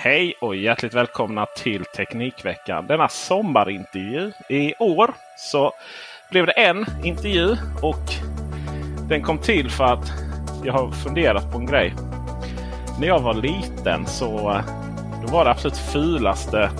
Hej 0.00 0.34
och 0.40 0.56
hjärtligt 0.56 0.94
välkomna 0.94 1.46
till 1.46 1.84
Teknikveckan. 1.84 2.86
Denna 2.86 3.08
sommarintervju. 3.08 4.32
I 4.48 4.74
år 4.78 5.14
så 5.36 5.72
blev 6.30 6.46
det 6.46 6.52
en 6.52 6.86
intervju 7.04 7.56
och 7.82 8.02
den 9.08 9.22
kom 9.22 9.38
till 9.38 9.70
för 9.70 9.84
att 9.84 10.12
jag 10.64 10.72
har 10.72 10.90
funderat 10.90 11.52
på 11.52 11.58
en 11.58 11.66
grej. 11.66 11.94
När 13.00 13.06
jag 13.06 13.20
var 13.20 13.34
liten 13.34 14.06
så 14.06 14.50
eh, 14.50 14.64
då 15.26 15.32
var 15.32 15.44
det 15.44 15.50
absolut 15.50 15.76
fulaste, 15.76 16.70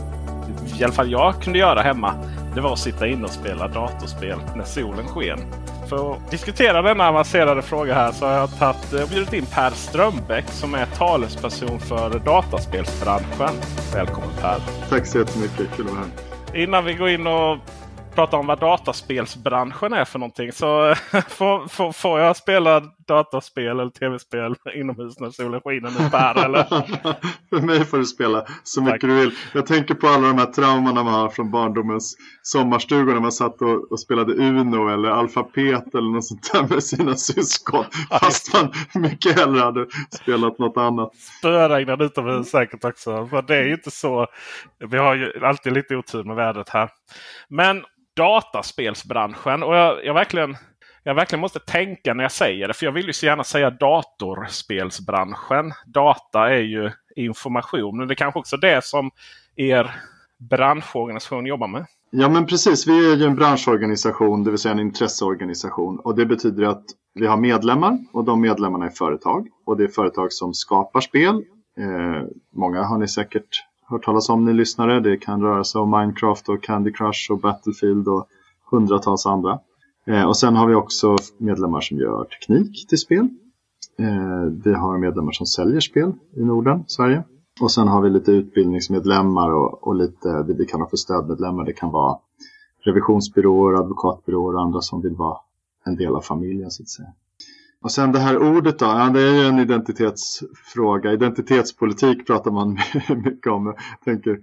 i 0.81 0.85
alla 0.85 0.93
fall 0.93 1.11
jag 1.11 1.43
kunde 1.43 1.59
göra 1.59 1.83
hemma, 1.83 2.15
det 2.55 2.61
var 2.61 2.73
att 2.73 2.79
sitta 2.79 3.07
inne 3.07 3.25
och 3.25 3.31
spela 3.31 3.69
datorspel 3.69 4.39
när 4.57 4.65
solen 4.65 5.07
sken. 5.07 5.39
För 5.89 6.13
att 6.13 6.31
diskutera 6.31 6.83
denna 6.83 7.09
avancerade 7.09 7.63
fråga 7.63 7.95
här 7.95 8.13
så 8.13 8.27
har 8.27 8.33
jag 8.33 8.59
tagit, 8.59 8.93
jag 8.93 9.09
bjudit 9.09 9.33
in 9.33 9.47
Per 9.47 9.71
Strömbäck 9.71 10.45
som 10.49 10.75
är 10.75 10.87
talesperson 10.87 11.81
för 11.81 12.19
dataspelsbranschen. 12.19 13.55
Välkommen 13.95 14.31
Per! 14.41 14.61
Tack 14.89 15.07
så 15.07 15.19
jättemycket, 15.19 15.77
kul 15.77 15.87
att 15.87 15.93
vara 15.93 16.05
här. 16.53 16.63
Innan 16.63 16.85
vi 16.85 16.95
går 16.95 17.09
in 17.09 17.27
och 17.27 17.59
prata 18.19 18.37
om 18.37 18.47
vad 18.47 18.61
dataspelsbranschen 18.61 19.93
är 19.93 20.05
för 20.05 20.19
någonting. 20.19 20.53
Så 20.53 20.95
får, 21.29 21.69
får, 21.69 21.93
får 21.93 22.21
jag 22.21 22.37
spela 22.37 22.83
dataspel 23.09 23.81
eller 23.81 23.91
tv-spel 23.91 24.55
inomhus 24.75 25.21
när 25.21 25.31
solen 25.31 25.61
skiner 25.61 25.91
nu 25.91 26.11
Per? 26.11 26.45
Eller? 26.45 26.65
för 27.51 27.67
mig 27.67 27.85
får 27.85 27.99
du 27.99 28.05
spela 28.05 28.47
så 28.63 28.83
mycket 28.83 29.01
Tack. 29.01 29.11
du 29.11 29.21
vill. 29.21 29.31
Jag 29.55 29.67
tänker 29.67 29.95
på 29.95 30.09
alla 30.09 30.29
de 30.29 30.39
här 30.39 30.47
traumorna 30.47 31.03
man 31.03 31.15
har 31.15 31.29
från 31.29 31.51
barndomens 31.51 32.17
sommarstugor 32.43 33.13
när 33.13 33.21
man 33.21 33.33
satt 33.33 33.63
och, 33.63 33.93
och, 33.93 34.01
spelade 34.01 34.33
Uno 34.33 34.89
eller 34.89 35.09
alfabet 35.09 35.95
eller 35.95 36.13
något 36.13 36.25
sånt 36.25 36.53
där 36.53 36.75
med 36.75 36.85
sina 36.85 37.15
syskon. 37.15 37.85
Fast 38.11 38.55
man 38.55 38.73
mycket 38.95 39.39
hellre 39.39 39.61
hade 39.61 39.87
spelat 40.11 40.59
något 40.59 40.77
annat. 40.77 41.11
Spöregnar 41.39 42.03
utomhus 42.03 42.51
säkert 42.51 42.85
också. 42.85 43.27
För 43.27 43.43
det 43.43 43.57
är 43.57 43.65
ju 43.65 43.73
inte 43.73 43.91
så. 43.91 44.27
Vi 44.79 44.99
har 44.99 45.15
ju 45.15 45.33
alltid 45.47 45.73
lite 45.73 45.97
otur 45.97 46.25
med 46.25 46.37
vädret 46.37 46.69
här. 46.69 46.91
Men 47.49 47.85
dataspelsbranschen. 48.17 49.63
Och 49.63 49.77
jag, 49.77 50.05
jag, 50.05 50.15
verkligen, 50.15 50.57
jag 51.03 51.15
verkligen 51.15 51.41
måste 51.41 51.59
tänka 51.59 52.15
när 52.15 52.25
jag 52.25 52.33
säger 52.33 52.69
det. 52.69 52.75
För 52.75 52.87
jag 52.87 52.93
vill 52.93 53.07
ju 53.07 53.13
så 53.13 53.27
gärna 53.27 53.45
säga 53.45 53.71
datorspelsbranschen. 53.71 55.73
Data 55.87 56.51
är 56.51 56.63
ju 56.63 56.91
information. 57.17 57.97
Men 57.97 58.09
det 58.09 58.15
är 58.15 58.17
kanske 58.17 58.41
också 58.41 58.57
det 58.57 58.85
som 58.85 59.11
er 59.57 59.95
branschorganisation 60.39 61.47
jobbar 61.47 61.69
med. 61.69 61.87
Ja 62.11 62.29
men 62.29 62.47
precis, 62.47 62.87
vi 62.87 63.13
är 63.13 63.17
ju 63.17 63.25
en 63.25 63.35
branschorganisation, 63.35 64.45
det 64.45 64.51
vill 64.51 64.59
säga 64.59 64.73
en 64.73 64.81
intresseorganisation. 64.81 65.99
Och 65.99 66.17
det 66.17 66.27
betyder 66.27 66.65
att 66.65 66.85
vi 67.15 67.27
har 67.27 67.37
medlemmar 67.37 67.99
och 68.13 68.25
de 68.25 68.41
medlemmarna 68.41 68.87
är 68.87 68.91
företag. 68.91 69.49
Och 69.67 69.77
det 69.77 69.85
är 69.85 69.89
företag 69.89 70.33
som 70.33 70.55
skapar 70.55 71.01
spel. 71.01 71.45
Eh, 71.79 72.23
många 72.53 72.83
har 72.83 72.99
ni 72.99 73.09
säkert 73.09 73.65
hört 73.89 74.05
talas 74.05 74.29
om 74.29 74.45
ni 74.45 74.53
lyssnare. 74.53 75.01
Det 75.01 75.17
kan 75.17 75.43
röra 75.43 75.65
sig 75.65 75.81
om 75.81 75.91
Minecraft 75.91 76.49
och 76.49 76.63
Candy 76.63 76.93
Crush 76.93 77.31
och 77.31 77.41
Battlefield 77.41 78.09
och 78.09 78.29
hundratals 78.71 79.27
andra. 79.27 79.59
Eh, 80.07 80.25
och 80.25 80.37
sen 80.37 80.57
har 80.57 80.67
vi 80.67 80.75
också 80.75 81.17
medlemmar 81.39 81.81
som 81.81 81.99
gör 81.99 82.25
teknik 82.25 82.89
till 82.89 82.99
spel. 82.99 83.29
Eh, 83.99 84.43
vi 84.65 84.75
har 84.75 84.99
medlemmar 84.99 85.33
som 85.33 85.47
säljer 85.47 85.81
spel 85.81 86.13
i 86.37 86.45
Norden, 86.45 86.85
Sverige. 86.87 87.25
Och 87.61 87.71
sen 87.71 87.89
har 87.89 88.03
vi 88.03 88.11
lite 88.11 88.33
utbildningsmedlemmar 88.33 89.53
och, 89.53 89.87
och 89.87 89.95
lite 89.95 90.43
det 90.43 90.55
vi 90.55 90.67
kallar 90.67 90.87
för 90.87 90.97
stödmedlemmar. 90.97 91.65
Det 91.65 91.73
kan 91.73 91.91
vara 91.91 92.19
revisionsbyråer, 92.85 93.79
advokatbyråer 93.79 94.55
och 94.55 94.63
andra 94.63 94.81
som 94.81 95.03
vill 95.03 95.15
vara 95.15 95.39
en 95.85 95.97
del 95.97 96.15
av 96.15 96.21
familjen 96.21 96.71
så 96.71 96.83
att 96.83 96.89
säga. 96.89 97.09
Och 97.81 97.93
sen 97.93 98.13
det 98.13 98.19
här 98.19 98.39
ordet 98.39 98.79
då, 98.79 98.87
ja, 98.87 99.11
det 99.11 99.21
är 99.21 99.35
ju 99.35 99.47
en 99.47 99.59
identitetsfråga. 99.59 101.13
Identitetspolitik 101.13 102.27
pratar 102.27 102.51
man 102.51 102.79
mycket 103.25 103.53
om. 103.53 103.67
Jag 103.67 103.77
tänker, 104.05 104.39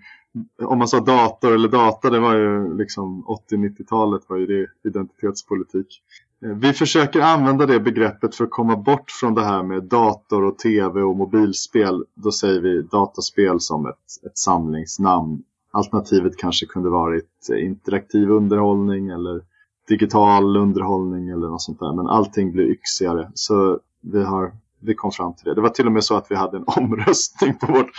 om 0.62 0.78
man 0.78 0.88
sa 0.88 1.00
dator 1.00 1.54
eller 1.54 1.70
data, 1.70 2.10
det 2.10 2.20
var 2.20 2.36
ju 2.36 2.78
liksom 2.78 3.26
80-90-talet 3.52 4.22
var 4.28 4.38
ju 4.38 4.46
det 4.46 4.90
identitetspolitik. 4.90 6.02
Eh, 6.46 6.52
vi 6.52 6.74
försöker 6.74 7.22
använda 7.22 7.66
det 7.66 7.80
begreppet 7.80 8.36
för 8.36 8.44
att 8.44 8.52
komma 8.52 8.76
bort 8.76 9.12
från 9.12 9.34
det 9.34 9.44
här 9.44 9.64
med 9.64 9.84
dator 9.84 10.44
och 10.44 10.58
tv 10.58 11.02
och 11.02 11.16
mobilspel. 11.16 12.06
Då 12.14 12.32
säger 12.32 12.62
vi 12.62 12.82
dataspel 12.82 13.60
som 13.60 13.86
ett, 13.86 14.26
ett 14.26 14.38
samlingsnamn. 14.38 15.44
Alternativet 15.72 16.38
kanske 16.38 16.66
kunde 16.66 16.90
varit 16.90 17.50
interaktiv 17.50 18.30
underhållning 18.30 19.10
eller 19.10 19.42
digital 19.88 20.58
underhållning 20.58 21.30
eller 21.30 21.48
något 21.48 21.62
sånt 21.62 21.80
där. 21.80 21.94
Men 21.94 22.08
allting 22.08 22.52
blir 22.52 22.66
yxigare. 22.66 23.32
Så 23.34 23.80
vi, 24.02 24.24
har, 24.24 24.52
vi 24.80 24.96
kom 24.96 25.12
fram 25.12 25.34
till 25.34 25.46
det. 25.46 25.56
Det 25.56 25.62
var 25.62 25.70
till 25.70 25.86
och 25.86 25.92
med 25.92 26.04
så 26.04 26.18
att 26.18 26.32
vi 26.32 26.36
hade 26.36 26.58
en 26.58 26.64
omröstning 26.68 27.58
på 27.58 27.72
vårt 27.72 27.92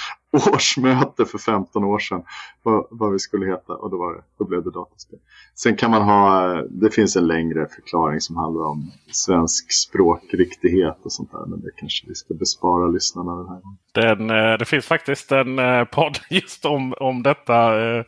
årsmöte 0.53 1.25
för 1.25 1.39
15 1.39 1.85
år 1.85 1.99
sedan. 1.99 2.23
Vad, 2.63 2.87
vad 2.91 3.13
vi 3.13 3.19
skulle 3.19 3.47
heta 3.47 3.73
och 3.73 3.91
då, 3.91 3.99
var 3.99 4.15
det, 4.15 4.23
då 4.39 4.45
blev 4.45 4.65
det 4.65 4.71
dataspel. 4.71 5.19
Sen 5.55 5.77
kan 5.77 5.91
man 5.91 6.03
ha, 6.03 6.53
det 6.71 6.91
finns 6.91 7.17
en 7.17 7.27
längre 7.27 7.67
förklaring 7.75 8.21
som 8.21 8.37
handlar 8.37 8.65
om 8.65 8.91
svensk 9.13 9.73
språkriktighet 9.73 10.99
och 11.03 11.13
sånt 11.13 11.33
där. 11.33 11.47
Men 11.47 11.61
det 11.61 11.71
kanske 11.77 12.07
vi 12.09 12.15
ska 12.15 12.35
bespara 12.35 12.87
lyssnarna 12.87 13.37
den 13.37 13.49
här 13.49 13.61
gången. 13.61 13.79
Den, 13.93 14.31
eh, 14.31 14.59
det 14.59 14.65
finns 14.65 14.87
faktiskt 14.87 15.33
en 15.33 15.59
eh, 15.59 15.85
podd 15.85 16.19
just 16.31 16.65
om, 16.65 16.95
om 17.01 17.23
detta 17.23 17.85
eh, 17.85 18.05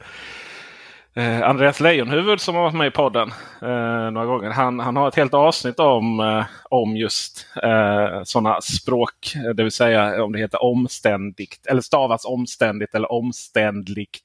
eh, 1.14 1.28
Eh, 1.28 1.48
Andreas 1.48 1.80
Lejonhuvud 1.80 2.40
som 2.40 2.54
har 2.54 2.62
varit 2.62 2.74
med 2.74 2.86
i 2.86 2.90
podden 2.90 3.30
eh, 3.62 4.10
några 4.10 4.26
gånger. 4.26 4.50
Han, 4.50 4.80
han 4.80 4.96
har 4.96 5.08
ett 5.08 5.14
helt 5.14 5.34
avsnitt 5.34 5.80
om, 5.80 6.20
eh, 6.20 6.44
om 6.70 6.96
just 6.96 7.46
eh, 7.62 8.22
sådana 8.24 8.60
språk. 8.60 9.32
Det 9.56 9.62
vill 9.62 9.72
säga 9.72 10.24
om 10.24 10.32
det 10.32 10.38
heter 10.38 10.62
omständigt 10.62 11.66
eller 11.66 11.80
stavas 11.80 12.24
omständigt 12.24 12.94
eller 12.94 13.12
omständligt. 13.12 14.22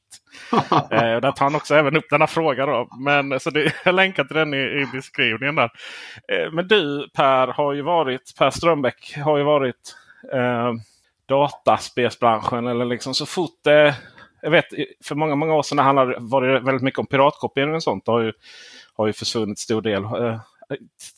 eh, 0.91 0.99
där 0.99 1.31
tar 1.31 1.45
han 1.45 1.55
också 1.55 1.75
även 1.75 1.97
upp 1.97 2.09
denna 2.09 2.27
fråga. 2.27 2.65
Då. 2.65 2.87
Men, 2.99 3.39
så 3.39 3.49
det, 3.49 3.73
jag 3.85 3.95
länkar 3.95 4.23
till 4.23 4.37
den 4.37 4.53
i, 4.53 4.57
i 4.57 4.87
beskrivningen. 4.93 5.55
där. 5.55 5.71
Eh, 6.31 6.51
men 6.51 6.67
du 6.67 7.09
Per 7.13 7.47
har 7.47 7.73
ju 7.73 7.81
varit, 7.81 8.33
Per 8.37 8.49
Strömbäck 8.49 9.17
har 9.17 9.37
ju 9.37 9.43
varit 9.43 9.95
eh, 10.33 10.73
dataspelsbranschen. 11.25 12.67
Eller 12.67 12.85
liksom 12.85 13.13
så 13.13 13.25
fort 13.25 13.59
det 13.63 13.95
jag 14.43 14.51
vet 14.51 14.65
för 15.03 15.15
många, 15.15 15.35
många 15.35 15.53
år 15.53 15.63
sedan 15.63 15.77
handlade, 15.77 16.15
var 16.19 16.41
det 16.41 16.59
väldigt 16.59 16.83
mycket 16.83 16.99
om 16.99 17.05
piratkopiering 17.05 17.75
och 17.75 17.83
sånt. 17.83 18.05
Det 18.05 18.11
har 18.11 18.21
ju, 18.21 18.33
har 18.97 19.07
ju 19.07 19.13
försvunnit 19.13 19.59
stor 19.59 19.81
del. 19.81 20.03
Eh, 20.03 20.39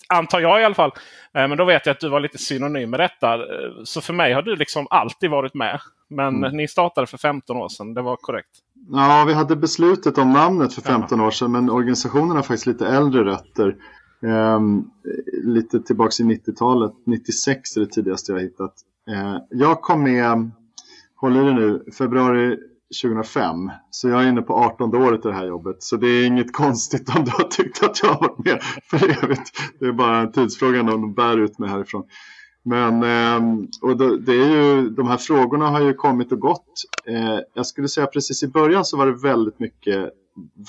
antar 0.07 0.39
jag 0.39 0.61
i 0.61 0.63
alla 0.63 0.75
fall. 0.75 0.91
Eh, 1.33 1.47
men 1.47 1.57
då 1.57 1.65
vet 1.65 1.85
jag 1.85 1.93
att 1.93 1.99
du 1.99 2.09
var 2.09 2.19
lite 2.19 2.37
synonym 2.37 2.89
med 2.89 2.99
detta. 2.99 3.33
Eh, 3.33 3.71
så 3.83 4.01
för 4.01 4.13
mig 4.13 4.33
har 4.33 4.41
du 4.41 4.55
liksom 4.55 4.87
alltid 4.89 5.29
varit 5.29 5.53
med. 5.53 5.79
Men 6.09 6.35
mm. 6.35 6.57
ni 6.57 6.67
startade 6.67 7.07
för 7.07 7.17
15 7.17 7.57
år 7.57 7.69
sedan, 7.69 7.93
det 7.93 8.01
var 8.01 8.15
korrekt? 8.15 8.49
Ja, 8.91 9.23
vi 9.27 9.33
hade 9.33 9.55
beslutet 9.55 10.17
om 10.17 10.33
namnet 10.33 10.73
för 10.73 10.81
15 10.81 11.19
ja. 11.19 11.27
år 11.27 11.31
sedan. 11.31 11.51
Men 11.51 11.69
organisationen 11.69 12.35
har 12.35 12.43
faktiskt 12.43 12.65
lite 12.65 12.87
äldre 12.87 13.23
rötter. 13.23 13.75
Um, 14.21 14.91
lite 15.43 15.79
tillbaks 15.79 16.19
i 16.19 16.23
90-talet. 16.23 16.91
96 17.05 17.77
är 17.77 17.81
det 17.81 17.87
tidigaste 17.87 18.31
jag 18.31 18.39
hittat. 18.39 18.73
Uh, 19.11 19.37
jag 19.49 19.81
kom 19.81 20.03
med, 20.03 20.51
håll 21.15 21.37
i 21.37 21.39
det 21.39 21.53
nu, 21.53 21.83
februari 21.97 22.57
2005. 23.03 23.71
Så 23.89 24.09
jag 24.09 24.23
är 24.23 24.27
inne 24.27 24.41
på 24.41 24.53
18 24.53 24.95
året 24.95 25.25
i 25.25 25.27
det 25.27 25.33
här 25.33 25.47
jobbet. 25.47 25.83
Så 25.83 25.97
det 25.97 26.07
är 26.07 26.25
inget 26.25 26.53
konstigt 26.53 27.15
om 27.15 27.25
du 27.25 27.31
har 27.31 27.43
tyckt 27.43 27.83
att 27.83 28.03
jag 28.03 28.09
har 28.09 28.19
varit 28.19 28.45
med 28.45 28.59
för 28.89 29.23
evigt. 29.23 29.51
Det 29.79 29.85
är 29.85 29.91
bara 29.91 30.17
en 30.17 30.31
tidsfråga 30.31 30.79
om 30.81 30.87
de 30.87 31.13
bär 31.13 31.37
ut 31.37 31.59
mig 31.59 31.69
härifrån. 31.69 32.03
Men 32.63 33.03
ehm, 33.03 33.67
och 33.81 33.97
det 34.21 34.33
är 34.33 34.49
ju, 34.49 34.89
de 34.89 35.07
här 35.07 35.17
frågorna 35.17 35.69
har 35.69 35.81
ju 35.81 35.93
kommit 35.93 36.31
och 36.31 36.39
gått. 36.39 36.83
Eh, 37.07 37.39
jag 37.53 37.65
skulle 37.65 37.87
säga 37.87 38.07
precis 38.07 38.43
i 38.43 38.47
början 38.47 38.85
så 38.85 38.97
var 38.97 39.05
det 39.05 39.21
väldigt 39.21 39.59
mycket 39.59 40.09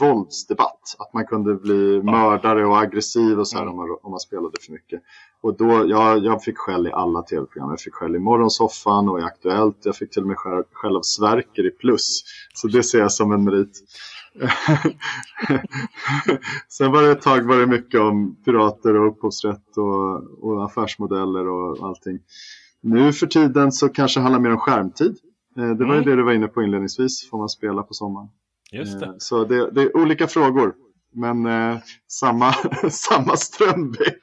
våldsdebatt. 0.01 0.97
Att 0.99 1.13
man 1.13 1.27
kunde 1.27 1.55
bli 1.55 2.03
mördare 2.03 2.67
och 2.67 2.79
aggressiv 2.79 3.39
och 3.39 3.49
så 3.49 3.57
här 3.57 3.63
mm. 3.63 3.75
om, 3.75 3.89
man, 3.89 3.99
om 4.03 4.11
man 4.11 4.21
spelade 4.21 4.57
för 4.61 4.73
mycket. 4.73 5.03
Och 5.41 5.57
då, 5.57 5.85
jag, 5.89 6.25
jag 6.25 6.43
fick 6.43 6.59
skäll 6.59 6.87
i 6.87 6.93
alla 6.93 7.23
tv-program. 7.23 7.71
Jag 7.71 7.81
fick 7.81 7.95
skäll 7.95 8.17
i 8.17 8.19
Morgonsoffan 8.19 9.09
och 9.09 9.21
i 9.21 9.23
Aktuellt. 9.23 9.77
Jag 9.83 9.97
fick 9.97 10.11
till 10.11 10.23
och 10.23 10.29
med 10.29 10.37
skäll, 10.73 10.97
av 10.97 11.03
Sverker 11.03 11.67
i 11.67 11.71
Plus. 11.71 12.23
Så 12.55 12.69
det 12.69 12.83
ser 12.83 12.99
jag 12.99 13.13
som 13.13 13.33
en 13.33 13.45
merit. 13.45 13.83
Sen 16.69 16.93
var 16.93 17.03
det 17.03 17.11
ett 17.11 17.23
tag 17.23 17.43
var 17.43 17.57
det 17.57 17.67
mycket 17.67 18.01
om 18.01 18.37
pirater 18.45 18.97
och 18.97 19.09
upphovsrätt 19.09 19.77
och, 19.77 20.23
och 20.45 20.65
affärsmodeller 20.65 21.49
och 21.49 21.87
allting. 21.87 22.19
Nu 22.81 23.13
för 23.13 23.27
tiden 23.27 23.73
så 23.73 23.89
kanske 23.89 24.21
det 24.21 24.23
handlar 24.23 24.41
mer 24.41 24.51
om 24.51 24.59
skärmtid. 24.59 25.17
Eh, 25.59 25.71
det 25.71 25.85
var 25.85 25.95
ju 25.95 26.03
mm. 26.03 26.05
det 26.05 26.17
du 26.17 26.23
var 26.23 26.33
inne 26.33 26.49
på 26.49 26.63
inledningsvis, 26.63 27.31
får 27.31 27.39
man 27.39 27.49
spela 27.49 27.83
på 27.83 27.95
sommaren. 27.95 28.29
Just 28.73 29.01
det. 29.01 29.07
Eh, 29.07 29.13
så 29.19 29.45
det, 29.45 29.71
det 29.71 29.83
är 29.83 29.97
olika 29.97 30.27
frågor. 30.27 30.75
Men 31.15 31.47
eh, 31.47 31.79
samma, 32.09 32.53
samma 32.91 33.37
Strömbäck. 33.37 34.21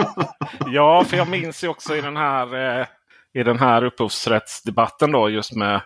ja, 0.66 1.04
för 1.04 1.16
jag 1.16 1.28
minns 1.28 1.64
ju 1.64 1.68
också 1.68 1.96
i 1.96 2.00
den 2.00 2.16
här, 2.16 2.80
eh, 2.80 2.86
i 3.34 3.42
den 3.42 3.58
här 3.58 3.84
upphovsrättsdebatten 3.84 5.12
då 5.12 5.30
just 5.30 5.56
med 5.56 5.80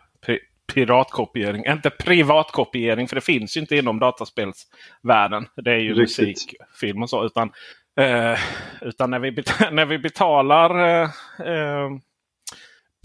piratkopiering. 0.74 1.66
Inte 1.66 1.90
privatkopiering 1.90 3.08
för 3.08 3.14
det 3.14 3.20
finns 3.20 3.56
ju 3.56 3.60
inte 3.60 3.76
inom 3.76 3.98
dataspelsvärlden. 3.98 5.46
Det 5.56 5.70
är 5.70 5.78
ju 5.78 5.94
Riktigt. 5.94 6.18
musik, 6.18 6.54
film 6.80 7.02
och 7.02 7.10
så. 7.10 7.24
Utan, 7.24 7.52
eh, 8.00 8.38
utan 8.80 9.10
när, 9.10 9.18
vi 9.18 9.30
när 9.72 9.86
vi 9.86 9.98
betalar 9.98 11.02
eh, 11.44 11.90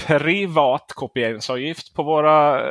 privatkopieringsavgift 0.08 1.94
på 1.94 2.04
våra 2.04 2.62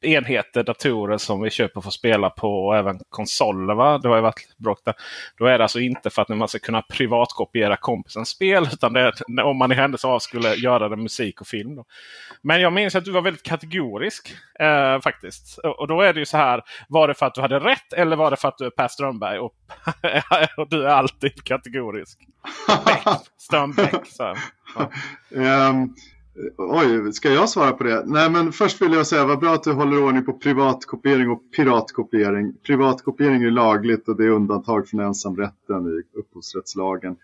enheter, 0.00 0.62
datorer 0.62 1.18
som 1.18 1.40
vi 1.40 1.50
köper 1.50 1.80
för 1.80 1.88
att 1.88 1.94
spela 1.94 2.30
på 2.30 2.66
och 2.66 2.76
även 2.76 3.00
konsoler. 3.08 3.74
Va? 3.74 3.98
Det 3.98 4.08
har 4.08 4.16
ju 4.16 4.22
varit 4.22 4.56
bråk 4.56 4.80
där. 4.84 4.94
Då 5.38 5.46
är 5.46 5.58
det 5.58 5.64
alltså 5.64 5.80
inte 5.80 6.10
för 6.10 6.22
att 6.22 6.28
man 6.28 6.48
ska 6.48 6.58
kunna 6.58 6.82
privatkopiera 6.82 7.76
kompisens 7.76 8.28
spel. 8.28 8.68
Utan 8.72 8.92
det 8.92 9.00
är 9.00 9.42
om 9.42 9.56
man 9.56 9.72
i 9.72 9.74
händelse 9.74 10.06
av 10.06 10.18
skulle 10.18 10.54
göra 10.54 10.88
det 10.88 10.96
musik 10.96 11.40
och 11.40 11.46
film. 11.46 11.76
Då. 11.76 11.84
Men 12.42 12.60
jag 12.60 12.72
minns 12.72 12.94
att 12.94 13.04
du 13.04 13.10
var 13.10 13.22
väldigt 13.22 13.42
kategorisk 13.42 14.34
eh, 14.60 15.00
faktiskt. 15.00 15.58
Och 15.58 15.88
då 15.88 16.00
är 16.00 16.12
det 16.14 16.20
ju 16.20 16.26
så 16.26 16.36
här. 16.36 16.62
Var 16.88 17.08
det 17.08 17.14
för 17.14 17.26
att 17.26 17.34
du 17.34 17.40
hade 17.40 17.58
rätt 17.58 17.92
eller 17.92 18.16
var 18.16 18.30
det 18.30 18.36
för 18.36 18.48
att 18.48 18.58
du 18.58 18.66
är 18.66 18.70
Per 18.70 18.88
Strömberg? 18.88 19.38
Och, 19.38 19.54
och 20.56 20.68
du 20.68 20.84
är 20.84 20.88
alltid 20.88 21.44
kategorisk. 21.44 22.18
Strömbäck. 23.38 24.06
Så 24.06 24.34
ja. 25.28 25.68
um... 25.68 25.94
Oj, 26.56 27.12
ska 27.12 27.32
jag 27.32 27.48
svara 27.48 27.72
på 27.72 27.84
det? 27.84 28.02
Nej, 28.06 28.30
men 28.30 28.52
först 28.52 28.82
vill 28.82 28.92
jag 28.92 29.06
säga 29.06 29.26
vad 29.26 29.38
bra 29.38 29.54
att 29.54 29.62
du 29.62 29.72
håller 29.72 30.02
ordning 30.04 30.24
på 30.24 30.32
privatkopiering 30.32 31.30
och 31.30 31.42
piratkopiering. 31.56 32.52
Privatkopiering 32.66 33.42
är 33.42 33.50
lagligt 33.50 34.08
och 34.08 34.16
det 34.16 34.24
är 34.24 34.28
undantag 34.28 34.88
från 34.88 35.00
ensamrätten 35.00 35.86
i 35.86 36.18
upphovsrättslagen. 36.18 37.16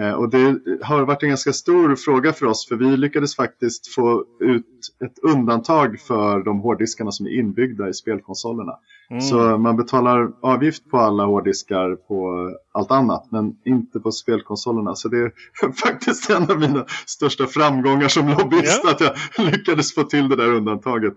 Eh, 0.00 0.12
och 0.12 0.30
det 0.30 0.58
har 0.82 1.02
varit 1.02 1.22
en 1.22 1.28
ganska 1.28 1.52
stor 1.52 1.96
fråga 1.96 2.32
för 2.32 2.46
oss 2.46 2.68
för 2.68 2.76
vi 2.76 2.96
lyckades 2.96 3.36
faktiskt 3.36 3.94
få 3.94 4.24
ut 4.40 4.66
ett 5.04 5.18
undantag 5.22 6.00
för 6.00 6.44
de 6.44 6.60
hårddiskarna 6.60 7.12
som 7.12 7.26
är 7.26 7.30
inbyggda 7.30 7.88
i 7.88 7.94
spelkonsolerna. 7.94 8.72
Mm. 9.10 9.20
Så 9.20 9.58
man 9.58 9.76
betalar 9.76 10.28
avgift 10.42 10.90
på 10.90 10.98
alla 10.98 11.24
hårddiskar 11.24 11.96
på 11.96 12.50
allt 12.72 12.90
annat 12.90 13.28
men 13.30 13.56
inte 13.64 14.00
på 14.00 14.12
spelkonsolerna. 14.12 14.94
Så 14.94 15.08
det 15.08 15.18
är 15.18 15.32
faktiskt 15.72 16.30
en 16.30 16.50
av 16.50 16.60
mina 16.60 16.84
största 17.06 17.46
framgångar 17.46 18.08
som 18.08 18.28
lobbyist 18.28 18.84
yeah. 18.84 18.94
att 18.94 19.00
jag 19.00 19.12
lyckades 19.52 19.94
få 19.94 20.02
till 20.02 20.28
det 20.28 20.36
där 20.36 20.54
undantaget. 20.54 21.14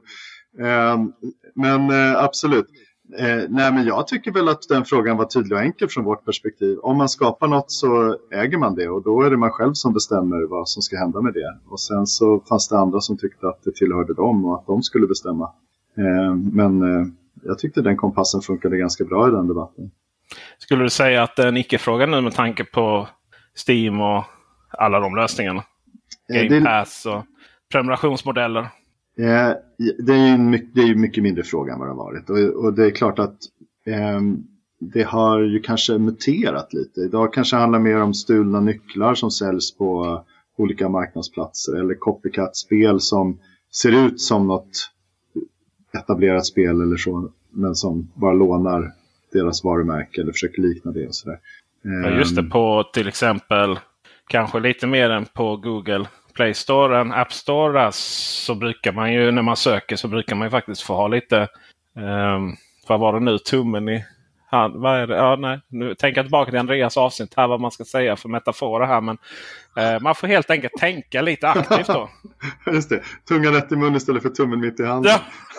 Ehm, 0.61 1.11
men 1.55 1.89
eh, 1.89 2.23
absolut. 2.23 2.67
Eh, 3.15 3.43
nej, 3.49 3.73
men 3.73 3.85
jag 3.85 4.07
tycker 4.07 4.31
väl 4.31 4.49
att 4.49 4.67
den 4.69 4.85
frågan 4.85 5.17
var 5.17 5.25
tydlig 5.25 5.57
och 5.57 5.63
enkel 5.63 5.89
från 5.89 6.03
vårt 6.03 6.25
perspektiv. 6.25 6.77
Om 6.79 6.97
man 6.97 7.09
skapar 7.09 7.47
något 7.47 7.71
så 7.71 8.17
äger 8.31 8.57
man 8.57 8.75
det 8.75 8.89
och 8.89 9.03
då 9.03 9.21
är 9.21 9.29
det 9.29 9.37
man 9.37 9.51
själv 9.51 9.73
som 9.73 9.93
bestämmer 9.93 10.47
vad 10.47 10.69
som 10.69 10.81
ska 10.81 10.97
hända 10.97 11.21
med 11.21 11.33
det. 11.33 11.57
Och 11.67 11.79
sen 11.79 12.07
så 12.07 12.39
fanns 12.39 12.67
det 12.67 12.77
andra 12.77 13.01
som 13.01 13.17
tyckte 13.17 13.47
att 13.47 13.63
det 13.63 13.75
tillhörde 13.75 14.13
dem 14.13 14.45
och 14.45 14.55
att 14.55 14.65
de 14.65 14.83
skulle 14.83 15.07
bestämma. 15.07 15.51
Eh, 15.97 16.35
men 16.35 16.81
eh, 16.81 17.07
jag 17.43 17.59
tyckte 17.59 17.81
den 17.81 17.97
kompassen 17.97 18.41
funkade 18.41 18.77
ganska 18.77 19.03
bra 19.03 19.27
i 19.27 19.31
den 19.31 19.47
debatten. 19.47 19.91
Skulle 20.57 20.83
du 20.83 20.89
säga 20.89 21.23
att 21.23 21.35
det 21.35 21.43
är 21.43 21.47
en 21.47 21.57
icke-fråga 21.57 22.05
nu 22.05 22.21
med 22.21 22.33
tanke 22.33 22.63
på 22.63 23.07
Steam 23.67 24.01
och 24.01 24.23
alla 24.69 24.99
de 24.99 25.15
lösningarna? 25.15 25.63
Eh, 26.33 26.43
Game 26.43 26.65
Pass 26.65 27.05
och 27.05 27.23
prenumerationsmodeller? 27.71 28.67
Eh, 29.19 29.51
det 29.97 30.13
är 30.13 30.31
ju 30.31 30.37
mycket, 30.37 30.75
det 30.75 30.81
är 30.81 30.95
mycket 30.95 31.23
mindre 31.23 31.43
fråga 31.43 31.73
än 31.73 31.79
vad 31.79 31.87
det 31.87 31.91
har 31.91 31.97
varit. 31.97 32.29
Och, 32.29 32.65
och 32.65 32.73
det 32.73 32.85
är 32.85 32.91
klart 32.91 33.19
att 33.19 33.37
eh, 33.85 34.21
det 34.79 35.03
har 35.03 35.39
ju 35.39 35.59
kanske 35.59 35.97
muterat 35.97 36.73
lite. 36.73 37.01
Idag 37.01 37.33
kanske 37.33 37.55
det 37.55 37.59
handlar 37.59 37.79
mer 37.79 38.01
om 38.01 38.13
stulna 38.13 38.59
nycklar 38.59 39.15
som 39.15 39.31
säljs 39.31 39.77
på 39.77 40.21
olika 40.57 40.89
marknadsplatser. 40.89 41.75
Eller 41.75 41.95
copycat-spel 41.95 43.01
som 43.01 43.39
ser 43.73 44.05
ut 44.05 44.21
som 44.21 44.47
något 44.47 44.91
etablerat 45.93 46.45
spel 46.45 46.81
eller 46.81 46.97
så. 46.97 47.31
Men 47.51 47.75
som 47.75 48.11
bara 48.13 48.33
lånar 48.33 48.93
deras 49.33 49.63
varumärke 49.63 50.21
eller 50.21 50.31
försöker 50.31 50.61
likna 50.61 50.91
det. 50.91 51.07
Och 51.07 51.15
så 51.15 51.29
där. 51.29 51.39
Ja, 51.81 52.09
just 52.09 52.35
det, 52.35 52.41
ehm. 52.41 52.49
på 52.49 52.83
till 52.93 53.07
exempel 53.07 53.79
kanske 54.27 54.59
lite 54.59 54.87
mer 54.87 55.09
än 55.09 55.25
på 55.25 55.57
Google 55.57 56.07
Play 56.37 56.53
Store 56.53 57.01
än 57.01 57.11
App 57.11 57.33
Store 57.33 57.91
så 57.91 58.55
brukar 58.55 58.91
man 58.91 59.13
ju 59.13 59.31
när 59.31 59.41
man 59.41 59.57
söker 59.57 59.95
så 59.95 60.07
brukar 60.07 60.35
man 60.35 60.47
ju 60.47 60.51
faktiskt 60.51 60.81
få 60.81 60.95
ha 60.95 61.07
lite 61.07 61.47
um, 61.95 62.55
vad 62.87 62.99
var 62.99 63.13
det 63.13 63.19
nu? 63.19 63.37
Tummen 63.37 63.89
i 63.89 64.05
hand. 64.49 64.75
Vad 64.75 64.99
är 64.99 65.07
det? 65.07 65.15
Ja, 65.15 65.35
nej. 65.35 65.59
Nu 65.67 65.95
tänker 65.95 66.17
jag 66.17 66.25
tillbaka 66.25 66.51
till 66.51 66.59
Andreas 66.59 66.97
avsnitt 66.97 67.33
här 67.37 67.47
vad 67.47 67.61
man 67.61 67.71
ska 67.71 67.85
säga 67.85 68.15
för 68.15 68.29
metaforer 68.29 68.85
här. 68.85 69.01
Men 69.01 69.17
uh, 69.79 70.01
man 70.01 70.15
får 70.15 70.27
helt 70.27 70.49
enkelt 70.49 70.73
tänka 70.73 71.21
lite 71.21 71.49
aktivt 71.49 71.87
då. 71.87 72.09
Just 72.73 72.89
det. 72.89 73.01
Tungan 73.27 73.53
rätt 73.53 73.71
i 73.71 73.75
munnen 73.75 73.95
istället 73.95 74.23
för 74.23 74.29
tummen 74.29 74.59
mitt 74.59 74.79
i 74.79 74.83
handen. 74.83 75.11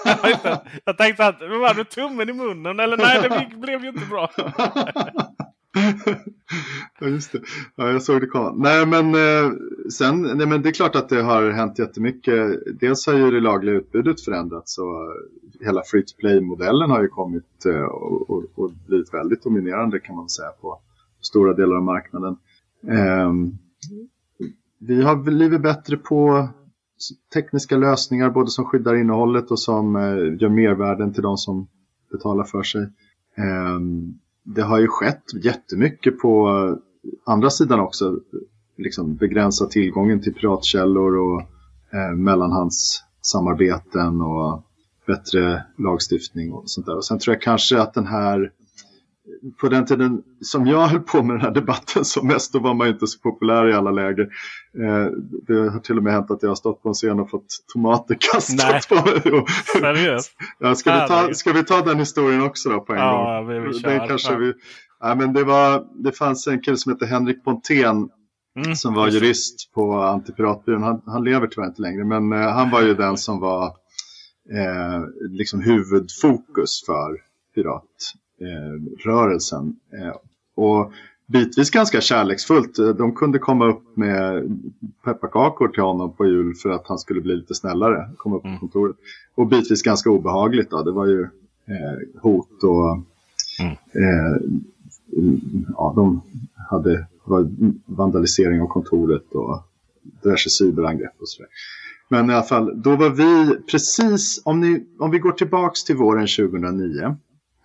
Ja, 0.05 0.63
jag 0.85 0.99
tänkte 0.99 1.27
att 1.27 1.41
var 1.41 1.75
det 1.75 1.85
tummen 1.85 2.29
i 2.29 2.33
munnen? 2.33 2.81
Eller 2.81 2.97
nej, 2.97 3.23
det 3.23 3.57
blev 3.57 3.83
ju 3.83 3.89
inte 3.89 4.07
bra. 4.07 4.31
ja, 7.01 7.07
just 7.07 7.33
det. 7.33 7.41
Ja, 7.77 7.91
jag 7.91 8.03
såg 8.03 8.21
det 8.21 8.27
komma. 8.27 8.55
Nej, 8.57 8.87
men, 8.87 9.15
eh, 9.15 9.53
sen, 9.93 10.23
nej, 10.23 10.47
men 10.47 10.63
det 10.63 10.69
är 10.69 10.73
klart 10.73 10.97
att 10.97 11.09
det 11.09 11.23
har 11.23 11.51
hänt 11.51 11.79
jättemycket. 11.79 12.59
Dels 12.81 13.07
har 13.07 13.15
ju 13.15 13.31
det 13.31 13.41
lagliga 13.41 13.75
utbudet 13.75 14.21
förändrats 14.21 14.79
och 14.79 15.15
hela 15.61 15.83
free 15.83 16.03
to 16.03 16.17
play-modellen 16.19 16.91
har 16.91 17.03
ju 17.03 17.09
kommit 17.09 17.67
eh, 17.67 17.83
och, 17.83 18.31
och, 18.31 18.45
och, 18.55 18.71
blivit 18.87 19.15
väldigt 19.15 19.43
dominerande 19.43 20.01
kan 20.01 20.17
man 20.17 20.29
säga 20.29 20.51
på 20.61 20.81
stora 21.21 21.55
delar 21.55 21.77
av 21.77 21.83
marknaden. 21.83 22.37
Eh, 22.89 23.33
vi 24.79 25.03
har 25.03 25.17
blivit 25.17 25.63
bättre 25.63 25.97
på 25.97 26.49
tekniska 27.35 27.77
lösningar 27.77 28.31
både 28.31 28.51
som 28.51 28.65
skyddar 28.65 28.95
innehållet 28.95 29.51
och 29.51 29.61
som 29.61 29.97
eh, 29.97 30.43
gör 30.43 30.49
mervärden 30.49 31.13
till 31.13 31.23
de 31.23 31.37
som 31.37 31.69
betalar 32.13 32.45
för 32.45 32.63
sig. 32.63 32.89
Um, 33.37 34.19
det 34.55 34.63
har 34.63 34.79
ju 34.79 34.89
skett 34.89 35.25
jättemycket 35.43 36.19
på 36.19 36.49
andra 37.25 37.51
sidan 37.51 37.81
också. 37.81 38.21
Liksom 38.77 39.17
begränsa 39.17 39.67
tillgången 39.67 40.21
till 40.21 40.35
piratkällor 40.35 41.17
och 41.17 41.41
eh, 41.93 42.17
mellanhandssamarbeten 42.17 44.21
och 44.21 44.63
bättre 45.07 45.65
lagstiftning 45.79 46.53
och 46.53 46.71
sånt 46.71 46.87
där. 46.87 46.97
Och 46.97 47.05
sen 47.05 47.19
tror 47.19 47.35
jag 47.35 47.43
kanske 47.43 47.81
att 47.81 47.95
den 47.95 48.07
här 48.07 48.53
på 49.61 49.69
den 49.69 49.87
tiden 49.87 50.23
som 50.41 50.67
jag 50.67 50.87
höll 50.87 51.01
på 51.01 51.23
med 51.23 51.37
den 51.37 51.41
här 51.41 51.51
debatten 51.51 52.05
som 52.05 52.27
mest 52.27 52.53
då 52.53 52.59
var 52.59 52.75
man 52.75 52.89
inte 52.89 53.07
så 53.07 53.19
populär 53.19 53.69
i 53.69 53.73
alla 53.73 53.91
läger. 53.91 54.23
Eh, 54.79 55.07
det 55.47 55.71
har 55.71 55.81
till 55.81 55.97
och 55.97 56.03
med 56.03 56.13
hänt 56.13 56.31
att 56.31 56.43
jag 56.43 56.51
har 56.51 56.57
stått 56.57 56.83
på 56.83 56.89
en 56.89 56.95
scen 56.95 57.21
och 57.21 57.31
fått 57.31 57.47
tomater 57.73 58.17
kastat 58.33 58.89
på 58.89 58.95
mig. 58.95 59.45
Seriöst? 59.73 60.33
ja, 60.59 60.75
ska, 60.75 60.93
vi 61.01 61.09
ta, 61.09 61.35
ska 61.35 61.53
vi 61.53 61.65
ta 61.65 61.83
den 61.83 61.99
historien 61.99 62.43
också 62.43 62.71
då 62.71 62.81
på 62.81 62.93
en 62.93 62.99
ja, 62.99 63.41
gång? 63.41 63.49
Vi, 63.49 63.61
vi 63.61 63.79
det, 63.79 64.05
kanske 64.09 64.37
vi, 64.37 64.53
ja, 65.01 65.15
men 65.15 65.33
det, 65.33 65.45
var, 65.45 65.87
det 66.05 66.13
fanns 66.13 66.47
en 66.47 66.63
kille 66.63 66.77
som 66.77 66.93
hette 66.93 67.07
Henrik 67.07 67.45
Pontén 67.45 68.09
mm, 68.57 68.77
som 68.77 68.95
var 68.95 69.09
jurist 69.09 69.73
på 69.75 69.95
Antipiratbyrån. 69.95 70.83
Han, 70.83 71.03
han 71.07 71.25
lever 71.25 71.47
tyvärr 71.47 71.67
inte 71.67 71.83
längre 71.83 72.05
men 72.05 72.33
eh, 72.33 72.49
han 72.49 72.71
var 72.71 72.83
ju 72.83 72.95
den 72.95 73.17
som 73.17 73.41
var 73.41 73.67
eh, 74.53 75.03
liksom 75.31 75.61
huvudfokus 75.61 76.83
för 76.87 77.29
pirat 77.55 77.85
rörelsen. 79.05 79.77
Eh, 79.93 80.17
och 80.55 80.93
bitvis 81.27 81.71
ganska 81.71 82.01
kärleksfullt. 82.01 82.77
De 82.99 83.15
kunde 83.15 83.39
komma 83.39 83.67
upp 83.67 83.97
med 83.97 84.59
pepparkakor 85.05 85.69
till 85.69 85.83
honom 85.83 86.13
på 86.13 86.27
jul 86.27 86.55
för 86.55 86.71
att 86.71 86.87
han 86.87 86.99
skulle 86.99 87.21
bli 87.21 87.37
lite 87.37 87.55
snällare. 87.55 88.11
Komma 88.17 88.37
upp 88.37 88.43
på 88.43 88.49
mm. 88.49 88.61
kontoret. 88.61 88.97
Och 89.35 89.47
bitvis 89.47 89.83
ganska 89.83 90.11
obehagligt. 90.11 90.71
Då. 90.71 90.83
Det 90.83 90.93
var 90.93 91.07
ju 91.07 91.23
eh, 91.67 92.21
hot 92.23 92.63
och 92.63 92.91
mm. 93.61 93.73
eh, 93.93 94.37
ja, 95.77 95.93
de 95.97 96.23
hade 96.71 97.07
vandalisering 97.87 98.61
av 98.61 98.67
kontoret 98.67 99.33
och 99.33 99.63
diverse 100.23 100.51
cyberangrepp 100.51 101.21
och 101.21 101.29
sådär. 101.29 101.49
Men 102.09 102.31
i 102.31 102.35
alla 102.35 102.43
fall, 102.43 102.83
då 102.83 102.97
var 102.97 103.11
vi 103.11 103.57
precis, 103.71 104.43
om, 104.45 104.61
ni, 104.61 104.87
om 104.99 105.11
vi 105.11 105.19
går 105.19 105.33
tillbaks 105.33 105.85
till 105.85 105.97
våren 105.97 106.27
2009, 106.27 107.17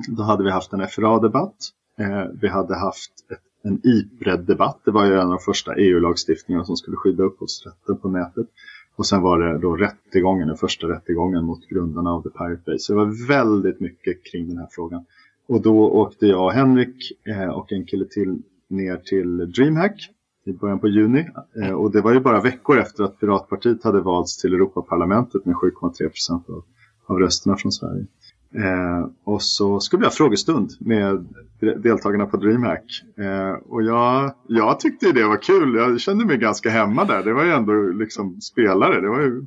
då 0.07 0.23
hade 0.23 0.43
vi 0.43 0.49
haft 0.49 0.73
en 0.73 0.87
FRA-debatt. 0.87 1.55
Eh, 1.99 2.23
vi 2.41 2.47
hade 2.47 2.75
haft 2.75 3.11
ett, 3.31 3.39
en 3.63 3.81
IPRED-debatt, 3.83 4.79
det 4.85 4.91
var 4.91 5.05
ju 5.05 5.13
en 5.13 5.19
av 5.19 5.29
de 5.29 5.39
första 5.39 5.75
EU-lagstiftningarna 5.75 6.65
som 6.65 6.77
skulle 6.77 6.97
skydda 6.97 7.23
upphovsrätten 7.23 7.97
på 7.97 8.09
nätet. 8.09 8.47
Och 8.95 9.05
sen 9.05 9.21
var 9.21 9.39
det 9.39 9.57
då 9.57 9.75
rättegången, 9.75 10.47
den 10.47 10.57
första 10.57 10.87
rättegången 10.87 11.45
mot 11.45 11.67
grundarna 11.67 12.09
av 12.09 12.23
The 12.23 12.29
Pirate 12.29 12.61
Bay. 12.65 12.79
Så 12.79 12.93
det 12.93 12.97
var 12.97 13.27
väldigt 13.27 13.79
mycket 13.79 14.23
kring 14.23 14.49
den 14.49 14.57
här 14.57 14.67
frågan. 14.71 15.05
Och 15.47 15.61
då 15.61 15.91
åkte 15.91 16.25
jag 16.25 16.45
och 16.45 16.51
Henrik 16.51 17.11
eh, 17.27 17.49
och 17.49 17.71
en 17.71 17.85
kille 17.85 18.05
till 18.05 18.41
ner 18.67 18.97
till 18.97 19.37
DreamHack 19.51 20.09
i 20.45 20.53
början 20.53 20.79
på 20.79 20.87
juni. 20.87 21.29
Eh, 21.61 21.71
och 21.71 21.91
det 21.91 22.01
var 22.01 22.13
ju 22.13 22.19
bara 22.19 22.41
veckor 22.41 22.79
efter 22.79 23.03
att 23.03 23.19
Piratpartiet 23.19 23.83
hade 23.83 24.01
valts 24.01 24.37
till 24.37 24.53
Europaparlamentet 24.53 25.45
med 25.45 25.55
7,3 25.55 26.09
procent 26.09 26.49
av, 26.49 26.63
av 27.05 27.19
rösterna 27.19 27.55
från 27.57 27.71
Sverige. 27.71 28.05
Eh, 28.55 29.09
och 29.23 29.41
så 29.41 29.79
skulle 29.79 29.99
vi 29.99 30.05
ha 30.05 30.11
frågestund 30.11 30.71
med 30.79 31.25
deltagarna 31.59 32.25
på 32.25 32.37
DreamHack. 32.37 33.03
Eh, 33.17 33.53
och 33.53 33.83
jag, 33.83 34.33
jag 34.47 34.79
tyckte 34.79 35.11
det 35.11 35.23
var 35.23 35.41
kul. 35.41 35.75
Jag 35.75 35.99
kände 35.99 36.25
mig 36.25 36.37
ganska 36.37 36.69
hemma 36.69 37.05
där. 37.05 37.23
Det 37.23 37.33
var 37.33 37.43
ju 37.43 37.51
ändå 37.51 37.73
liksom 37.73 38.41
spelare. 38.41 39.01
Det 39.01 39.09
var 39.09 39.21
ju 39.21 39.45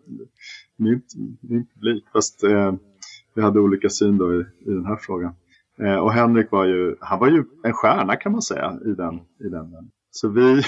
min, 0.77 1.03
min 1.41 1.67
publik. 1.75 2.05
Fast 2.13 2.45
eh, 2.45 2.75
vi 3.35 3.43
hade 3.43 3.61
olika 3.61 3.89
syn 3.89 4.19
då 4.19 4.35
i, 4.35 4.39
i 4.39 4.71
den 4.71 4.87
här 4.87 4.97
frågan. 4.97 5.35
Eh, 5.81 5.97
och 5.97 6.13
Henrik 6.13 6.51
var 6.51 6.65
ju, 6.65 6.97
han 7.01 7.19
var 7.19 7.29
ju 7.29 7.45
en 7.65 7.73
stjärna 7.73 8.17
kan 8.17 8.33
man 8.33 8.43
säga 8.43 8.79
i 8.85 8.89
den. 8.89 9.15
I 9.41 9.49
den. 9.49 9.91
Så 10.11 10.29
vi, 10.29 10.41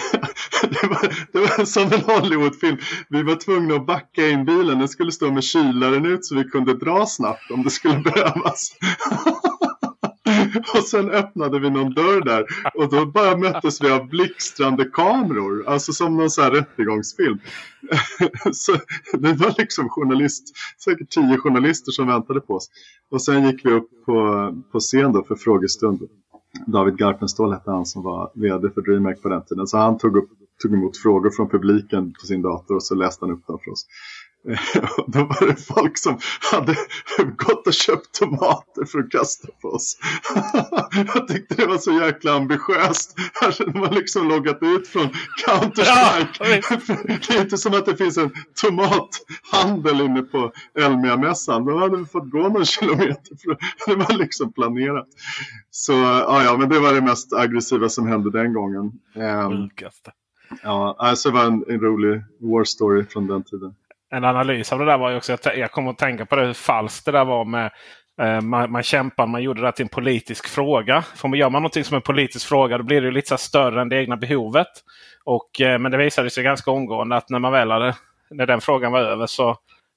det, 0.70 0.86
var, 0.88 1.14
det 1.32 1.38
var 1.38 1.64
som 1.64 1.92
en 1.92 2.00
Hollywoodfilm. 2.00 2.76
Vi 3.08 3.22
var 3.22 3.34
tvungna 3.34 3.74
att 3.74 3.86
backa 3.86 4.28
in 4.28 4.44
bilen. 4.44 4.78
Den 4.78 4.88
skulle 4.88 5.12
stå 5.12 5.30
med 5.30 5.44
kylaren 5.44 6.06
ut 6.06 6.24
så 6.24 6.34
vi 6.34 6.44
kunde 6.44 6.74
dra 6.74 7.06
snabbt 7.06 7.50
om 7.50 7.62
det 7.62 7.70
skulle 7.70 7.98
behövas. 8.14 8.72
och 10.74 10.84
sen 10.84 11.10
öppnade 11.10 11.58
vi 11.58 11.70
någon 11.70 11.94
dörr 11.94 12.24
där 12.24 12.44
och 12.74 12.90
då 12.90 13.06
bara 13.06 13.36
möttes 13.36 13.82
vi 13.82 13.90
av 13.90 14.08
blixtrande 14.08 14.84
kameror, 14.84 15.68
alltså 15.68 15.92
som 15.92 16.16
någon 16.16 16.30
så 16.30 16.42
här 16.42 16.50
rättegångsfilm. 16.50 17.38
så 18.52 18.72
det 19.12 19.32
var 19.32 19.54
liksom 19.58 19.88
journalist, 19.88 20.44
säkert 20.84 21.10
tio 21.10 21.38
journalister 21.38 21.92
som 21.92 22.06
väntade 22.06 22.40
på 22.40 22.54
oss. 22.54 22.70
Och 23.10 23.22
sen 23.22 23.46
gick 23.46 23.66
vi 23.66 23.70
upp 23.70 23.90
på, 24.06 24.54
på 24.72 24.80
scen 24.80 25.12
då 25.12 25.24
för 25.24 25.34
frågestund. 25.34 26.08
David 26.66 26.96
Garpenstål 26.98 27.52
hette 27.52 27.70
han 27.70 27.86
som 27.86 28.02
var 28.02 28.30
vd 28.34 28.70
för 28.70 28.80
DreamHack 28.80 29.22
på 29.22 29.28
den 29.28 29.44
tiden. 29.44 29.66
Så 29.66 29.78
han 29.78 29.98
tog, 29.98 30.16
upp, 30.16 30.30
tog 30.62 30.74
emot 30.74 30.96
frågor 30.96 31.30
från 31.30 31.48
publiken 31.48 32.12
på 32.12 32.26
sin 32.26 32.42
dator 32.42 32.74
och 32.74 32.82
så 32.82 32.94
läste 32.94 33.24
han 33.24 33.34
upp 33.34 33.46
dem 33.46 33.58
för 33.64 33.70
oss. 33.70 33.86
Då 35.06 35.18
var 35.18 35.46
det 35.46 35.56
folk 35.56 35.98
som 35.98 36.18
hade 36.52 36.74
gått 37.36 37.66
och 37.66 37.74
köpt 37.74 38.12
tomater 38.12 38.84
för 38.84 38.98
att 38.98 39.10
kasta 39.10 39.48
på 39.62 39.68
oss. 39.68 39.98
Jag 41.14 41.28
tyckte 41.28 41.54
det 41.54 41.66
var 41.66 41.78
så 41.78 41.92
jäkla 41.92 42.32
ambitiöst. 42.32 43.14
Här 43.40 43.58
hade 43.58 43.78
man 43.78 43.94
liksom 43.94 44.28
loggat 44.28 44.58
ut 44.62 44.88
från 44.88 45.08
Counter-Strike. 45.46 46.28
Ja, 46.40 46.78
det 47.28 47.34
är 47.34 47.40
inte 47.40 47.58
som 47.58 47.74
att 47.74 47.86
det 47.86 47.96
finns 47.96 48.18
en 48.18 48.30
tomathandel 48.62 50.00
inne 50.00 50.22
på 50.22 50.52
Elmia-mässan. 50.74 51.64
Då 51.64 51.78
hade 51.78 51.96
vi 51.96 52.04
fått 52.04 52.30
gå 52.30 52.48
någon 52.48 52.64
kilometer. 52.64 53.36
För 53.38 53.56
det 53.86 53.96
var 53.96 54.18
liksom 54.18 54.52
planerat. 54.52 55.08
Så 55.70 55.92
ja, 55.92 56.44
ja, 56.44 56.56
men 56.56 56.68
det 56.68 56.80
var 56.80 56.94
det 56.94 57.00
mest 57.00 57.32
aggressiva 57.32 57.88
som 57.88 58.06
hände 58.06 58.30
den 58.30 58.52
gången. 58.52 58.92
Um, 59.14 59.70
ja, 60.62 60.96
alltså 60.98 61.30
det 61.30 61.34
var 61.34 61.44
en, 61.44 61.64
en 61.68 61.80
rolig 61.80 62.22
war 62.40 62.64
story 62.64 63.04
från 63.04 63.26
den 63.26 63.42
tiden 63.42 63.74
en 64.10 64.24
analys 64.24 64.72
av 64.72 64.78
det 64.78 64.84
där 64.84 64.98
var 64.98 65.10
ju 65.10 65.16
också, 65.16 65.36
jag, 65.44 65.58
jag 65.58 65.72
kommer 65.72 65.90
att 65.90 65.98
tänka 65.98 66.26
på 66.26 66.36
det 66.36 66.46
hur 66.46 66.52
falskt 66.52 67.04
det 67.04 67.12
där 67.12 67.24
var 67.24 67.44
med 67.44 67.70
eh, 68.20 68.40
man, 68.40 68.72
man 68.72 68.82
kämpar, 68.82 69.26
man 69.26 69.42
gjorde 69.42 69.62
det 69.62 69.72
till 69.72 69.82
en 69.82 69.88
politisk 69.88 70.48
fråga. 70.48 71.02
För 71.02 71.36
gör 71.36 71.50
man 71.50 71.62
någonting 71.62 71.84
som 71.84 71.96
en 71.96 72.02
politisk 72.02 72.48
fråga 72.48 72.78
då 72.78 72.84
blir 72.84 73.00
det 73.00 73.10
lite 73.10 73.38
större 73.38 73.80
än 73.80 73.88
det 73.88 73.96
egna 73.96 74.16
behovet. 74.16 74.68
Och, 75.24 75.60
eh, 75.60 75.78
men 75.78 75.92
det 75.92 75.98
visade 75.98 76.30
sig 76.30 76.44
ganska 76.44 76.70
omgående 76.70 77.16
att 77.16 77.30
när 77.30 77.38
man 77.38 77.52
väl 77.52 77.70
hade, 77.70 77.94
när 78.30 78.46
den 78.46 78.60
frågan 78.60 78.92
var 78.92 79.00
över 79.00 79.26
så 79.26 79.50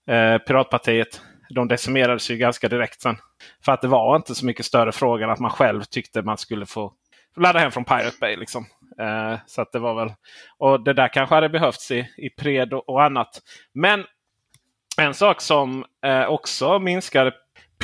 eh, 0.07 0.37
Piratpartiet 0.37 1.21
de 1.55 1.67
decimerades 1.67 2.31
ju 2.31 2.37
ganska 2.37 2.69
direkt 2.69 3.01
sen. 3.01 3.17
För 3.65 3.71
att 3.71 3.81
det 3.81 3.87
var 3.87 4.15
inte 4.15 4.35
så 4.35 4.45
mycket 4.45 4.65
större 4.65 4.91
fråga 4.91 5.25
än 5.25 5.31
att 5.31 5.39
man 5.39 5.51
själv 5.51 5.83
tyckte 5.83 6.21
man 6.21 6.37
skulle 6.37 6.65
få 6.65 6.93
ladda 7.37 7.59
hem 7.59 7.71
från 7.71 7.85
Pirate 7.85 8.17
Bay. 8.21 8.35
Liksom. 8.35 8.65
Eh, 9.01 9.39
så 9.45 9.61
att 9.61 9.71
det 9.71 9.79
var 9.79 9.93
väl, 9.93 10.13
och 10.57 10.83
det 10.83 10.93
där 10.93 11.07
kanske 11.07 11.35
hade 11.35 11.49
behövts 11.49 11.91
i, 11.91 12.07
i 12.17 12.29
pred 12.29 12.73
och, 12.73 12.89
och 12.89 13.03
annat. 13.03 13.41
Men 13.73 14.03
en 14.97 15.13
sak 15.13 15.41
som 15.41 15.85
eh, 16.05 16.25
också 16.25 16.79
minskade 16.79 17.33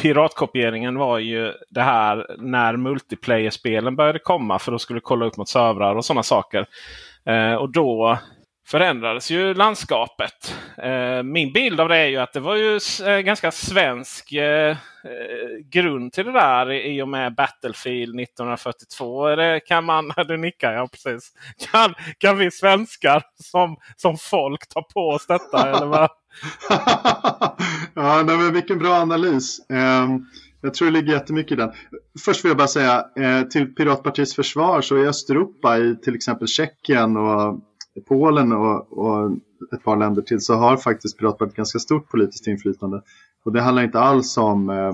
piratkopieringen 0.02 0.98
var 0.98 1.20
ju 1.20 1.54
det 1.70 1.82
här 1.82 2.36
när 2.38 2.78
multiplayer-spelen 2.78 3.96
började 3.96 4.20
komma. 4.20 4.60
För 4.60 4.72
då 4.72 4.80
skulle 4.80 5.00
kolla 5.00 5.26
upp 5.26 5.38
mot 5.38 5.50
servrar 5.50 5.96
och 5.96 6.06
sådana 6.06 6.24
saker. 6.24 6.66
Eh, 7.26 7.54
och 7.54 7.72
då 7.72 8.18
förändrades 8.68 9.32
ju 9.32 9.54
landskapet. 9.54 10.56
Eh, 10.78 11.24
min 11.24 11.54
bild 11.54 11.80
av 11.80 11.90
det 11.90 11.98
är 11.98 12.08
ju 12.08 12.18
att 12.18 12.34
det 12.34 12.40
var 12.40 12.56
ju 12.56 12.80
eh, 13.06 13.20
ganska 13.20 13.52
svensk 13.52 14.34
eh, 14.34 14.78
grund 15.72 16.14
till 16.14 16.26
det 16.26 16.32
där 16.32 16.72
i 16.72 17.02
och 17.02 17.08
med 17.08 17.36
Battlefield 17.36 18.20
1942. 18.20 19.36
Det 19.36 19.60
kan 19.60 19.86
man, 19.86 20.12
du 20.28 20.38
nickar 20.38 20.74
ja 20.74 20.88
precis. 20.88 21.32
Kan, 21.72 21.94
kan 22.18 22.38
vi 22.38 22.52
svenskar 22.52 23.24
som, 23.44 23.78
som 23.96 24.18
folk 24.18 24.70
ta 24.70 24.82
på 24.82 25.10
oss 25.10 25.28
detta? 25.28 25.70
eller 25.70 25.86
vad? 25.86 26.10
ja, 27.94 28.24
nej, 28.24 28.38
men 28.38 28.54
vilken 28.54 28.80
bra 28.80 28.94
analys. 28.94 29.60
Um... 29.70 30.28
Jag 30.62 30.74
tror 30.74 30.88
det 30.88 30.94
ligger 30.94 31.14
jättemycket 31.14 31.52
i 31.52 31.56
den. 31.56 31.72
Först 32.26 32.46
vill 32.46 32.50
jag 32.50 32.58
bara 32.58 32.68
säga 32.68 33.06
till 33.52 33.76
Piratpartiets 33.76 34.36
försvar 34.36 34.82
så 34.82 34.98
i 34.98 35.08
Östeuropa, 35.08 35.78
i 35.78 35.96
till 35.96 36.16
exempel 36.16 36.48
Tjeckien 36.48 37.18
och 37.18 37.60
Polen 38.06 38.52
och, 38.52 38.98
och, 38.98 39.32
ett 39.74 39.84
par 39.84 39.98
länder 39.98 40.22
till 40.22 40.42
så 40.42 40.54
har 40.54 40.78
faktiskt 40.78 41.18
Piratpartiet 41.18 41.56
ganska 41.56 41.80
stort 41.80 42.10
politiskt 42.10 42.48
inflytande. 42.48 43.02
Och 43.46 43.54
det 43.54 43.62
handlar 43.62 43.84
inte 43.84 44.00
alls 44.00 44.38
om 44.38 44.70
eh, 44.70 44.94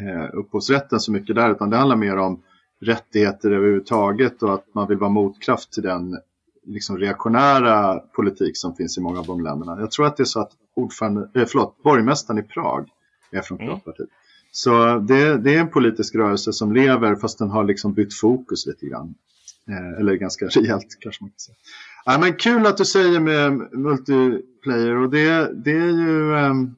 eh, 0.00 0.28
upphovsrätten 0.32 1.00
så 1.00 1.12
mycket 1.12 1.36
där 1.36 1.50
utan 1.50 1.70
det 1.70 1.76
handlar 1.76 1.96
mer 1.96 2.16
om 2.16 2.42
rättigheter 2.80 3.50
överhuvudtaget 3.50 4.42
och 4.42 4.54
att 4.54 4.74
man 4.74 4.88
vill 4.88 4.98
vara 4.98 5.10
motkraft 5.10 5.72
till 5.72 5.82
den 5.82 6.18
liksom, 6.66 6.98
reaktionära 6.98 7.98
politik 7.98 8.56
som 8.56 8.74
finns 8.76 8.98
i 8.98 9.00
många 9.00 9.18
av 9.18 9.26
de 9.26 9.40
länderna. 9.40 9.80
Jag 9.80 9.90
tror 9.90 10.06
att 10.06 10.16
det 10.16 10.22
är 10.22 10.24
så 10.24 10.40
att 10.40 10.52
ordförande, 10.76 11.30
eh, 11.34 11.46
förlåt, 11.46 11.82
borgmästaren 11.82 12.38
i 12.38 12.42
Prag 12.42 12.88
är 13.30 13.40
från. 13.40 13.58
Piratpartiet. 13.58 14.08
Mm. 14.08 14.10
Så 14.52 14.98
det, 14.98 15.38
det, 15.38 15.54
är 15.54 15.60
en 15.60 15.70
politisk 15.70 16.14
rörelse 16.14 16.52
som 16.52 16.72
lever 16.72 17.14
fast 17.14 17.38
den 17.38 17.50
har 17.50 17.64
liksom 17.64 17.92
bytt 17.92 18.14
fokus 18.14 18.66
lite 18.66 18.86
grann. 18.86 19.14
Eh, 19.68 20.00
eller 20.00 20.14
ganska 20.14 20.46
rejält 20.48 20.96
kanske 21.00 21.24
man 21.24 21.30
kan 21.30 21.38
säga. 21.38 21.56
Ja, 22.12 22.18
men 22.18 22.34
kul 22.34 22.66
att 22.66 22.76
du 22.76 22.84
säger 22.84 23.20
med 23.20 23.52
multiplayer 23.72 24.96
och 24.96 25.10
det, 25.10 25.52
det 25.64 25.70
är 25.70 25.90
ju 25.90 26.34
ehm, 26.36 26.74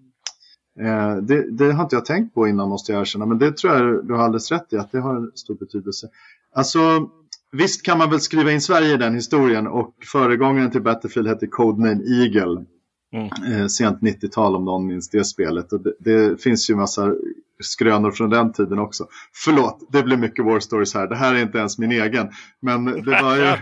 eh, 0.80 1.16
det, 1.16 1.50
det, 1.50 1.72
har 1.72 1.82
inte 1.82 1.96
jag 1.96 2.04
tänkt 2.04 2.34
på 2.34 2.48
innan 2.48 2.68
måste 2.68 2.92
jag 2.92 3.00
erkänna 3.00 3.26
men 3.26 3.38
det 3.38 3.56
tror 3.56 3.74
jag 3.74 4.06
du 4.06 4.14
har 4.14 4.24
alldeles 4.24 4.50
rätt 4.52 4.72
i 4.72 4.76
att 4.76 4.92
det 4.92 5.00
har 5.00 5.30
stor 5.34 5.54
betydelse. 5.54 6.08
Alltså 6.54 7.08
visst 7.52 7.82
kan 7.82 7.98
man 7.98 8.10
väl 8.10 8.20
skriva 8.20 8.52
in 8.52 8.60
Sverige 8.60 8.94
i 8.94 8.96
den 8.96 9.14
historien 9.14 9.66
och 9.66 9.94
föregångaren 10.12 10.70
till 10.70 10.82
Battlefield 10.82 11.28
hette 11.28 11.46
Codename 11.46 12.02
Eagle. 12.04 12.64
Mm. 13.12 13.60
Eh, 13.60 13.66
sent 13.66 14.00
90-tal 14.00 14.56
om 14.56 14.64
någon 14.64 14.86
minns 14.86 15.08
det 15.10 15.24
spelet. 15.24 15.72
Och 15.72 15.80
det, 15.80 15.94
det 15.98 16.42
finns 16.42 16.70
ju 16.70 16.76
massa 16.76 17.14
skrönor 17.60 18.10
från 18.10 18.30
den 18.30 18.52
tiden 18.52 18.78
också. 18.78 19.06
Förlåt, 19.44 19.88
det 19.92 20.02
blir 20.02 20.16
mycket 20.16 20.44
War 20.44 20.60
Stories 20.60 20.94
här. 20.94 21.06
Det 21.06 21.16
här 21.16 21.34
är 21.34 21.42
inte 21.42 21.58
ens 21.58 21.78
min 21.78 21.92
egen. 21.92 22.28
Men 22.60 22.84
det 22.84 23.22
var 23.22 23.36
ju... 23.36 23.42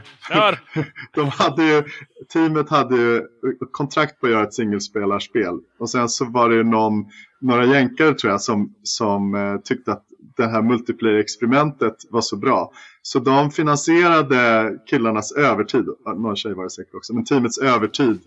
de 1.14 1.28
hade 1.28 1.64
ju 1.64 1.84
teamet 2.32 2.70
hade 2.70 2.96
ju 2.96 3.22
kontrakt 3.70 4.20
på 4.20 4.26
att 4.26 4.32
göra 4.32 4.42
ett 4.42 4.54
singelspelarspel. 4.54 5.58
Och 5.78 5.90
sen 5.90 6.08
så 6.08 6.24
var 6.24 6.48
det 6.48 6.62
någon, 6.62 7.04
några 7.40 7.64
jänkare 7.64 8.14
tror 8.14 8.30
jag 8.32 8.40
som, 8.40 8.74
som 8.82 9.34
eh, 9.34 9.56
tyckte 9.56 9.92
att 9.92 10.04
det 10.36 10.46
här 10.46 10.62
multiplayer-experimentet 10.62 11.94
var 12.10 12.20
så 12.20 12.36
bra. 12.36 12.72
Så 13.02 13.18
de 13.18 13.50
finansierade 13.50 14.72
killarnas 14.86 15.32
övertid, 15.32 15.84
någon 16.16 16.36
tjej 16.36 16.54
var 16.54 16.64
det 16.64 16.70
säkert 16.70 16.94
också, 16.94 17.14
men 17.14 17.24
teamets 17.24 17.58
övertid 17.58 18.20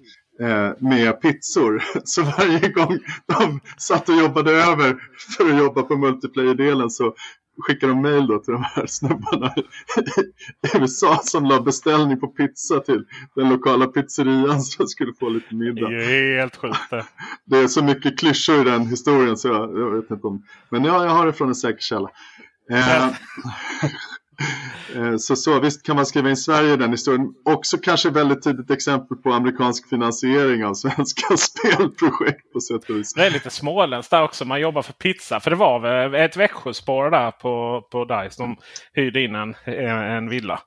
med 0.80 1.22
pizzor. 1.22 1.84
Så 2.04 2.22
varje 2.22 2.70
gång 2.70 3.00
de 3.26 3.60
satt 3.78 4.10
och 4.10 4.16
jobbade 4.16 4.52
över 4.52 4.96
för 5.38 5.50
att 5.50 5.58
jobba 5.58 5.84
på 5.84 5.98
multiplayer-delen 5.98 6.90
så 6.90 7.14
skickade 7.62 7.94
de 7.94 8.02
mail 8.02 8.28
då 8.28 8.40
till 8.40 8.54
de 8.54 8.64
här 8.64 8.86
snubbarna 8.88 9.54
i 9.58 10.78
USA 10.78 11.20
som 11.24 11.46
la 11.46 11.62
beställning 11.62 12.20
på 12.20 12.28
pizza 12.28 12.80
till 12.80 13.06
den 13.36 13.50
lokala 13.50 13.88
pizzerian 13.88 14.62
så 14.62 14.84
att 14.84 14.90
skulle 14.90 15.14
få 15.20 15.30
lite 15.30 15.56
middag. 15.56 15.90
Det 15.90 16.06
är 16.06 16.40
helt 16.40 16.56
sjukt 16.56 16.90
det. 16.90 17.06
Det 17.46 17.58
är 17.58 17.68
så 17.68 17.84
mycket 17.84 18.20
klyschor 18.20 18.62
i 18.62 18.64
den 18.64 18.88
historien 18.88 19.38
så 19.38 19.48
jag, 19.48 19.80
jag 19.80 19.92
vet 19.92 20.12
inte 20.12 20.28
om... 20.28 20.44
Men 20.70 20.84
ja, 20.84 21.04
jag 21.06 21.12
har 21.12 21.26
det 21.26 21.34
från 21.34 21.48
en 21.48 21.56
säker 21.56 21.82
källa. 21.82 22.10
Eh, 22.72 23.06
Eh, 23.06 23.10
så, 25.20 25.36
så 25.36 25.60
visst 25.60 25.86
kan 25.86 25.96
man 25.96 26.06
skriva 26.06 26.30
in 26.30 26.38
Sverige 26.38 26.74
i 26.74 26.78
den 26.78 26.92
historien. 26.92 27.34
Också 27.46 27.78
kanske 27.78 28.10
väldigt 28.10 28.44
tydligt 28.44 28.72
exempel 28.72 29.18
på 29.18 29.32
amerikansk 29.32 29.90
finansiering 29.90 30.66
av 30.66 30.74
svenska 30.84 31.38
spelprojekt 31.38 32.54
på 32.54 32.60
sätt 32.60 32.90
och 32.90 32.96
vis. 32.96 33.14
Det 33.14 33.26
är 33.26 33.32
lite 33.32 33.50
småländskt 33.50 34.12
där 34.12 34.24
också. 34.24 34.46
Man 34.46 34.62
jobbar 34.62 34.82
för 34.82 34.94
pizza. 34.94 35.40
För 35.40 35.50
det 35.50 35.56
var 35.56 36.14
ett 36.16 36.38
Växjöspår 36.38 37.12
där 37.12 37.32
på, 37.32 37.82
på 37.92 38.06
DICE. 38.06 38.44
De 38.44 38.58
hyrde 38.94 39.22
in 39.22 39.36
en, 39.36 39.56
en 39.66 40.30
villa. 40.30 40.60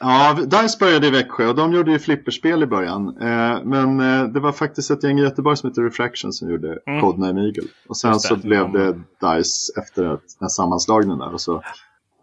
Ja, 0.00 0.38
DICE 0.46 0.78
började 0.80 1.06
i 1.06 1.10
Växjö 1.10 1.46
och 1.46 1.54
de 1.54 1.72
gjorde 1.72 1.92
ju 1.92 1.98
flipperspel 1.98 2.62
i 2.62 2.66
början. 2.66 3.08
Eh, 3.08 3.64
men 3.64 4.00
eh, 4.00 4.24
det 4.24 4.40
var 4.40 4.52
faktiskt 4.52 4.90
ett 4.90 5.04
gäng 5.04 5.18
i 5.18 5.22
Göteborg 5.22 5.56
som 5.56 5.70
heter 5.70 5.82
Refraction 5.82 6.32
som 6.32 6.50
gjorde 6.50 6.78
mm. 6.86 7.00
Codename 7.00 7.40
Eagle. 7.40 7.68
Och 7.88 7.96
sen 7.96 8.20
så 8.20 8.36
blev 8.36 8.72
det 8.72 8.92
DICE 8.92 9.80
efter 9.80 10.18
den 10.40 10.48
sammanslagningen 10.48 11.18
där. 11.18 11.34
Och 11.34 11.40
så 11.40 11.62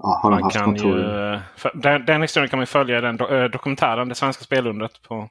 ja, 0.04 0.20
har 0.24 0.32
de 0.32 0.44
haft 0.44 0.64
kontor. 0.64 1.00
Ju, 1.00 1.40
den, 1.74 2.06
den 2.06 2.22
historien 2.22 2.50
kan 2.50 2.60
man 2.60 2.68
följa 2.68 2.98
i 2.98 3.02
den 3.02 3.18
do, 3.18 3.28
äh, 3.28 3.50
dokumentären 3.50 4.10
Det 4.10 4.16
svenska 4.16 4.44
spelundret 4.44 5.02
på 5.08 5.30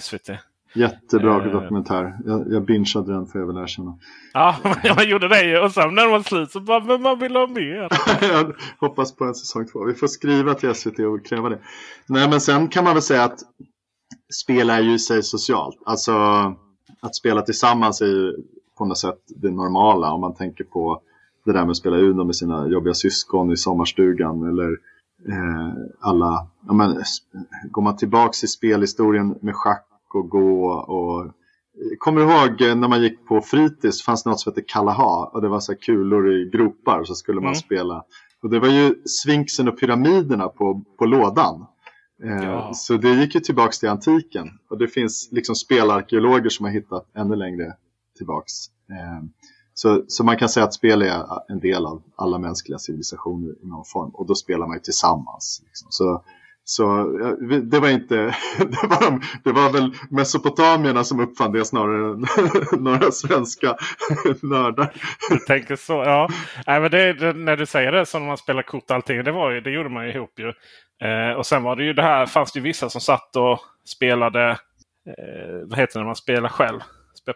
SVT. 0.00 0.30
Jättebra 0.74 1.46
uh, 1.46 1.52
dokumentär. 1.52 2.18
Jag, 2.24 2.52
jag 2.52 2.64
bingeade 2.64 3.12
den 3.12 3.26
får 3.26 3.40
jag 3.40 3.46
väl 3.46 3.56
erkänna. 3.56 3.98
Ja, 4.32 4.56
jag 4.82 5.04
gjorde 5.04 5.28
det 5.28 5.60
och 5.60 5.72
sen 5.72 5.94
när 5.94 6.02
den 6.02 6.10
var 6.10 6.20
slut 6.20 6.50
så 6.50 6.60
bara, 6.60 6.84
men 6.84 7.02
man 7.02 7.18
vill 7.18 7.36
ha 7.36 7.46
mer. 7.46 7.88
jag 8.32 8.54
hoppas 8.78 9.16
på 9.16 9.24
en 9.24 9.34
säsong 9.34 9.66
två. 9.66 9.84
Vi 9.84 9.94
får 9.94 10.06
skriva 10.06 10.54
till 10.54 10.74
SVT 10.74 10.98
och 10.98 11.26
kräva 11.26 11.48
det. 11.48 11.58
Nej, 12.06 12.28
men 12.30 12.40
sen 12.40 12.68
kan 12.68 12.84
man 12.84 12.94
väl 12.94 13.02
säga 13.02 13.24
att 13.24 13.38
spel 14.42 14.70
är 14.70 14.80
ju 14.80 14.94
i 14.94 14.98
sig 14.98 15.22
socialt. 15.22 15.82
Alltså 15.86 16.12
att 17.00 17.14
spela 17.14 17.42
tillsammans 17.42 18.00
är 18.00 18.06
ju 18.06 18.36
på 18.78 18.84
något 18.84 18.98
sätt 18.98 19.18
det 19.26 19.50
normala 19.50 20.12
om 20.12 20.20
man 20.20 20.34
tänker 20.34 20.64
på 20.64 21.02
det 21.48 21.58
där 21.58 21.64
med 21.64 21.70
att 21.70 21.76
spela 21.76 21.96
Uno 21.96 22.24
med 22.24 22.36
sina 22.36 22.68
jobbiga 22.68 22.94
syskon 22.94 23.52
i 23.52 23.56
sommarstugan 23.56 24.48
eller 24.48 24.70
eh, 25.28 25.72
alla, 26.00 26.46
ja, 26.66 26.72
men, 26.72 27.02
går 27.70 27.82
man 27.82 27.96
tillbaks 27.96 28.44
i 28.44 28.46
spelhistorien 28.46 29.34
med 29.40 29.54
schack 29.54 29.86
och 30.14 30.28
gå 30.28 30.70
och 30.72 31.32
Kommer 31.98 32.20
du 32.20 32.32
ihåg 32.32 32.76
när 32.76 32.88
man 32.88 33.02
gick 33.02 33.26
på 33.26 33.40
fritids 33.40 34.02
fanns 34.02 34.22
det 34.22 34.30
något 34.30 34.40
som 34.40 34.52
hette 34.52 34.62
Kalaha 34.62 35.24
och 35.26 35.42
det 35.42 35.48
var 35.48 35.60
så 35.60 35.74
kulor 35.74 36.32
i 36.32 36.50
gropar 36.50 37.04
så 37.04 37.14
skulle 37.14 37.40
man 37.40 37.48
mm. 37.48 37.54
spela. 37.54 38.04
Och 38.42 38.50
det 38.50 38.58
var 38.58 38.68
ju 38.68 38.94
svinksen 39.04 39.68
och 39.68 39.80
pyramiderna 39.80 40.48
på, 40.48 40.84
på 40.98 41.06
lådan. 41.06 41.66
Eh, 42.24 42.44
ja. 42.44 42.70
Så 42.74 42.96
det 42.96 43.14
gick 43.14 43.34
ju 43.34 43.40
tillbaks 43.40 43.78
till 43.78 43.88
antiken. 43.88 44.48
Och 44.70 44.78
det 44.78 44.88
finns 44.88 45.28
liksom 45.32 45.54
spelarkeologer 45.54 46.48
som 46.48 46.64
har 46.64 46.72
hittat 46.72 47.06
ännu 47.14 47.36
längre 47.36 47.76
tillbaks. 48.16 48.52
Eh, 48.90 49.24
så, 49.80 50.04
så 50.08 50.24
man 50.24 50.36
kan 50.36 50.48
säga 50.48 50.64
att 50.64 50.74
spel 50.74 51.02
är 51.02 51.24
en 51.48 51.60
del 51.60 51.86
av 51.86 52.02
alla 52.16 52.38
mänskliga 52.38 52.78
civilisationer 52.78 53.50
i 53.62 53.66
någon 53.66 53.84
form. 53.84 54.10
Och 54.14 54.26
då 54.26 54.34
spelar 54.34 54.66
man 54.66 54.76
ju 54.76 54.80
tillsammans. 54.80 55.62
Liksom. 55.64 55.86
Så, 55.90 56.24
så 56.64 57.04
det 57.62 57.80
var 57.80 57.88
inte, 57.88 58.14
det 58.58 58.88
var, 58.88 59.10
de, 59.10 59.20
det 59.44 59.52
var 59.52 59.72
väl 59.72 59.94
mesopotamierna 60.10 61.04
som 61.04 61.20
uppfann 61.20 61.52
det 61.52 61.64
snarare 61.64 62.12
än 62.12 62.26
några 62.84 63.10
svenska 63.10 63.76
nördar. 64.42 64.92
Du 65.30 65.38
tänker 65.38 65.76
så, 65.76 65.92
ja. 65.92 66.28
Nej, 66.66 66.80
men 66.80 66.90
det, 66.90 67.12
det, 67.12 67.32
när 67.32 67.56
du 67.56 67.66
säger 67.66 67.92
det 67.92 68.06
som 68.06 68.26
man 68.26 68.36
spelar 68.36 68.62
kort 68.62 68.90
och 68.90 68.96
allting, 68.96 69.24
det, 69.24 69.32
var 69.32 69.50
ju, 69.50 69.60
det 69.60 69.70
gjorde 69.70 69.88
man 69.88 70.06
ju 70.06 70.12
ihop 70.12 70.38
ju. 70.38 70.52
Eh, 71.08 71.32
och 71.32 71.46
sen 71.46 71.62
var 71.62 71.76
det 71.76 71.84
ju 71.84 71.92
det 71.92 72.02
här, 72.02 72.26
fanns 72.26 72.52
det 72.52 72.58
ju 72.58 72.62
vissa 72.62 72.90
som 72.90 73.00
satt 73.00 73.36
och 73.36 73.58
spelade, 73.84 74.50
eh, 74.50 75.58
vad 75.64 75.78
heter 75.78 75.92
det 75.92 76.00
när 76.00 76.06
man 76.06 76.16
spelar 76.16 76.48
själv? 76.48 76.80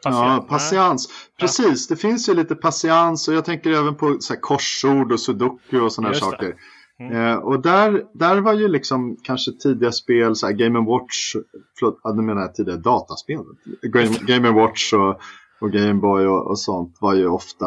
Ja, 0.02 0.46
patiens. 0.48 1.08
Precis, 1.40 1.88
det 1.88 1.96
finns 1.96 2.28
ju 2.28 2.34
lite 2.34 2.54
patiens 2.54 3.28
och 3.28 3.34
jag 3.34 3.44
tänker 3.44 3.70
även 3.70 3.94
på 3.94 4.16
så 4.20 4.32
här, 4.32 4.40
korsord 4.40 5.12
och 5.12 5.20
sudoku 5.20 5.80
och 5.80 5.92
sådana 5.92 6.14
saker. 6.14 6.54
Mm. 7.00 7.16
Eh, 7.16 7.36
och 7.36 7.62
där, 7.62 8.04
där 8.14 8.36
var 8.36 8.52
ju 8.52 8.68
liksom 8.68 9.16
kanske 9.22 9.52
tidiga 9.52 9.92
spel, 9.92 10.36
så 10.36 10.46
här 10.46 10.52
Game 10.52 10.80
Watch, 10.80 11.34
förlåt, 11.78 12.16
nu 12.16 12.22
menar 12.22 12.40
jag 12.40 12.54
tidiga 12.54 12.76
dataspel. 12.76 13.44
Game, 13.82 14.16
Game 14.20 14.50
Watch 14.50 14.92
och, 14.92 15.20
och 15.60 15.72
Game 15.72 15.94
Boy 15.94 16.26
och, 16.26 16.46
och, 16.46 16.58
sånt 16.58 16.96
var 17.00 17.14
ju 17.14 17.28
ofta, 17.28 17.66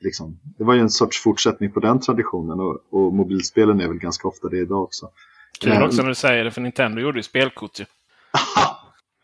liksom, 0.00 0.38
det 0.58 0.64
var 0.64 0.74
ju 0.74 0.80
en 0.80 0.90
sorts 0.90 1.22
fortsättning 1.22 1.72
på 1.72 1.80
den 1.80 2.00
traditionen 2.00 2.60
och, 2.60 2.78
och 2.90 3.12
mobilspelen 3.12 3.80
är 3.80 3.88
väl 3.88 3.98
ganska 3.98 4.28
ofta 4.28 4.48
det 4.48 4.58
idag 4.58 4.82
också. 4.82 5.08
Kul 5.60 5.72
eh, 5.72 5.82
också 5.82 6.02
när 6.02 6.08
du 6.08 6.14
säger 6.14 6.44
det, 6.44 6.50
för 6.50 6.60
Nintendo 6.60 7.00
gjorde 7.00 7.18
ju 7.18 7.22
spelkort 7.22 7.80
ju. 7.80 7.84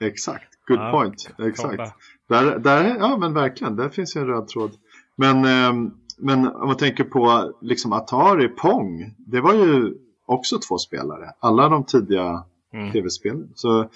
Exakt, 0.06 0.49
good 0.68 0.78
ja, 0.78 0.90
point. 0.90 1.30
Exakt. 1.38 1.94
Där, 2.28 2.58
där, 2.58 2.96
ja 2.98 3.16
men 3.16 3.34
verkligen, 3.34 3.76
där 3.76 3.88
finns 3.88 4.16
ju 4.16 4.20
en 4.20 4.26
röd 4.26 4.48
tråd. 4.48 4.70
Men, 5.16 5.36
eh, 5.44 5.90
men 6.18 6.46
om 6.46 6.66
man 6.66 6.76
tänker 6.76 7.04
på 7.04 7.52
liksom 7.60 7.92
Atari, 7.92 8.48
Pong, 8.48 9.14
det 9.18 9.40
var 9.40 9.54
ju 9.54 9.94
också 10.26 10.58
två 10.58 10.78
spelare. 10.78 11.30
Alla 11.38 11.68
de 11.68 11.84
tidiga 11.84 12.44
mm. 12.72 12.92
tv-spelen. 12.92 13.48
Så 13.54 13.88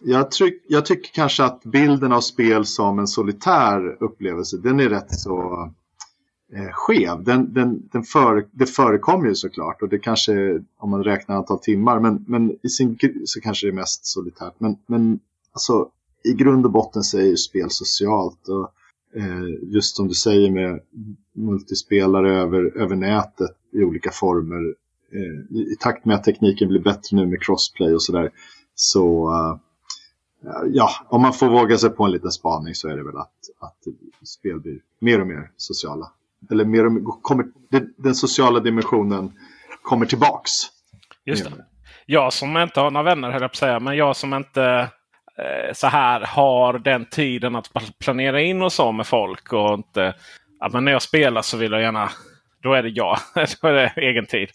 jag, 0.00 0.30
tryck, 0.30 0.64
jag 0.68 0.86
tycker 0.86 1.10
kanske 1.12 1.44
att 1.44 1.62
bilden 1.64 2.12
av 2.12 2.20
spel 2.20 2.66
som 2.66 2.98
en 2.98 3.06
solitär 3.06 4.02
upplevelse, 4.02 4.56
den 4.56 4.80
är 4.80 4.88
rätt 4.88 5.20
så 5.20 5.70
eh, 6.54 6.72
skev. 6.72 7.24
Den, 7.24 7.52
den, 7.52 7.88
den 7.92 8.02
för, 8.02 8.46
det 8.52 8.66
förekommer 8.66 9.28
ju 9.28 9.34
såklart 9.34 9.82
och 9.82 9.88
det 9.88 9.98
kanske, 9.98 10.62
om 10.78 10.90
man 10.90 11.04
räknar 11.04 11.36
antal 11.36 11.58
timmar, 11.58 12.00
men, 12.00 12.24
men 12.28 12.56
i 12.62 12.68
sin 12.68 12.98
så 13.24 13.40
kanske 13.40 13.66
det 13.66 13.70
är 13.70 13.74
mest 13.74 14.06
solitärt. 14.06 14.54
Men, 14.58 14.76
men 14.86 15.20
alltså, 15.52 15.88
i 16.24 16.32
grund 16.32 16.64
och 16.64 16.72
botten 16.72 17.02
så 17.02 17.18
är 17.18 17.22
ju 17.22 17.36
spel 17.36 17.70
socialt. 17.70 18.48
Och, 18.48 18.72
eh, 19.20 19.72
just 19.74 19.96
som 19.96 20.08
du 20.08 20.14
säger 20.14 20.50
med 20.50 20.80
multispelare 21.32 22.34
över, 22.34 22.78
över 22.78 22.96
nätet 22.96 23.50
i 23.72 23.84
olika 23.84 24.10
former. 24.10 24.74
Eh, 25.12 25.56
i, 25.56 25.72
I 25.72 25.76
takt 25.80 26.04
med 26.04 26.16
att 26.16 26.24
tekniken 26.24 26.68
blir 26.68 26.80
bättre 26.80 27.16
nu 27.16 27.26
med 27.26 27.42
crossplay 27.42 27.94
och 27.94 28.02
sådär. 28.02 28.30
Så, 28.74 29.30
uh, 29.30 29.56
ja, 30.72 30.90
om 31.08 31.22
man 31.22 31.32
får 31.32 31.48
våga 31.48 31.78
sig 31.78 31.90
på 31.90 32.04
en 32.04 32.10
liten 32.10 32.30
spaning 32.30 32.74
så 32.74 32.88
är 32.88 32.96
det 32.96 33.04
väl 33.04 33.16
att, 33.16 33.32
att 33.60 33.78
spel 34.28 34.60
blir 34.60 34.80
mer 34.98 35.20
och 35.20 35.26
mer 35.26 35.50
sociala. 35.56 36.12
Eller 36.50 36.64
mer 36.64 36.86
och 36.86 36.92
mer, 36.92 37.02
kommer, 37.22 37.46
den 37.96 38.14
sociala 38.14 38.60
dimensionen 38.60 39.32
kommer 39.82 40.06
tillbaks. 40.06 40.52
Just 41.24 41.44
det. 41.44 41.64
Jag 42.06 42.32
som 42.32 42.56
inte 42.56 42.80
har 42.80 42.90
några 42.90 43.04
vänner 43.04 43.30
höll 43.30 43.42
jag 43.42 43.50
på 43.50 43.54
att 43.54 43.56
säga, 43.56 43.80
men 43.80 43.96
jag 43.96 44.16
som 44.16 44.34
inte 44.34 44.62
Eh, 44.62 44.88
Eh, 45.38 45.72
så 45.72 45.86
här 45.86 46.20
har 46.20 46.78
den 46.78 47.06
tiden 47.06 47.56
att 47.56 47.70
planera 47.98 48.40
in 48.40 48.62
och 48.62 48.72
så 48.72 48.92
med 48.92 49.06
folk. 49.06 49.52
och 49.52 49.74
inte 49.74 50.14
att 50.60 50.72
men 50.72 50.84
När 50.84 50.92
jag 50.92 51.02
spelar 51.02 51.42
så 51.42 51.56
vill 51.56 51.72
jag 51.72 51.80
gärna... 51.80 52.10
Då 52.62 52.72
är 52.72 52.82
det 52.82 52.88
jag. 52.88 53.18
då 53.62 53.68
är 53.68 53.72
det 53.72 53.92
egen 53.96 54.26
tid. 54.26 54.48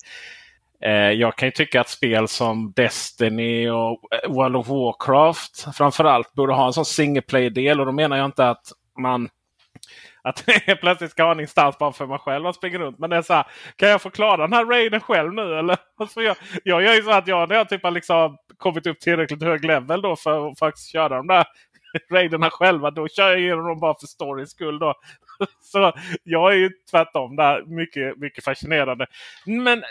Eh, 0.85 1.11
jag 1.11 1.35
kan 1.35 1.47
ju 1.47 1.51
tycka 1.51 1.81
att 1.81 1.89
spel 1.89 2.27
som 2.27 2.73
Destiny 2.75 3.69
och 3.69 3.99
World 4.27 4.55
of 4.55 4.67
Warcraft 4.67 5.75
framförallt 5.77 6.33
borde 6.33 6.53
ha 6.53 6.67
en 6.67 6.73
sån 6.73 6.85
single 6.85 7.21
play-del. 7.21 7.79
Och 7.79 7.85
då 7.85 7.91
menar 7.91 8.17
jag 8.17 8.25
inte 8.25 8.49
att 8.49 8.71
man 8.99 9.29
att 10.23 10.43
jag 10.65 10.79
plötsligt 10.79 11.11
ska 11.11 11.23
ha 11.23 11.31
en 11.31 11.39
instans 11.39 11.77
bara 11.77 11.91
för 11.91 12.07
mig 12.07 12.19
själv 12.19 12.47
att 12.47 12.55
springa 12.55 12.77
runt. 12.77 12.99
Men 12.99 13.09
det 13.09 13.15
är 13.15 13.21
så 13.21 13.33
här, 13.33 13.47
kan 13.75 13.89
jag 13.89 14.01
få 14.01 14.09
klara 14.09 14.37
den 14.37 14.53
här 14.53 14.65
raiden 14.65 14.99
själv 14.99 15.33
nu? 15.33 15.59
Eller? 15.59 15.77
Alltså 15.99 16.21
jag, 16.21 16.35
jag 16.63 16.83
gör 16.83 16.93
ju 16.93 17.01
så 17.01 17.11
att 17.11 17.27
jag, 17.27 17.49
när 17.49 17.55
jag 17.55 17.69
typ 17.69 17.83
har 17.83 17.91
liksom 17.91 18.37
kommit 18.63 18.87
upp 18.87 18.99
tillräckligt 18.99 19.43
hög 19.43 19.65
level 19.65 20.01
då 20.01 20.15
för 20.15 20.51
att 20.51 20.59
faktiskt 20.59 20.91
köra 20.91 21.17
de 21.17 21.27
där 21.27 21.45
raiderna 22.11 22.49
själva. 22.49 22.91
Då 22.91 23.07
kör 23.07 23.29
jag 23.29 23.39
igenom 23.39 23.67
dem 23.67 23.79
bara 23.79 23.95
för 23.99 24.07
storyns 24.07 24.51
skull. 24.51 24.79
Då. 24.79 24.93
Så 25.61 25.93
jag 26.23 26.53
är 26.53 26.57
ju 26.57 26.69
tvärtom 26.91 27.35
där 27.35 27.63
mycket, 27.65 28.17
mycket 28.17 28.43
fascinerande. 28.43 29.07
Men 29.45 29.83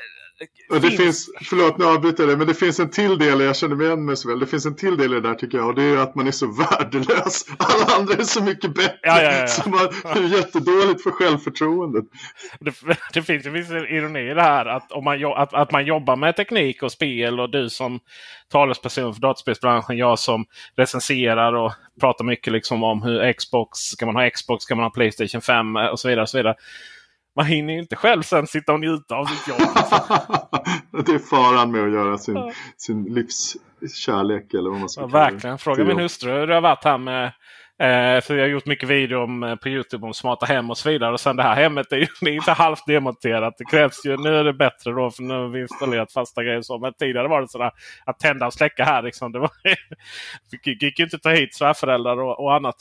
och 0.70 0.80
det 0.80 0.90
finns, 0.90 1.30
förlåt 1.42 1.78
nu 1.78 1.84
avbryter 1.84 2.22
jag 2.22 2.28
dig, 2.28 2.36
men 2.36 2.46
det 2.46 2.54
finns 2.54 2.80
en 2.80 2.90
till 2.90 3.18
del, 3.18 3.40
jag 3.40 3.56
känner 3.56 3.76
mig 3.76 3.86
igen 3.86 4.04
mig 4.04 4.16
så 4.16 4.28
väl, 4.28 4.38
det 4.38 4.46
finns 4.46 4.66
en 4.66 4.76
till 4.76 4.96
del 4.96 5.12
i 5.12 5.14
det 5.14 5.28
där 5.28 5.34
tycker 5.34 5.58
jag 5.58 5.66
och 5.66 5.74
det 5.74 5.82
är 5.82 5.96
att 5.96 6.14
man 6.14 6.26
är 6.26 6.30
så 6.30 6.46
värdelös. 6.52 7.44
Alla 7.58 7.96
andra 7.98 8.14
är 8.14 8.22
så 8.22 8.42
mycket 8.42 8.74
bättre. 8.74 8.98
Ja, 9.02 9.22
ja, 9.22 9.32
ja. 9.32 9.46
Så 9.46 9.68
man 9.68 9.80
är 10.04 10.36
jättedåligt 10.36 11.02
för 11.02 11.10
självförtroendet. 11.10 12.04
Det, 12.60 12.74
det, 13.12 13.22
finns, 13.22 13.44
det 13.44 13.52
finns 13.52 13.70
en 13.70 13.86
ironi 13.86 14.30
i 14.30 14.34
det 14.34 14.42
här 14.42 14.66
att, 14.66 14.92
om 14.92 15.04
man, 15.04 15.24
att, 15.24 15.54
att 15.54 15.72
man 15.72 15.86
jobbar 15.86 16.16
med 16.16 16.36
teknik 16.36 16.82
och 16.82 16.92
spel 16.92 17.40
och 17.40 17.50
du 17.50 17.70
som 17.70 18.00
talesperson 18.52 19.14
för 19.14 19.20
dataspelsbranschen, 19.20 19.96
jag 19.96 20.18
som 20.18 20.44
recenserar 20.76 21.52
och 21.52 21.72
pratar 22.00 22.24
mycket 22.24 22.52
liksom 22.52 22.84
om 22.84 23.02
hur 23.02 23.32
Xbox, 23.32 23.78
ska 23.78 24.06
man 24.06 24.16
ha 24.16 24.30
Xbox, 24.30 24.62
ska 24.62 24.74
man 24.74 24.84
ha 24.84 24.90
Playstation 24.90 25.40
5 25.40 25.76
och 25.76 26.00
så 26.00 26.08
vidare. 26.08 26.22
Och 26.22 26.28
så 26.28 26.36
vidare 26.36 26.56
man 27.36 27.46
hinner 27.46 27.74
ju 27.74 27.80
inte 27.80 27.96
själv 27.96 28.22
sen 28.22 28.46
sitta 28.46 28.72
och 28.72 28.80
njuta 28.80 29.14
av 29.14 29.24
sitt 29.24 29.48
jobb. 29.48 29.58
det 31.06 31.12
är 31.12 31.18
faran 31.18 31.72
med 31.72 31.84
att 31.84 31.92
göra 31.92 32.18
sin, 32.18 32.34
ja. 32.34 32.52
sin 32.76 33.04
livskärlek. 33.04 34.54
Eller 34.54 34.70
vad 34.70 34.80
man 34.80 34.88
ska 34.88 35.00
ja, 35.00 35.06
verkligen. 35.06 35.58
Fråga 35.58 35.84
min 35.84 35.98
hustru 35.98 36.30
hur 36.32 36.46
det 36.46 36.54
har 36.54 36.60
varit 36.60 36.84
här 36.84 36.98
med 36.98 37.24
eh, 37.78 38.20
för 38.20 38.34
jag 38.34 38.44
har 38.44 38.48
gjort 38.48 38.66
mycket 38.66 38.88
video 38.88 39.22
om, 39.22 39.42
eh, 39.42 39.56
på 39.56 39.68
Youtube 39.68 40.06
om 40.06 40.14
smarta 40.14 40.46
hem 40.46 40.70
och 40.70 40.78
så 40.78 40.90
vidare. 40.90 41.12
Och 41.12 41.20
sen 41.20 41.36
det 41.36 41.42
här 41.42 41.54
hemmet 41.54 41.92
är 41.92 41.96
ju 41.96 42.06
är 42.20 42.32
inte 42.32 42.52
halvt 42.52 42.86
demonterat. 42.86 43.54
Det 43.58 43.64
krävs 43.64 44.04
ju, 44.04 44.16
nu 44.16 44.36
är 44.36 44.44
det 44.44 44.52
bättre 44.52 44.92
då 44.92 45.10
för 45.10 45.22
nu 45.22 45.34
har 45.34 45.48
vi 45.48 45.60
installerat 45.60 46.12
fasta 46.12 46.42
grejer. 46.44 46.62
Så. 46.62 46.78
Men 46.78 46.92
tidigare 46.92 47.28
var 47.28 47.40
det 47.40 47.48
sådär 47.48 47.70
att 48.04 48.18
tända 48.18 48.46
och 48.46 48.54
släcka 48.54 48.84
här. 48.84 49.02
Liksom. 49.02 49.32
Det 49.32 49.38
var, 49.38 49.50
gick 50.64 50.98
ju 50.98 51.04
inte 51.04 51.16
att 51.16 51.22
ta 51.22 51.30
hit 51.30 51.54
svärföräldrar 51.54 52.20
och, 52.20 52.44
och 52.44 52.54
annat. 52.54 52.76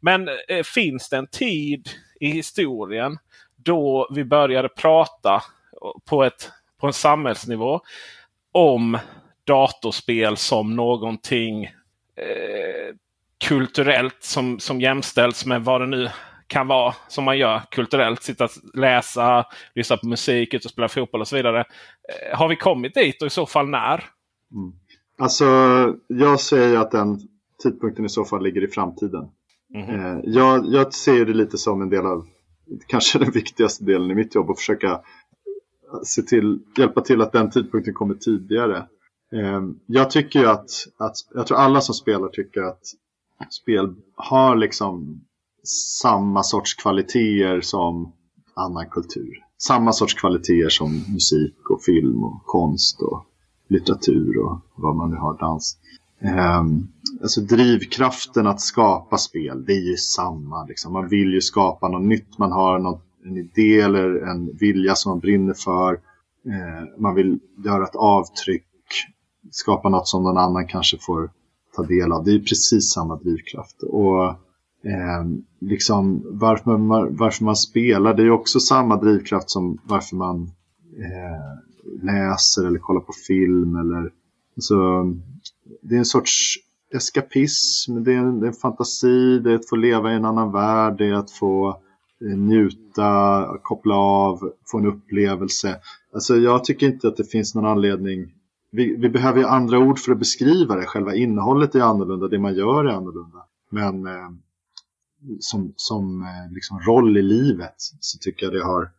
Men 0.00 0.28
eh, 0.48 0.62
finns 0.64 1.08
det 1.08 1.16
en 1.16 1.26
tid 1.26 1.88
i 2.20 2.30
historien 2.30 3.18
då 3.64 4.08
vi 4.10 4.24
började 4.24 4.68
prata 4.68 5.42
på 6.08 6.24
ett 6.24 6.50
på 6.80 6.86
en 6.86 6.92
samhällsnivå 6.92 7.80
om 8.52 8.98
datorspel 9.46 10.36
som 10.36 10.76
någonting 10.76 11.64
eh, 11.64 12.94
kulturellt 13.48 14.16
som, 14.20 14.58
som 14.58 14.80
jämställs 14.80 15.46
med 15.46 15.64
vad 15.64 15.80
det 15.80 15.86
nu 15.86 16.10
kan 16.46 16.66
vara 16.66 16.94
som 17.08 17.24
man 17.24 17.38
gör 17.38 17.62
kulturellt. 17.70 18.22
Sitta 18.22 18.44
och 18.44 18.50
läsa, 18.74 19.46
lyssna 19.74 19.96
på 19.96 20.06
musik, 20.06 20.54
ut 20.54 20.64
och 20.64 20.70
spela 20.70 20.88
fotboll 20.88 21.20
och 21.20 21.28
så 21.28 21.36
vidare. 21.36 21.60
Eh, 21.60 22.38
har 22.38 22.48
vi 22.48 22.56
kommit 22.56 22.94
dit 22.94 23.22
och 23.22 23.26
i 23.26 23.30
så 23.30 23.46
fall 23.46 23.68
när? 23.68 24.04
Mm. 24.52 24.72
Alltså, 25.18 25.44
jag 26.06 26.40
säger 26.40 26.78
att 26.78 26.90
den 26.90 27.20
tidpunkten 27.62 28.04
i 28.04 28.08
så 28.08 28.24
fall 28.24 28.42
ligger 28.42 28.64
i 28.64 28.68
framtiden. 28.68 29.28
Mm 29.74 29.86
-hmm. 29.86 30.20
jag, 30.24 30.66
jag 30.66 30.94
ser 30.94 31.24
det 31.24 31.34
lite 31.34 31.58
som 31.58 31.82
en 31.82 31.90
del 31.90 32.06
av, 32.06 32.26
kanske 32.86 33.18
den 33.18 33.30
viktigaste 33.30 33.84
delen 33.84 34.10
i 34.10 34.14
mitt 34.14 34.34
jobb, 34.34 34.50
att 34.50 34.58
försöka 34.58 35.00
se 36.04 36.22
till, 36.22 36.60
hjälpa 36.76 37.00
till 37.00 37.20
att 37.20 37.32
den 37.32 37.50
tidpunkten 37.50 37.94
kommer 37.94 38.14
tidigare. 38.14 38.86
Ehm, 39.32 39.78
jag 39.86 40.10
tycker 40.10 40.44
att, 40.44 40.70
att, 40.96 41.16
jag 41.34 41.46
tror 41.46 41.58
alla 41.58 41.80
som 41.80 41.94
spelar 41.94 42.28
tycker 42.28 42.60
att 42.62 42.82
spel 43.50 43.94
har 44.16 44.56
liksom 44.56 45.20
samma 46.02 46.42
sorts 46.42 46.74
kvaliteter 46.74 47.60
som 47.60 48.12
annan 48.54 48.88
kultur. 48.90 49.44
Samma 49.58 49.92
sorts 49.92 50.14
kvaliteter 50.14 50.68
som 50.68 51.04
musik 51.12 51.70
och 51.70 51.82
film 51.82 52.24
och 52.24 52.42
konst 52.44 53.02
och 53.02 53.26
litteratur 53.68 54.38
och 54.38 54.60
vad 54.74 54.96
man 54.96 55.10
nu 55.10 55.16
har, 55.16 55.38
dans. 55.38 55.78
Um, 56.24 56.88
alltså 57.22 57.40
drivkraften 57.40 58.46
att 58.46 58.60
skapa 58.60 59.18
spel, 59.18 59.64
det 59.64 59.72
är 59.72 59.90
ju 59.90 59.96
samma. 59.96 60.64
Liksom. 60.64 60.92
Man 60.92 61.08
vill 61.08 61.32
ju 61.34 61.40
skapa 61.40 61.88
något 61.88 62.02
nytt, 62.02 62.38
man 62.38 62.52
har 62.52 62.78
något, 62.78 63.02
en 63.24 63.36
idé 63.36 63.80
eller 63.80 64.28
en 64.30 64.56
vilja 64.56 64.94
som 64.94 65.10
man 65.10 65.20
brinner 65.20 65.54
för. 65.54 65.92
Uh, 65.92 67.00
man 67.00 67.14
vill 67.14 67.38
göra 67.64 67.84
ett 67.84 67.96
avtryck, 67.96 68.66
skapa 69.50 69.88
något 69.88 70.08
som 70.08 70.22
någon 70.22 70.38
annan 70.38 70.66
kanske 70.66 70.98
får 71.00 71.30
ta 71.76 71.82
del 71.82 72.12
av. 72.12 72.24
Det 72.24 72.34
är 72.34 72.38
precis 72.38 72.92
samma 72.92 73.16
drivkraft. 73.16 73.82
Och 73.82 74.28
eh, 74.84 75.24
liksom 75.60 76.22
varför 76.24 76.76
man, 76.76 77.16
varför 77.16 77.44
man 77.44 77.56
spelar, 77.56 78.14
det 78.14 78.22
är 78.22 78.30
också 78.30 78.60
samma 78.60 78.96
drivkraft 78.96 79.50
som 79.50 79.78
varför 79.84 80.16
man 80.16 80.50
eh, 80.98 82.02
läser 82.02 82.66
eller 82.66 82.78
kollar 82.78 83.00
på 83.00 83.12
film. 83.26 83.76
Eller, 83.76 84.10
alltså, 84.56 84.76
det 85.82 85.94
är 85.94 85.98
en 85.98 86.04
sorts 86.04 86.56
eskapism, 86.94 88.04
det 88.04 88.12
är 88.12 88.18
en, 88.18 88.40
det 88.40 88.46
är 88.46 88.48
en 88.48 88.54
fantasi, 88.54 89.38
det 89.38 89.52
är 89.52 89.54
att 89.54 89.68
få 89.68 89.76
leva 89.76 90.12
i 90.12 90.16
en 90.16 90.24
annan 90.24 90.52
värld, 90.52 90.98
det 90.98 91.06
är 91.06 91.14
att 91.14 91.30
få 91.30 91.68
eh, 92.24 92.36
njuta, 92.36 93.46
koppla 93.62 93.94
av, 93.94 94.52
få 94.66 94.78
en 94.78 94.86
upplevelse. 94.86 95.76
Alltså 96.12 96.36
jag 96.36 96.64
tycker 96.64 96.86
inte 96.86 97.08
att 97.08 97.16
det 97.16 97.24
finns 97.24 97.54
någon 97.54 97.66
anledning 97.66 98.32
vi, 98.74 98.96
vi, 98.96 99.08
behöver 99.08 99.38
ju 99.38 99.46
andra 99.46 99.78
ord 99.78 99.98
för 99.98 100.12
att 100.12 100.18
beskriva 100.18 100.76
det. 100.76 100.86
Själva 100.86 101.14
innehållet 101.14 101.74
är 101.74 101.80
annorlunda, 101.80 102.28
det 102.28 102.38
man 102.38 102.54
gör 102.54 102.84
är 102.84 102.92
annorlunda. 102.92 103.38
Men 103.70 104.06
eh, 104.06 104.30
som, 105.40 105.72
som 105.76 106.22
eh, 106.22 106.52
liksom 106.54 106.80
roll 106.80 107.16
i 107.16 107.22
livet 107.22 107.74
så 108.00 108.18
tycker 108.18 108.46
jag 108.46 108.52
det 108.52 108.64
har 108.64 108.90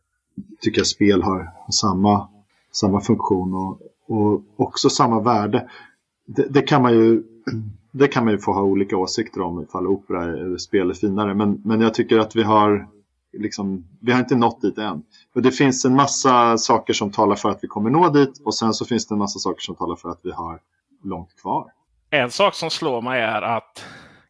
tycker 0.60 0.78
jag 0.78 0.86
spel 0.86 1.22
har 1.22 1.48
samma, 1.72 2.28
samma 2.72 3.00
funktion 3.00 3.54
och, 3.54 3.80
och 4.06 4.42
också 4.56 4.90
samma 4.90 5.20
värde. 5.20 5.70
Det, 6.26 6.46
det, 6.50 6.62
kan 6.62 6.82
man 6.82 6.92
ju 6.92 7.22
det 7.92 8.08
kan 8.08 8.24
man 8.24 8.32
ju 8.34 8.38
få 8.38 8.52
ha 8.52 8.62
olika 8.62 8.96
åsikter 8.96 9.40
om 9.40 9.62
ifall 9.62 9.86
opera 9.86 10.22
eller 10.22 10.58
spel 10.58 10.90
är 10.90 10.94
finare. 10.94 11.34
Men, 11.34 11.62
men 11.64 11.80
jag 11.80 11.94
tycker 11.94 12.18
att 12.18 12.36
vi 12.36 12.42
har 12.42 12.88
liksom, 13.38 13.84
vi 14.00 14.12
har 14.12 14.18
inte 14.18 14.36
nått 14.36 14.62
dit 14.62 14.78
än. 14.78 15.02
Och 15.34 15.42
det 15.42 15.50
finns 15.50 15.84
en 15.84 15.94
massa 15.94 16.58
saker 16.58 16.92
som 16.92 17.10
talar 17.10 17.36
för 17.36 17.50
att 17.50 17.58
vi 17.62 17.68
kommer 17.68 17.90
nå 17.90 18.08
dit 18.08 18.42
och 18.44 18.54
sen 18.54 18.74
så 18.74 18.84
finns 18.84 19.06
det 19.06 19.14
en 19.14 19.18
massa 19.18 19.38
saker 19.38 19.60
som 19.60 19.74
talar 19.74 19.96
för 19.96 20.08
att 20.08 20.20
vi 20.22 20.32
har 20.32 20.58
långt 21.04 21.40
kvar. 21.40 21.72
En 22.10 22.30
sak 22.30 22.54
som 22.54 22.70
slår 22.70 23.02
mig 23.02 23.20
är 23.20 23.42
att 23.42 23.84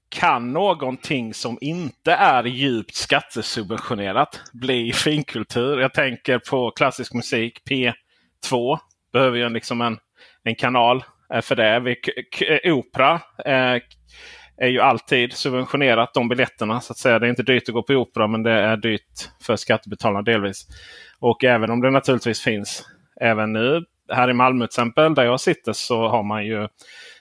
kan 0.08 0.52
någonting 0.52 1.34
som 1.34 1.58
inte 1.60 2.12
är 2.12 2.44
djupt 2.44 2.94
skattesubventionerat 2.94 4.40
bli 4.52 4.92
finkultur? 4.92 5.78
Jag 5.78 5.94
tänker 5.94 6.38
på 6.38 6.70
klassisk 6.70 7.14
musik. 7.14 7.62
P2 7.70 8.78
behöver 9.12 9.38
ju 9.38 9.48
liksom 9.48 9.80
en, 9.80 9.98
en 10.42 10.54
kanal 10.54 11.04
Eh, 11.34 11.40
för 11.40 11.56
det. 11.56 11.80
Vi, 11.80 11.96
eh, 12.48 12.74
opera 12.74 13.20
eh, 13.44 13.82
är 14.56 14.68
ju 14.68 14.80
alltid 14.80 15.32
subventionerat 15.32 16.14
de 16.14 16.28
biljetterna. 16.28 16.80
så 16.80 16.92
att 16.92 16.98
säga. 16.98 17.18
Det 17.18 17.26
är 17.26 17.30
inte 17.30 17.42
dyrt 17.42 17.68
att 17.68 17.74
gå 17.74 17.82
på 17.82 17.92
opera 17.94 18.26
men 18.26 18.42
det 18.42 18.52
är 18.52 18.76
dyrt 18.76 19.30
för 19.42 19.56
skattebetalarna 19.56 20.22
delvis. 20.22 20.66
Och 21.18 21.44
även 21.44 21.70
om 21.70 21.80
det 21.80 21.90
naturligtvis 21.90 22.40
finns 22.40 22.84
även 23.20 23.52
nu 23.52 23.84
här 24.12 24.30
i 24.30 24.32
Malmö 24.32 24.64
till 24.66 24.70
exempel 24.70 25.14
där 25.14 25.24
jag 25.24 25.40
sitter 25.40 25.72
så 25.72 26.08
har 26.08 26.22
man 26.22 26.46
ju 26.46 26.68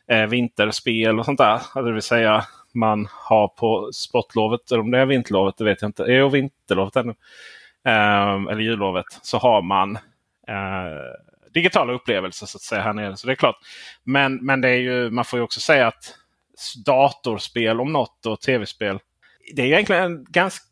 eh, 0.07 0.25
vinterspel 0.25 1.19
och 1.19 1.25
sånt 1.25 1.37
där. 1.37 1.83
Det 1.83 1.91
vill 1.91 2.01
säga 2.01 2.45
man 2.73 3.07
har 3.11 3.47
på 3.47 3.89
sportlovet, 3.93 4.71
eller 4.71 4.81
om 4.81 4.91
det 4.91 4.99
är 4.99 5.05
vinterlovet, 5.05 5.57
det 5.57 5.63
vet 5.63 5.81
jag 5.81 5.89
inte. 5.89 6.03
Jo, 6.07 6.29
vinterlovet 6.29 6.95
ännu. 6.95 7.15
Eh, 7.85 8.33
eller 8.33 8.59
jullovet. 8.59 9.05
Så 9.21 9.37
har 9.37 9.61
man 9.61 9.95
eh, 10.47 11.24
digitala 11.55 11.93
upplevelser 11.93 12.45
så 12.45 12.57
att 12.57 12.61
säga 12.61 12.81
här 12.81 12.93
nere. 12.93 13.17
Så 13.17 13.27
det 13.27 13.33
är 13.33 13.35
klart. 13.35 13.55
Men, 14.03 14.45
men 14.45 14.61
det 14.61 14.69
är 14.69 14.77
ju, 14.77 15.09
man 15.09 15.25
får 15.25 15.39
ju 15.39 15.43
också 15.43 15.59
säga 15.59 15.87
att 15.87 16.15
datorspel 16.85 17.79
om 17.79 17.93
något 17.93 18.25
och 18.25 18.41
tv-spel. 18.41 18.99
Det 19.55 19.61
är 19.61 19.65
egentligen 19.65 20.25
ganska 20.29 20.63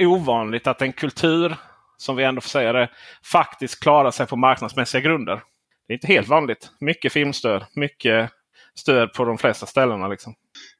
ovanligt 0.00 0.66
att 0.66 0.82
en 0.82 0.92
kultur, 0.92 1.56
som 1.96 2.16
vi 2.16 2.24
ändå 2.24 2.40
får 2.40 2.48
säga 2.48 2.72
det, 2.72 2.90
faktiskt 3.24 3.80
klarar 3.80 4.10
sig 4.10 4.26
på 4.26 4.36
marknadsmässiga 4.36 5.00
grunder. 5.00 5.42
Det 5.86 5.92
är 5.92 5.94
inte 5.94 6.06
helt 6.06 6.28
vanligt. 6.28 6.70
Mycket 6.80 7.12
filmstöd, 7.12 7.64
mycket 7.74 8.30
stöd 8.74 9.12
på 9.12 9.24
de 9.24 9.38
flesta 9.38 9.66
ställena. 9.66 10.08
Liksom. 10.08 10.34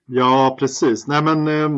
Ja, 0.06 0.56
precis. 0.60 1.06
Nej, 1.06 1.22
men, 1.22 1.48
eh, 1.48 1.68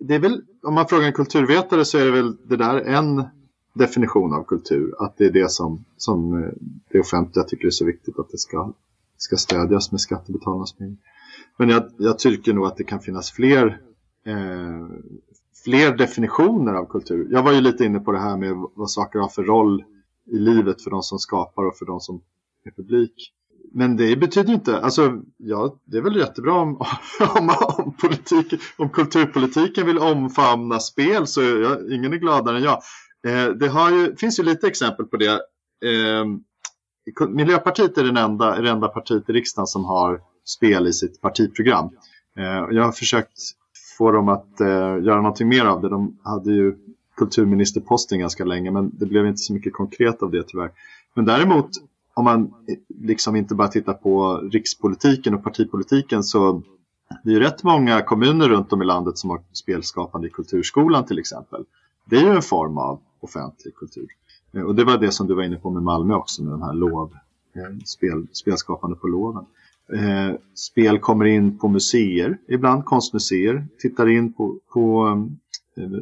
det 0.00 0.14
är 0.14 0.18
väl, 0.18 0.42
om 0.62 0.74
man 0.74 0.88
frågar 0.88 1.06
en 1.06 1.12
kulturvetare 1.12 1.84
så 1.84 1.98
är 1.98 2.04
det 2.04 2.10
väl 2.10 2.48
det 2.48 2.56
där 2.56 2.80
en 2.80 3.24
definition 3.74 4.32
av 4.32 4.44
kultur. 4.44 4.94
Att 4.98 5.16
det 5.16 5.24
är 5.24 5.30
det 5.30 5.50
som, 5.50 5.84
som 5.96 6.42
eh, 6.42 6.50
det 6.90 7.00
offentliga 7.00 7.44
tycker 7.44 7.66
är 7.66 7.70
så 7.70 7.84
viktigt 7.84 8.18
att 8.18 8.30
det 8.30 8.38
ska, 8.38 8.72
ska 9.16 9.36
stödjas 9.36 9.92
med 9.92 10.00
skattebetalarnas 10.00 10.72
pengar. 10.72 10.96
Men 11.56 11.68
jag, 11.68 11.90
jag, 11.98 12.18
tycker 12.18 12.52
nog 12.52 12.66
att 12.66 12.76
det 12.76 12.84
kan 12.84 13.00
finnas 13.00 13.30
fler, 13.30 13.80
eh, 14.26 14.86
fler 15.64 15.96
definitioner 15.96 16.74
av 16.74 16.86
kultur. 16.86 17.28
Jag 17.30 17.42
var 17.42 17.52
ju 17.52 17.60
lite 17.60 17.84
inne 17.84 18.00
på 18.00 18.12
det 18.12 18.18
här 18.18 18.36
med 18.36 18.66
vad 18.74 18.90
saker 18.90 19.18
har 19.18 19.28
för 19.28 19.42
roll 19.42 19.84
i 20.26 20.38
livet 20.38 20.82
för 20.82 20.90
de 20.90 21.02
som 21.02 21.18
skapar 21.18 21.62
och 21.62 21.76
för 21.76 21.86
de 21.86 22.00
som 22.00 22.20
är 22.64 22.70
publik. 22.70 23.32
Men 23.72 23.96
det 23.96 24.16
betyder 24.16 24.52
inte, 24.52 24.80
alltså 24.80 25.22
ja, 25.36 25.76
det 25.84 25.96
är 25.96 26.02
väl 26.02 26.16
jättebra 26.16 26.52
om, 26.52 26.76
om, 27.36 27.50
om, 27.78 27.96
politik, 27.96 28.60
om 28.76 28.88
kulturpolitiken 28.88 29.86
vill 29.86 29.98
omfamna 29.98 30.80
spel 30.80 31.26
så 31.26 31.40
är 31.40 31.62
jag, 31.62 31.92
ingen 31.92 32.12
är 32.12 32.16
gladare 32.16 32.56
än 32.56 32.62
jag. 32.62 32.78
Eh, 33.24 33.48
det 33.48 33.68
har 33.68 33.90
ju, 33.90 34.16
finns 34.16 34.38
ju 34.38 34.42
lite 34.42 34.66
exempel 34.66 35.06
på 35.06 35.16
det. 35.16 35.40
Eh, 35.84 36.24
Miljöpartiet 37.28 37.98
är 37.98 38.04
den 38.04 38.16
enda, 38.16 38.60
det 38.60 38.70
enda 38.70 38.88
partiet 38.88 39.30
i 39.30 39.32
riksdagen 39.32 39.66
som 39.66 39.84
har 39.84 40.20
spel 40.44 40.86
i 40.86 40.92
sitt 40.92 41.20
partiprogram. 41.20 41.90
Eh, 42.38 42.66
jag 42.70 42.84
har 42.84 42.92
försökt 42.92 43.38
få 43.98 44.12
dem 44.12 44.28
att 44.28 44.60
eh, 44.60 44.66
göra 45.02 45.16
någonting 45.16 45.48
mer 45.48 45.64
av 45.64 45.80
det. 45.80 45.88
De 45.88 46.18
hade 46.22 46.52
ju 46.52 46.74
kulturministerposten 47.16 48.18
ganska 48.18 48.44
länge 48.44 48.70
men 48.70 48.90
det 48.98 49.06
blev 49.06 49.26
inte 49.26 49.38
så 49.38 49.52
mycket 49.52 49.72
konkret 49.72 50.22
av 50.22 50.30
det 50.30 50.42
tyvärr. 50.48 50.70
Men 51.14 51.24
däremot 51.24 51.70
om 52.14 52.24
man 52.24 52.42
eh, 52.42 52.76
liksom 53.00 53.36
inte 53.36 53.54
bara 53.54 53.68
tittar 53.68 53.94
på 53.94 54.36
rikspolitiken 54.52 55.34
och 55.34 55.44
partipolitiken 55.44 56.22
så 56.22 56.62
det 57.24 57.34
är 57.34 57.40
rätt 57.40 57.62
många 57.62 58.02
kommuner 58.02 58.48
runt 58.48 58.72
om 58.72 58.82
i 58.82 58.84
landet 58.84 59.18
som 59.18 59.30
har 59.30 59.40
spelskapande 59.52 60.26
i 60.26 60.30
kulturskolan 60.30 61.06
till 61.06 61.18
exempel. 61.18 61.64
Det 62.04 62.16
är 62.16 62.20
ju 62.20 62.30
en 62.30 62.42
form 62.42 62.78
av 62.78 63.00
offentlig 63.20 63.74
kultur. 63.74 64.08
Eh, 64.52 64.62
och 64.62 64.74
det 64.74 64.84
var 64.84 64.98
det 64.98 65.12
som 65.12 65.26
du 65.26 65.34
var 65.34 65.42
inne 65.42 65.56
på 65.56 65.70
med 65.70 65.82
Malmö 65.82 66.14
också 66.14 66.42
med 66.42 66.52
de 66.52 66.62
här 66.62 66.74
lov, 66.74 67.12
eh, 67.54 67.78
spel, 67.84 68.26
spelskapande 68.32 68.96
på 68.96 69.06
loven. 69.06 69.44
Eh, 69.92 70.34
spel 70.54 70.98
kommer 70.98 71.24
in 71.24 71.58
på 71.58 71.68
museer, 71.68 72.38
ibland 72.48 72.84
konstmuseer, 72.84 73.66
tittar 73.78 74.08
in 74.08 74.32
på, 74.32 74.58
på 74.72 75.28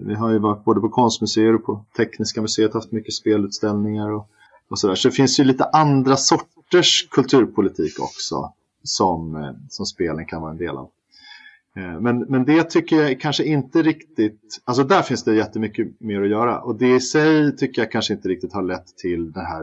vi 0.07 0.15
har 0.15 0.31
ju 0.31 0.38
varit 0.38 0.65
både 0.65 0.81
på 0.81 0.88
konstmuseer 0.88 1.55
och 1.55 1.65
på 1.65 1.85
Tekniska 1.97 2.43
museet 2.43 2.75
haft 2.75 2.93
mycket 2.93 3.15
spelutställningar 3.15 4.11
och, 4.11 4.29
och 4.69 4.79
sådär. 4.79 4.95
Så 4.95 5.09
det 5.09 5.15
finns 5.15 5.41
ju 5.41 5.45
lite 5.45 5.65
andra 5.65 6.17
sorters 6.17 7.09
kulturpolitik 7.11 8.01
också 8.01 8.53
som, 8.83 9.55
som 9.71 9.87
spelen 9.87 10.27
kan 10.27 10.43
vara 10.43 10.51
en 10.51 10.59
del 10.59 10.77
av. 10.77 10.91
Eh, 11.77 12.01
men, 12.01 12.19
men 12.19 12.45
det 12.45 12.71
tycker 12.71 12.97
jag 12.97 13.21
kanske 13.21 13.45
inte 13.45 13.83
riktigt, 13.83 14.63
alltså 14.65 14.85
där 14.85 15.03
finns 15.03 15.25
det 15.25 15.35
jättemycket 15.35 16.01
mer 16.01 16.23
att 16.23 16.29
göra 16.29 16.61
och 16.61 16.77
det 16.77 16.95
i 16.95 17.01
sig 17.01 17.57
tycker 17.57 17.83
jag 17.83 17.93
kanske 17.93 18.15
inte 18.15 18.29
riktigt 18.29 18.53
har 18.53 18.63
lett 18.63 18.97
till 18.97 19.33
det 19.33 19.45
här 19.45 19.63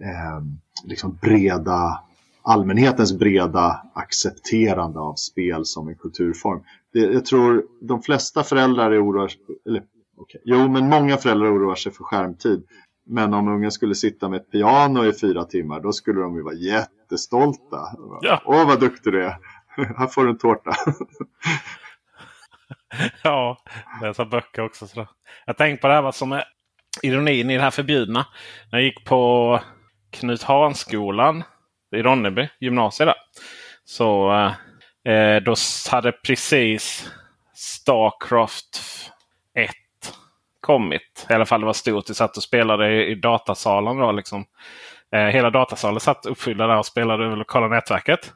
eh, 0.00 0.42
liksom 0.84 1.18
breda 1.22 2.00
allmänhetens 2.42 3.18
breda 3.18 3.80
accepterande 3.92 5.00
av 5.00 5.14
spel 5.14 5.64
som 5.64 5.88
en 5.88 5.94
kulturform. 5.94 6.60
Det, 6.92 6.98
jag 6.98 7.24
tror 7.24 7.64
de 7.80 8.02
flesta 8.02 8.42
föräldrar 8.42 8.90
är 8.90 9.04
oroar 9.04 9.32
eller, 9.66 9.82
okay. 10.16 10.40
Jo, 10.44 10.68
men 10.68 10.88
många 10.88 11.16
föräldrar 11.16 11.56
oroar 11.56 11.74
sig 11.74 11.92
för 11.92 12.04
skärmtid. 12.04 12.62
Men 13.06 13.34
om 13.34 13.48
ungen 13.48 13.70
skulle 13.70 13.94
sitta 13.94 14.28
med 14.28 14.40
ett 14.40 14.50
piano 14.50 15.04
i 15.04 15.12
fyra 15.12 15.44
timmar 15.44 15.80
då 15.80 15.92
skulle 15.92 16.20
de 16.20 16.36
ju 16.36 16.42
vara 16.42 16.54
jättestolta. 16.54 17.80
Ja. 18.20 18.42
Åh 18.44 18.66
vad 18.66 18.80
duktig 18.80 19.12
du 19.12 19.24
är! 19.24 19.36
Här 19.98 20.06
får 20.06 20.24
du 20.24 20.30
en 20.30 20.38
tårta. 20.38 20.70
ja, 23.22 23.58
läsa 24.02 24.24
böcker 24.24 24.62
också. 24.62 24.86
Så. 24.86 25.08
Jag 25.46 25.56
tänkte 25.56 25.82
på 25.82 25.88
det 25.88 25.94
här 25.94 26.02
vad 26.02 26.14
som 26.14 26.32
är 26.32 26.44
ironin 27.02 27.50
i 27.50 27.56
det 27.56 27.62
här 27.62 27.70
förbjudna. 27.70 28.26
När 28.72 28.78
jag 28.78 28.86
gick 28.86 29.04
på 29.04 29.60
Knut 30.10 30.42
Hansskolan 30.42 31.44
i 31.96 32.02
Ronneby, 32.02 32.48
gymnasiet 32.60 33.06
där. 33.06 33.14
Så 33.84 34.32
eh, 35.04 35.36
då 35.36 35.54
hade 35.90 36.12
precis 36.12 37.10
Starcraft 37.54 38.82
1 39.54 39.70
kommit. 40.60 41.26
I 41.30 41.32
alla 41.32 41.46
fall 41.46 41.60
det 41.60 41.66
var 41.66 41.72
stort. 41.72 42.10
Vi 42.10 42.14
satt 42.14 42.36
och 42.36 42.42
spelade 42.42 42.94
i, 42.94 43.10
i 43.10 43.14
datasalen. 43.14 43.96
Då, 43.96 44.12
liksom. 44.12 44.44
eh, 45.12 45.20
hela 45.26 45.50
datasalen 45.50 46.00
satt 46.00 46.26
uppfyllda 46.26 46.66
där 46.66 46.78
och 46.78 46.86
spelade 46.86 47.24
över 47.24 47.36
lokala 47.36 47.68
nätverket. 47.68 48.32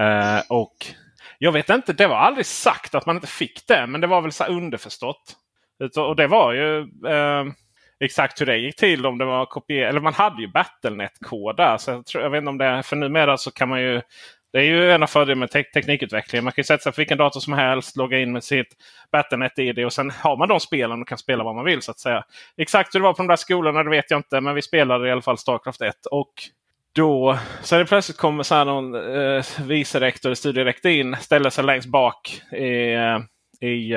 Eh, 0.00 0.42
och 0.48 0.76
jag 1.38 1.52
vet 1.52 1.70
inte, 1.70 1.92
det 1.92 2.06
var 2.06 2.16
aldrig 2.16 2.46
sagt 2.46 2.94
att 2.94 3.06
man 3.06 3.16
inte 3.16 3.28
fick 3.28 3.66
det. 3.66 3.86
Men 3.86 4.00
det 4.00 4.06
var 4.06 4.20
väl 4.20 4.32
så 4.32 4.44
underförstått. 4.44 5.36
Och 5.96 6.16
det 6.16 6.26
var 6.26 6.52
ju 6.52 6.78
eh, 7.06 7.44
exakt 8.00 8.40
hur 8.40 8.46
det 8.46 8.56
gick 8.56 8.76
till. 8.76 9.06
Om 9.06 9.18
det 9.18 9.24
var 9.24 9.46
kopier 9.46 9.86
eller 9.86 10.00
man 10.00 10.14
hade 10.14 10.42
ju 10.42 10.48
Battlenet-kod 10.48 11.80
Så 11.80 11.90
jag, 11.90 12.06
tror, 12.06 12.22
jag 12.22 12.30
vet 12.30 12.38
inte 12.38 12.48
om 12.48 12.58
det 12.58 12.64
är 12.64 12.82
för 12.82 12.96
numera 12.96 13.36
så 13.36 13.50
kan 13.50 13.68
man 13.68 13.80
ju 13.80 14.02
det 14.52 14.60
är 14.60 14.64
ju 14.64 14.92
en 14.92 15.02
av 15.02 15.06
fördelarna 15.06 15.40
med 15.40 15.50
te 15.50 15.62
teknikutvecklingen. 15.62 16.44
Man 16.44 16.52
kan 16.52 16.64
sätta 16.64 16.82
sig 16.82 16.92
på 16.92 17.00
vilken 17.00 17.18
dator 17.18 17.40
som 17.40 17.52
helst, 17.52 17.96
logga 17.96 18.18
in 18.18 18.32
med 18.32 18.44
sitt 18.44 18.76
Battlenet-id 19.12 19.84
och 19.84 19.92
sen 19.92 20.10
har 20.10 20.36
man 20.36 20.48
de 20.48 20.60
spelen 20.60 21.02
och 21.02 21.08
kan 21.08 21.18
spela 21.18 21.44
vad 21.44 21.54
man 21.54 21.64
vill. 21.64 21.82
så 21.82 21.90
att 21.90 21.98
säga. 21.98 22.24
Exakt 22.56 22.94
hur 22.94 23.00
det 23.00 23.04
var 23.04 23.12
på 23.12 23.22
de 23.22 23.26
där 23.26 23.36
skolorna 23.36 23.82
det 23.82 23.90
vet 23.90 24.10
jag 24.10 24.18
inte, 24.18 24.40
men 24.40 24.54
vi 24.54 24.62
spelade 24.62 25.08
i 25.08 25.12
alla 25.12 25.22
fall 25.22 25.38
Starcraft 25.38 25.80
1. 25.80 26.06
Och 26.06 26.32
då 26.94 27.38
så 27.62 27.78
det 27.78 27.84
plötsligt 27.84 28.18
kommer 28.18 28.42
så 28.42 28.54
här 28.54 28.64
någon 28.64 28.94
eh, 28.94 29.44
vice 29.62 30.00
rektor, 30.00 30.34
studierektor 30.34 30.90
in, 30.90 31.16
ställer 31.20 31.50
sig 31.50 31.64
längst 31.64 31.88
bak 31.88 32.42
i, 32.52 32.94
eh, 32.94 33.18
i, 33.60 33.92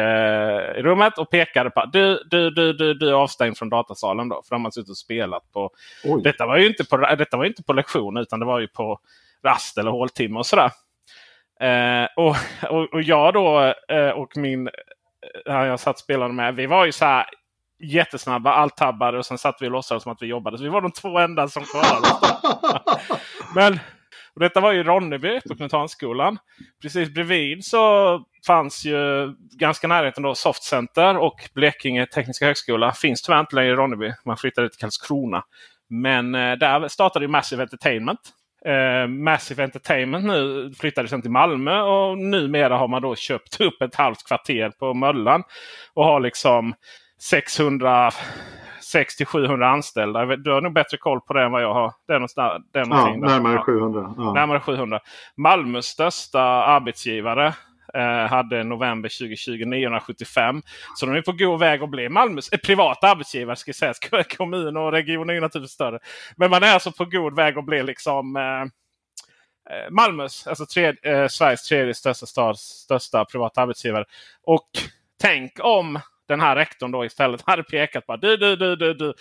i 0.77 0.81
rummet 0.81 1.17
och 1.17 1.29
pekade 1.29 1.69
på 1.69 1.85
du, 1.93 2.23
du, 2.31 2.49
du, 2.49 2.73
du, 2.73 2.93
du 2.93 3.09
är 3.09 3.13
avstängd 3.13 3.57
från 3.57 3.69
datasalen. 3.69 4.29
Då, 4.29 4.43
för 4.47 4.55
de 4.55 4.63
har 4.63 4.71
suttit 4.71 4.89
och 4.89 4.97
spelat 4.97 5.51
på... 5.51 5.71
Detta 6.23 6.45
var 6.45 6.57
ju 6.57 6.67
inte 6.67 6.85
på, 6.85 6.97
detta 6.97 7.37
var 7.37 7.45
inte 7.45 7.63
på 7.63 7.73
lektion 7.73 8.17
utan 8.17 8.39
det 8.39 8.45
var 8.45 8.59
ju 8.59 8.67
på 8.67 8.99
rast 9.43 9.77
eller 9.77 9.91
håltimme 9.91 10.39
och 10.39 10.45
sådär. 10.45 10.71
Uh, 11.63 12.07
och, 12.15 12.35
och, 12.69 12.93
och, 12.93 13.01
jag 13.01 13.33
då 13.33 13.73
uh, 13.91 14.09
och 14.09 14.37
min... 14.37 14.69
jag 15.45 15.79
satt 15.79 15.95
och 15.95 15.99
spelade 15.99 16.33
med. 16.33 16.55
Vi 16.55 16.65
var 16.65 16.85
ju 16.85 16.91
så 16.91 17.05
här 17.05 17.25
jättesnabba, 17.79 18.51
alltabbade 18.51 19.17
och 19.17 19.25
sen 19.25 19.37
satt 19.37 19.57
vi 19.61 19.67
och 19.67 19.71
låtsades 19.71 20.03
som 20.03 20.11
att 20.11 20.21
vi 20.21 20.27
jobbade. 20.27 20.57
Så 20.57 20.63
vi 20.63 20.69
var 20.69 20.81
de 20.81 20.91
två 20.91 21.19
enda 21.19 21.47
som 21.47 21.63
klarade 21.63 22.07
Men 23.55 23.79
och 24.37 24.41
detta 24.41 24.59
var 24.59 24.73
i 24.73 24.83
Ronneby 24.83 25.41
på 25.47 25.55
Knuthansskolan. 25.55 26.37
Precis 26.81 27.09
bredvid 27.09 27.65
så 27.65 28.21
fanns 28.47 28.85
ju 28.85 29.33
ganska 29.59 29.87
närheten 29.87 30.23
då 30.23 30.35
Soft 30.35 30.63
Center 30.63 31.17
och 31.17 31.49
Blekinge 31.53 32.05
Tekniska 32.05 32.45
Högskola. 32.45 32.91
Finns 32.91 33.21
tyvärr 33.21 33.39
inte 33.39 33.55
längre 33.55 33.71
i 33.71 33.75
Ronneby. 33.75 34.13
Man 34.25 34.37
flyttade 34.37 34.69
till 34.69 34.79
Karlskrona. 34.79 35.43
Men 35.89 36.35
eh, 36.35 36.53
där 36.53 36.87
startade 36.87 37.25
ju 37.25 37.29
Massive 37.29 37.63
Entertainment. 37.63 38.19
Eh, 38.65 39.07
Massive 39.07 39.63
Entertainment 39.63 40.25
nu 40.25 40.71
flyttade 40.79 41.07
sen 41.07 41.21
till 41.21 41.31
Malmö 41.31 41.81
och 41.81 42.17
numera 42.17 42.77
har 42.77 42.87
man 42.87 43.01
då 43.01 43.15
köpt 43.15 43.61
upp 43.61 43.81
ett 43.81 43.95
halvt 43.95 44.27
kvarter 44.27 44.69
på 44.69 44.93
Möllan. 44.93 45.43
Och 45.93 46.05
har 46.05 46.19
liksom 46.19 46.73
600 47.19 48.11
600-700 48.93 49.63
anställda. 49.73 50.35
Du 50.35 50.51
har 50.51 50.61
nog 50.61 50.73
bättre 50.73 50.97
koll 50.97 51.21
på 51.21 51.33
det 51.33 51.43
än 51.43 51.51
vad 51.51 51.63
jag 51.63 51.73
har. 51.73 51.93
Det 52.07 52.13
är 52.13 52.17
någonstans, 52.19 52.65
det 52.71 52.79
är 52.79 52.85
ja, 52.89 53.15
närmare 53.15 53.61
700. 53.61 54.13
Ja. 54.17 54.33
Närmare 54.33 54.59
700. 54.59 54.99
Malmös 55.35 55.85
största 55.85 56.41
arbetsgivare 56.41 57.53
eh, 57.93 58.29
hade 58.29 58.63
november 58.63 59.09
2020 59.09 59.65
975. 59.65 60.61
Så 60.95 61.05
de 61.05 61.15
är 61.15 61.21
på 61.21 61.31
god 61.31 61.59
väg 61.59 61.83
att 61.83 61.89
bli 61.89 62.09
Malmös 62.09 62.49
eh, 62.49 62.59
privata 62.59 63.07
arbetsgivare. 63.07 63.55
Ska 63.55 63.73
sägas. 63.73 63.99
Kommun 64.37 64.77
och 64.77 64.91
region 64.91 65.29
är 65.29 65.41
naturligtvis 65.41 65.73
större. 65.73 65.99
Men 66.35 66.49
man 66.49 66.63
är 66.63 66.73
alltså 66.73 66.91
på 66.91 67.05
god 67.05 67.35
väg 67.35 67.57
att 67.57 67.65
bli 67.65 67.83
liksom 67.83 68.35
eh, 68.35 68.61
eh 69.75 69.91
Malmös, 69.91 70.47
alltså 70.47 70.65
tred, 70.65 70.97
eh, 71.03 71.27
Sveriges 71.27 71.63
tredje 71.63 71.93
största 71.93 72.25
stads 72.25 72.61
största 72.61 73.25
privata 73.25 73.61
arbetsgivare. 73.61 74.05
Och 74.43 74.69
tänk 75.21 75.51
om 75.59 75.99
den 76.27 76.39
här 76.39 76.55
rektorn 76.55 76.91
då 76.91 77.05
istället 77.05 77.41
hade 77.45 77.63
pekat 77.63 78.05
på 78.05 78.15
du, 78.15 78.37
du, 78.37 78.55
du, 78.55 78.75
du, 78.75 78.93
du. 78.93 79.13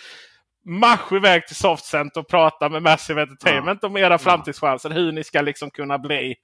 Marsch 0.69 1.13
iväg 1.13 1.47
till 1.47 1.57
Softcenter 1.57 2.21
och 2.21 2.29
prata 2.29 2.69
med 2.69 2.83
Massive 2.83 3.23
Entertainment 3.23 3.79
ja. 3.83 3.89
om 3.89 3.97
era 3.97 4.19
framtidschanser. 4.19 4.91
Hur 4.91 5.13
ni 5.13 5.25
ska 5.25 5.41
liksom 5.41 5.71
kunna 5.71 5.99
bli 5.99 6.35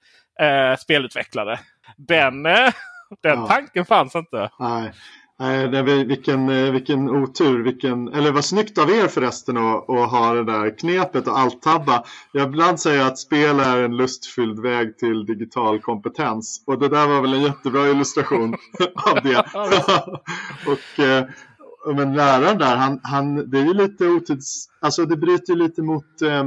eh, 0.41 0.77
spelutvecklare. 0.77 1.59
Den, 1.97 2.47
eh, 2.47 2.73
den 3.23 3.39
ja. 3.41 3.47
tanken 3.47 3.85
fanns 3.85 4.15
inte. 4.15 4.51
Nej. 4.59 4.93
Nej, 5.39 6.05
vilken, 6.05 6.49
eh, 6.49 6.73
vilken 6.73 7.11
otur, 7.11 7.63
vilken, 7.63 8.09
eller 8.09 8.33
vad 8.33 8.45
snyggt 8.45 8.79
av 8.79 8.91
er 8.91 9.09
förresten 9.09 9.57
att, 9.57 9.91
att 9.91 10.11
ha 10.11 10.35
det 10.35 10.45
där 10.45 10.79
knepet 10.79 11.27
och 11.27 11.39
alt-tabba. 11.39 12.05
Jag 12.33 12.49
ibland 12.49 12.81
säger 12.81 13.07
att 13.07 13.19
spel 13.19 13.61
är 13.61 13.83
en 13.83 13.97
lustfylld 13.97 14.61
väg 14.61 14.99
till 14.99 15.27
digital 15.27 15.81
kompetens 15.81 16.65
och 16.67 16.79
det 16.79 16.89
där 16.89 17.07
var 17.07 17.21
väl 17.21 17.35
en 17.35 17.43
jättebra 17.43 17.89
illustration 17.89 18.55
av 18.95 19.23
det. 19.23 19.39
och, 20.67 21.05
eh, 21.05 21.25
men 21.95 22.15
läraren 22.15 22.59
där, 22.59 22.77
han, 22.77 23.01
han, 23.03 23.51
det 23.51 23.59
är 23.59 23.65
ju 23.65 23.75
lite 23.75 24.07
otids, 24.07 24.69
alltså 24.81 25.05
det 25.05 25.17
bryter 25.17 25.55
lite 25.55 25.83
mot 25.83 26.23
eh, 26.23 26.45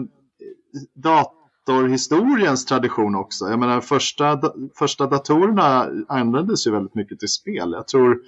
datorhistoriens 0.95 2.65
tradition 2.65 3.15
också. 3.15 3.49
Jag 3.49 3.59
menar 3.59 3.81
första, 3.81 4.41
första 4.79 5.07
datorerna 5.07 5.87
användes 6.07 6.67
ju 6.67 6.71
väldigt 6.71 6.95
mycket 6.95 7.19
till 7.19 7.29
spel. 7.29 7.71
Jag 7.71 7.87
tror 7.87 8.19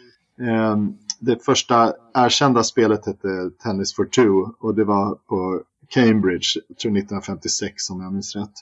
Ehm, 0.42 0.98
det 1.20 1.46
första 1.46 1.94
erkända 2.14 2.64
spelet 2.64 3.06
hette 3.06 3.50
Tennis 3.64 3.96
for 3.96 4.06
Two 4.06 4.52
och 4.60 4.76
det 4.76 4.84
var 4.84 5.16
på 5.16 5.62
Cambridge, 5.88 6.62
jag 6.68 6.78
tror 6.78 6.92
1956 6.98 7.90
om 7.90 8.02
jag 8.02 8.14
minns 8.14 8.36
rätt. 8.36 8.54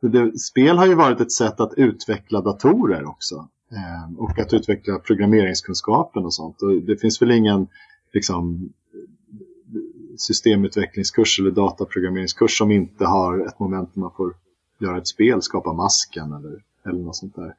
Det, 0.00 0.38
spel 0.38 0.78
har 0.78 0.86
ju 0.86 0.94
varit 0.94 1.20
ett 1.20 1.32
sätt 1.32 1.60
att 1.60 1.74
utveckla 1.76 2.40
datorer 2.40 3.04
också. 3.04 3.48
Ehm, 3.70 4.18
och 4.18 4.38
att 4.38 4.52
utveckla 4.52 4.98
programmeringskunskapen 4.98 6.24
och 6.24 6.34
sånt. 6.34 6.62
Och 6.62 6.72
det 6.72 6.96
finns 6.96 7.22
väl 7.22 7.30
ingen 7.30 7.66
liksom, 8.12 8.72
systemutvecklingskurs 10.16 11.40
eller 11.40 11.50
dataprogrammeringskurs 11.50 12.58
som 12.58 12.70
inte 12.70 13.04
har 13.04 13.46
ett 13.46 13.58
moment 13.58 13.90
där 13.94 14.00
man 14.00 14.10
får 14.16 14.34
göra 14.78 14.98
ett 14.98 15.08
spel, 15.08 15.42
skapa 15.42 15.72
masken 15.72 16.32
eller, 16.32 16.62
eller 16.86 17.02
något 17.02 17.16
sånt 17.16 17.36
där. 17.36 17.54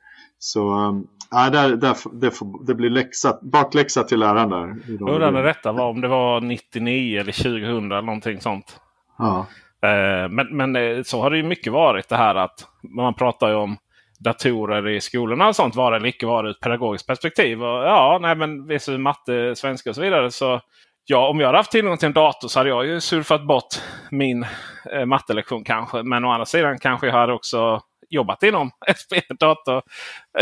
Så 0.45 0.89
äh, 1.33 1.51
där, 1.51 1.75
där, 1.75 1.95
det, 2.21 2.31
får, 2.31 2.65
det 2.65 2.75
blir 2.75 2.89
läxa, 2.89 3.39
bakläxa 3.41 4.03
till 4.03 4.19
läraren 4.19 4.49
där. 4.49 4.75
Jo, 4.87 5.17
den 5.19 5.33
rätta 5.33 5.71
var 5.71 5.89
om 5.89 6.01
det 6.01 6.07
var 6.07 6.41
99 6.41 7.19
eller 7.19 7.31
2000 7.31 7.91
eller 7.91 8.01
någonting 8.01 8.41
sånt. 8.41 8.79
Ja. 9.17 9.45
Eh, 9.81 10.29
men, 10.29 10.47
men 10.57 10.75
eh, 10.75 11.03
så 11.03 11.21
har 11.21 11.29
det 11.29 11.37
ju 11.37 11.43
mycket 11.43 11.73
varit 11.73 12.09
det 12.09 12.15
här 12.15 12.35
att 12.35 12.67
man 12.95 13.13
pratar 13.13 13.49
ju 13.49 13.55
om 13.55 13.77
datorer 14.19 14.87
i 14.87 15.01
skolorna 15.01 15.47
och 15.47 15.55
sånt. 15.55 15.75
Vara 15.75 15.95
eller 15.95 16.07
icke 16.07 16.25
vara 16.25 16.47
ur 16.47 16.51
ett 16.51 16.59
pedagogiskt 16.59 17.07
perspektiv. 17.07 17.63
Och, 17.63 17.83
ja, 17.83 18.19
nej 18.21 18.35
men 18.35 18.67
VSU, 18.67 18.97
matte, 18.97 19.55
svenska 19.55 19.89
och 19.89 19.95
så 19.95 20.01
vidare. 20.01 20.31
Så 20.31 20.61
ja, 21.05 21.29
om 21.29 21.39
jag 21.39 21.47
hade 21.47 21.57
haft 21.57 21.71
tillgång 21.71 21.97
till 21.97 22.07
en 22.07 22.13
dator 22.13 22.47
så 22.47 22.59
hade 22.59 22.69
jag 22.69 22.85
ju 22.85 23.01
surfat 23.01 23.47
bort 23.47 23.75
min 24.11 24.45
eh, 24.93 25.05
mattelektion 25.05 25.63
kanske. 25.63 26.03
Men 26.03 26.25
å 26.25 26.31
andra 26.31 26.45
sidan 26.45 26.79
kanske 26.79 27.07
jag 27.07 27.13
hade 27.13 27.33
också 27.33 27.81
jobbat 28.09 28.43
inom 28.43 28.71
SP-dator. 28.99 29.81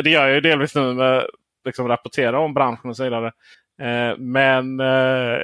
Det 0.04 0.10
gör 0.10 0.28
jag 0.28 0.36
ju 0.36 0.42
delvis 0.42 0.76
nu 0.76 0.94
med 0.94 1.26
liksom 1.66 1.88
rapportera 1.88 2.40
om 2.40 2.54
branschen 2.54 2.90
och 2.90 2.98
så 2.98 3.04
vidare. 3.04 3.32
Eh, 3.82 4.18
men 4.18 4.80
eh, 4.80 5.38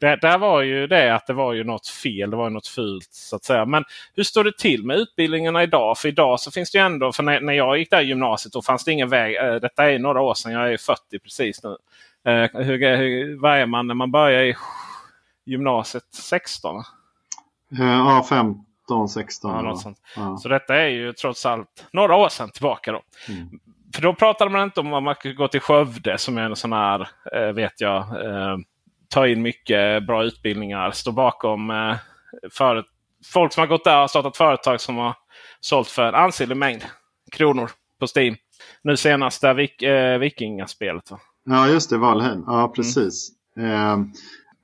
det, 0.00 0.18
där 0.20 0.38
var 0.38 0.62
ju 0.62 0.86
det 0.86 1.14
att 1.14 1.26
det 1.26 1.32
var 1.32 1.52
ju 1.52 1.64
något 1.64 1.88
fel. 1.88 2.30
Det 2.30 2.36
var 2.36 2.50
något 2.50 2.66
fult 2.66 3.08
så 3.10 3.36
att 3.36 3.44
säga. 3.44 3.64
Men 3.64 3.84
hur 4.14 4.22
står 4.22 4.44
det 4.44 4.58
till 4.58 4.84
med 4.84 4.96
utbildningarna 4.96 5.62
idag? 5.62 5.98
För 5.98 6.08
idag 6.08 6.40
så 6.40 6.50
finns 6.50 6.70
det 6.70 6.78
ju 6.78 6.84
ändå. 6.84 7.12
För 7.12 7.22
när, 7.22 7.40
när 7.40 7.52
jag 7.52 7.78
gick 7.78 7.90
där 7.90 8.00
i 8.02 8.06
gymnasiet 8.06 8.52
då 8.52 8.62
fanns 8.62 8.84
det 8.84 8.92
ingen 8.92 9.08
väg. 9.08 9.36
Eh, 9.36 9.54
detta 9.54 9.90
är 9.90 9.98
några 9.98 10.20
år 10.20 10.34
sedan. 10.34 10.52
Jag 10.52 10.72
är 10.72 10.76
40 10.76 11.18
precis 11.18 11.60
nu. 11.64 11.76
Eh, 12.32 12.50
hur, 12.52 12.96
hur, 12.96 13.40
vad 13.40 13.58
är 13.58 13.66
man 13.66 13.86
när 13.86 13.94
man 13.94 14.10
börjar 14.10 14.42
i 14.42 14.56
gymnasiet? 15.44 16.04
16? 16.12 16.76
Eh, 16.76 16.82
ja, 17.84 18.26
15. 18.28 18.65
15, 18.88 19.08
16. 19.08 19.50
Ja, 19.50 19.62
något 19.62 19.80
sånt. 19.80 19.98
Ja. 20.16 20.36
Så 20.36 20.48
detta 20.48 20.76
är 20.76 20.88
ju 20.88 21.12
trots 21.12 21.46
allt 21.46 21.86
några 21.92 22.16
år 22.16 22.28
sedan 22.28 22.50
tillbaka. 22.50 22.92
Då. 22.92 23.02
Mm. 23.28 23.48
För 23.94 24.02
då 24.02 24.14
pratade 24.14 24.50
man 24.50 24.62
inte 24.62 24.80
om 24.80 24.94
att 24.94 25.02
man 25.02 25.14
skulle 25.14 25.34
gå 25.34 25.48
till 25.48 25.60
Skövde 25.60 26.18
som 26.18 26.38
är 26.38 26.42
en 26.42 26.56
sån 26.56 26.72
här, 26.72 27.08
eh, 27.32 27.52
vet 27.52 27.80
jag, 27.80 28.00
eh, 28.00 28.56
ta 29.08 29.28
in 29.28 29.42
mycket 29.42 30.06
bra 30.06 30.24
utbildningar. 30.24 30.90
Stå 30.90 31.12
bakom 31.12 31.70
eh, 31.70 31.96
för, 32.52 32.84
folk 33.32 33.52
som 33.52 33.60
har 33.60 33.68
gått 33.68 33.84
där 33.84 34.02
och 34.02 34.10
startat 34.10 34.36
företag 34.36 34.80
som 34.80 34.96
har 34.96 35.14
sålt 35.60 35.88
för 35.88 36.08
en 36.08 36.14
ansenlig 36.14 36.56
mängd 36.56 36.84
kronor 37.32 37.70
på 38.00 38.06
Steam. 38.16 38.36
Nu 38.82 38.96
senast 38.96 39.40
där 39.40 39.54
vik, 39.54 39.82
eh, 39.82 40.18
Vikingaspelet. 40.18 41.10
Va? 41.10 41.18
Ja 41.44 41.68
just 41.68 41.90
det, 41.90 41.98
Valheim. 41.98 42.44
Ja 42.46 42.72
precis. 42.76 43.30
Mm. 43.58 44.12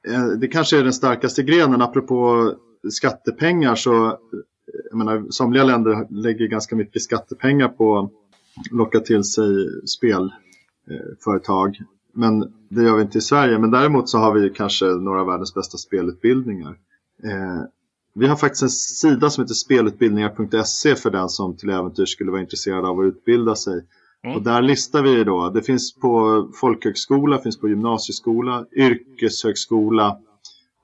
eh, 0.09 0.25
det 0.41 0.49
kanske 0.49 0.79
är 0.79 0.83
den 0.83 0.93
starkaste 0.93 1.43
grenen. 1.43 1.83
Apropå 1.83 2.53
skattepengar 2.91 3.75
så 3.75 4.19
jag 4.91 4.99
menar, 4.99 5.27
somliga 5.31 5.65
länder 5.65 6.07
lägger 6.11 6.47
ganska 6.47 6.77
mycket 6.77 7.03
skattepengar 7.03 7.69
på 7.69 7.99
att 7.99 8.11
locka 8.71 9.01
till 9.01 9.25
sig 9.25 9.47
spelföretag. 9.87 11.77
Men 12.13 12.53
det 12.69 12.83
gör 12.83 12.97
vi 12.97 13.03
inte 13.03 13.19
i 13.19 13.21
Sverige. 13.21 13.59
Men 13.59 13.71
däremot 13.71 14.09
så 14.09 14.19
har 14.19 14.33
vi 14.33 14.51
kanske 14.51 14.85
några 14.85 15.21
av 15.21 15.27
världens 15.27 15.55
bästa 15.55 15.79
spelutbildningar. 15.79 16.77
Eh, 17.25 17.63
vi 18.15 18.27
har 18.27 18.37
faktiskt 18.37 18.63
en 18.63 18.71
sida 18.71 19.31
som 19.31 19.45
heter 19.45 19.55
spelutbildningar.se 19.55 20.95
för 20.95 21.11
den 21.11 21.29
som 21.29 21.57
till 21.57 21.71
äventyr 21.71 22.07
skulle 22.07 22.31
vara 22.31 22.41
intresserad 22.41 22.85
av 22.85 23.01
att 23.01 23.05
utbilda 23.05 23.55
sig. 23.55 23.87
Mm. 24.25 24.37
Och 24.37 24.43
där 24.43 24.63
listar 24.63 25.03
vi 25.03 25.25
då, 25.25 25.51
det 25.51 25.63
finns 25.63 25.95
på 25.95 26.49
folkhögskola, 26.55 27.39
finns 27.39 27.61
på 27.61 27.69
gymnasieskola, 27.69 28.67
yrkeshögskola 28.73 30.19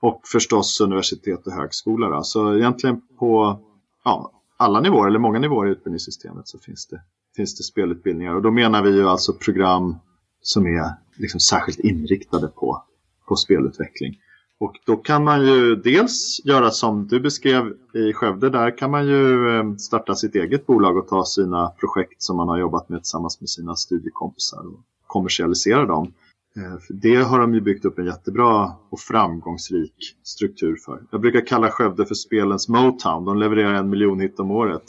och 0.01 0.21
förstås 0.33 0.81
universitet 0.81 1.47
och 1.47 1.53
högskola. 1.53 2.09
Då. 2.09 2.23
Så 2.23 2.57
egentligen 2.57 3.01
på 3.19 3.61
ja, 4.05 4.33
alla 4.57 4.81
nivåer, 4.81 5.09
eller 5.09 5.19
många 5.19 5.39
nivåer 5.39 5.67
i 5.67 5.71
utbildningssystemet 5.71 6.49
så 6.49 6.59
finns 6.59 6.87
det, 6.87 7.01
finns 7.37 7.57
det 7.57 7.63
spelutbildningar. 7.63 8.35
Och 8.35 8.43
då 8.43 8.51
menar 8.51 8.83
vi 8.83 8.91
ju 8.91 9.09
alltså 9.09 9.33
program 9.33 9.97
som 10.41 10.67
är 10.67 10.91
liksom 11.17 11.41
särskilt 11.41 11.79
inriktade 11.79 12.49
på, 12.49 12.85
på 13.27 13.37
spelutveckling. 13.37 14.19
Och 14.61 14.77
då 14.87 14.97
kan 14.97 15.25
man 15.25 15.47
ju 15.47 15.77
dels 15.77 16.41
göra 16.45 16.71
som 16.71 17.07
du 17.07 17.21
beskrev 17.21 17.75
i 17.95 18.13
Skövde, 18.13 18.51
där 18.51 18.79
kan 18.79 18.91
man 18.91 19.07
ju 19.07 19.57
eh, 19.57 19.75
starta 19.77 20.15
sitt 20.15 20.35
eget 20.35 20.67
bolag 20.67 20.97
och 20.97 21.09
ta 21.09 21.25
sina 21.25 21.69
projekt 21.69 22.23
som 22.23 22.37
man 22.37 22.49
har 22.49 22.59
jobbat 22.59 22.89
med 22.89 23.03
tillsammans 23.03 23.41
med 23.41 23.51
sina 23.51 23.77
studiekompisar 23.77 24.67
och 24.67 24.81
kommersialisera 25.07 25.87
dem. 25.87 26.13
Eh, 26.59 26.79
det 26.88 27.16
har 27.16 27.38
de 27.38 27.55
ju 27.55 27.61
byggt 27.61 27.85
upp 27.85 27.99
en 27.99 28.07
jättebra 28.07 28.73
och 28.90 29.01
framgångsrik 29.01 29.94
struktur 30.23 30.77
för. 30.85 31.01
Jag 31.11 31.21
brukar 31.21 31.47
kalla 31.47 31.71
Skövde 31.71 32.07
för 32.07 32.14
spelens 32.14 32.68
Motown. 32.68 33.25
De 33.25 33.38
levererar 33.38 33.75
en 33.75 33.90
miljon 33.90 34.21
hit 34.21 34.40
om 34.40 34.51
året. 34.51 34.83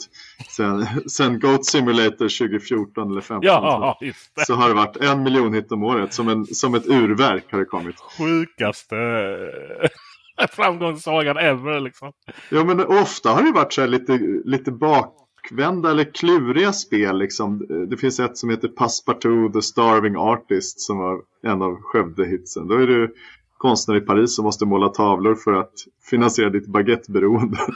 Sen, 0.48 0.86
sen 1.06 1.40
Goat 1.40 1.66
Simulator 1.66 2.38
2014 2.38 3.10
eller 3.10 3.20
2015 3.20 3.42
ja, 3.42 3.98
så, 4.36 4.44
så, 4.46 4.54
har 4.54 4.68
det 4.68 4.74
varit 4.74 4.96
en 4.96 5.22
miljon 5.22 5.54
hit 5.54 5.72
om 5.72 5.82
året. 5.82 6.14
Som, 6.14 6.28
en, 6.28 6.46
som 6.46 6.74
ett 6.74 6.86
urverk 6.86 7.52
har 7.52 7.58
det 7.58 7.64
kommit. 7.64 7.96
Sjukaste 8.00 8.96
framgångssagan 10.50 11.36
ever 11.36 11.80
liksom. 11.80 12.12
Ja 12.50 12.64
men 12.64 12.80
ofta 12.80 13.28
har 13.28 13.42
det 13.42 13.52
varit 13.52 13.72
så 13.72 13.86
lite, 13.86 14.18
lite 14.44 14.72
bak 14.72 15.19
bakvända 15.42 15.90
eller 15.90 16.04
kluriga 16.04 16.72
spel. 16.72 17.18
Liksom. 17.18 17.66
Det 17.90 17.96
finns 17.96 18.20
ett 18.20 18.38
som 18.38 18.50
heter 18.50 18.68
Passepartout 18.68 19.52
The 19.52 19.62
Starving 19.62 20.16
Artist 20.16 20.80
som 20.80 20.98
var 20.98 21.20
en 21.42 21.62
av 21.62 21.76
Skövde-hitsen. 21.82 22.68
Då 22.68 22.74
är 22.74 22.86
du 22.86 23.14
konstnär 23.56 23.96
i 23.96 24.00
Paris 24.00 24.36
som 24.36 24.44
måste 24.44 24.66
måla 24.66 24.88
tavlor 24.88 25.34
för 25.34 25.52
att 25.52 25.72
finansiera 26.10 26.50
ditt 26.50 26.66
baguetteberoende. 26.66 27.58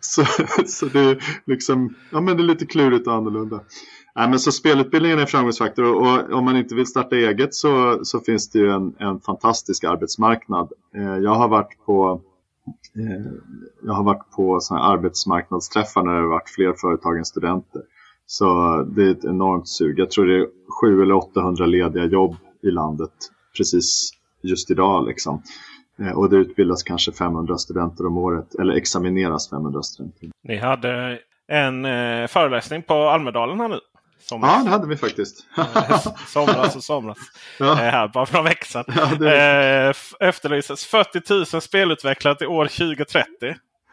så, 0.00 0.24
så 0.66 0.86
det 0.86 1.00
är 1.00 1.24
liksom, 1.46 1.94
ja 2.10 2.20
men 2.20 2.36
det 2.36 2.42
är 2.42 2.46
lite 2.46 2.66
klurigt 2.66 3.06
och 3.06 3.14
annorlunda. 3.14 3.60
Nej, 4.14 4.28
men 4.28 4.38
så 4.38 4.52
spelutbildningen 4.52 5.18
är 5.18 5.22
en 5.22 5.28
framgångsfaktor 5.28 5.84
och, 5.84 6.32
om 6.32 6.44
man 6.44 6.56
inte 6.56 6.74
vill 6.74 6.86
starta 6.86 7.16
eget 7.16 7.54
så, 7.54 8.00
så 8.04 8.20
finns 8.20 8.50
det 8.50 8.58
ju 8.58 8.70
en, 8.70 8.94
en 8.98 9.20
fantastisk 9.20 9.84
arbetsmarknad. 9.84 10.72
Eh, 10.96 11.16
jag 11.18 11.34
har 11.34 11.48
varit 11.48 11.76
på 11.86 12.20
Eh, 12.96 13.32
jag 13.82 13.92
har 13.92 14.04
varit 14.04 14.30
på 14.36 14.60
såna 14.60 14.80
arbetsmarknadsträffar 14.80 16.02
när 16.02 16.12
det 16.12 16.20
har 16.20 16.28
varit 16.28 16.50
fler 16.50 16.72
företag 16.80 17.18
än 17.18 17.24
studenter. 17.24 17.82
Så 18.26 18.82
det 18.82 19.02
är 19.02 19.10
ett 19.10 19.24
enormt 19.24 19.68
sug. 19.68 19.98
Jag 19.98 20.10
tror 20.10 20.26
det 20.26 20.36
är 20.36 20.46
700 20.80 21.02
eller 21.02 21.14
800 21.14 21.66
lediga 21.66 22.04
jobb 22.04 22.36
i 22.62 22.70
landet 22.70 23.12
precis 23.56 24.10
just 24.42 24.70
idag. 24.70 25.06
Liksom. 25.06 25.42
Eh, 25.98 26.12
och 26.12 26.30
det 26.30 26.36
utbildas 26.36 26.82
kanske 26.82 27.12
500 27.12 27.58
studenter 27.58 28.06
om 28.06 28.18
året, 28.18 28.54
eller 28.54 28.74
examineras 28.74 29.50
500 29.50 29.82
studenter. 29.82 30.28
Ni 30.42 30.56
hade 30.56 31.18
en 31.46 31.84
eh, 31.84 32.26
föreläsning 32.26 32.82
på 32.82 32.94
Almedalen 32.94 33.60
här 33.60 33.68
nu. 33.68 33.80
Somras. 34.22 34.50
Ja, 34.56 34.64
det 34.64 34.70
hade 34.70 34.86
vi 34.86 34.96
faktiskt. 34.96 35.46
somras 36.26 36.76
och 36.76 36.84
somras. 36.84 37.18
Ja. 37.58 37.74
Här 37.74 38.08
bara 38.08 38.26
för 38.26 38.34
några 38.34 38.48
veckor 38.48 38.66
sedan. 38.66 38.84
Ja, 38.86 39.10
det... 39.18 39.94
eh, 40.20 40.28
efterlyses 40.28 40.84
40 40.84 41.54
000 41.54 41.62
spelutvecklare 41.62 42.34
till 42.34 42.46
år 42.46 42.66
2030. 42.66 43.26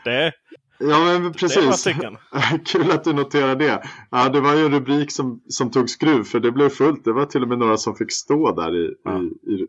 Det, 0.03 0.33
Ja, 0.79 1.19
men 1.19 1.33
precis. 1.33 1.83
Kul 2.65 2.91
att 2.91 3.03
du 3.03 3.13
noterar 3.13 3.55
det. 3.55 3.83
Ja, 4.11 4.29
det 4.29 4.41
var 4.41 4.55
ju 4.55 4.65
en 4.65 4.71
rubrik 4.71 5.11
som, 5.11 5.41
som 5.47 5.71
tog 5.71 5.89
skruv 5.89 6.23
för 6.23 6.39
det 6.39 6.51
blev 6.51 6.69
fullt. 6.69 7.05
Det 7.05 7.13
var 7.13 7.25
till 7.25 7.43
och 7.43 7.47
med 7.47 7.57
några 7.57 7.77
som 7.77 7.95
fick 7.95 8.11
stå 8.11 8.51
där 8.55 8.75
i, 8.75 8.95
ja. 9.03 9.21
i, 9.21 9.53
i 9.53 9.67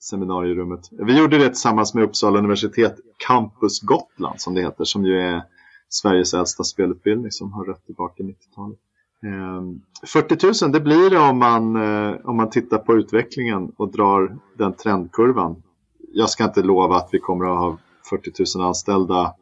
seminarierummet. 0.00 0.80
Vi 0.90 1.18
gjorde 1.18 1.38
det 1.38 1.46
tillsammans 1.46 1.94
med 1.94 2.04
Uppsala 2.04 2.38
universitet 2.38 2.96
Campus 3.26 3.80
Gotland 3.80 4.40
som 4.40 4.54
det 4.54 4.60
heter. 4.60 4.84
Som 4.84 5.04
ju 5.04 5.20
är 5.20 5.42
Sveriges 5.88 6.34
äldsta 6.34 6.64
spelutbildning 6.64 7.30
som 7.30 7.52
har 7.52 7.64
rött 7.64 7.86
tillbaka 7.86 8.22
i 8.22 8.26
90-talet. 8.26 8.78
Ehm, 9.26 9.80
40 10.06 10.64
000 10.64 10.72
det 10.72 10.80
blir 10.80 11.10
det 11.10 11.18
om 11.18 11.38
man, 11.38 11.76
eh, 11.76 12.14
om 12.24 12.36
man 12.36 12.50
tittar 12.50 12.78
på 12.78 12.94
utvecklingen 12.94 13.72
och 13.76 13.92
drar 13.92 14.38
den 14.58 14.72
trendkurvan. 14.72 15.62
Jag 16.12 16.30
ska 16.30 16.44
inte 16.44 16.62
lova 16.62 16.96
att 16.96 17.08
vi 17.12 17.18
kommer 17.18 17.44
att 17.44 17.58
ha 17.58 17.78
40 18.10 18.58
000 18.58 18.66
anställda 18.66 19.34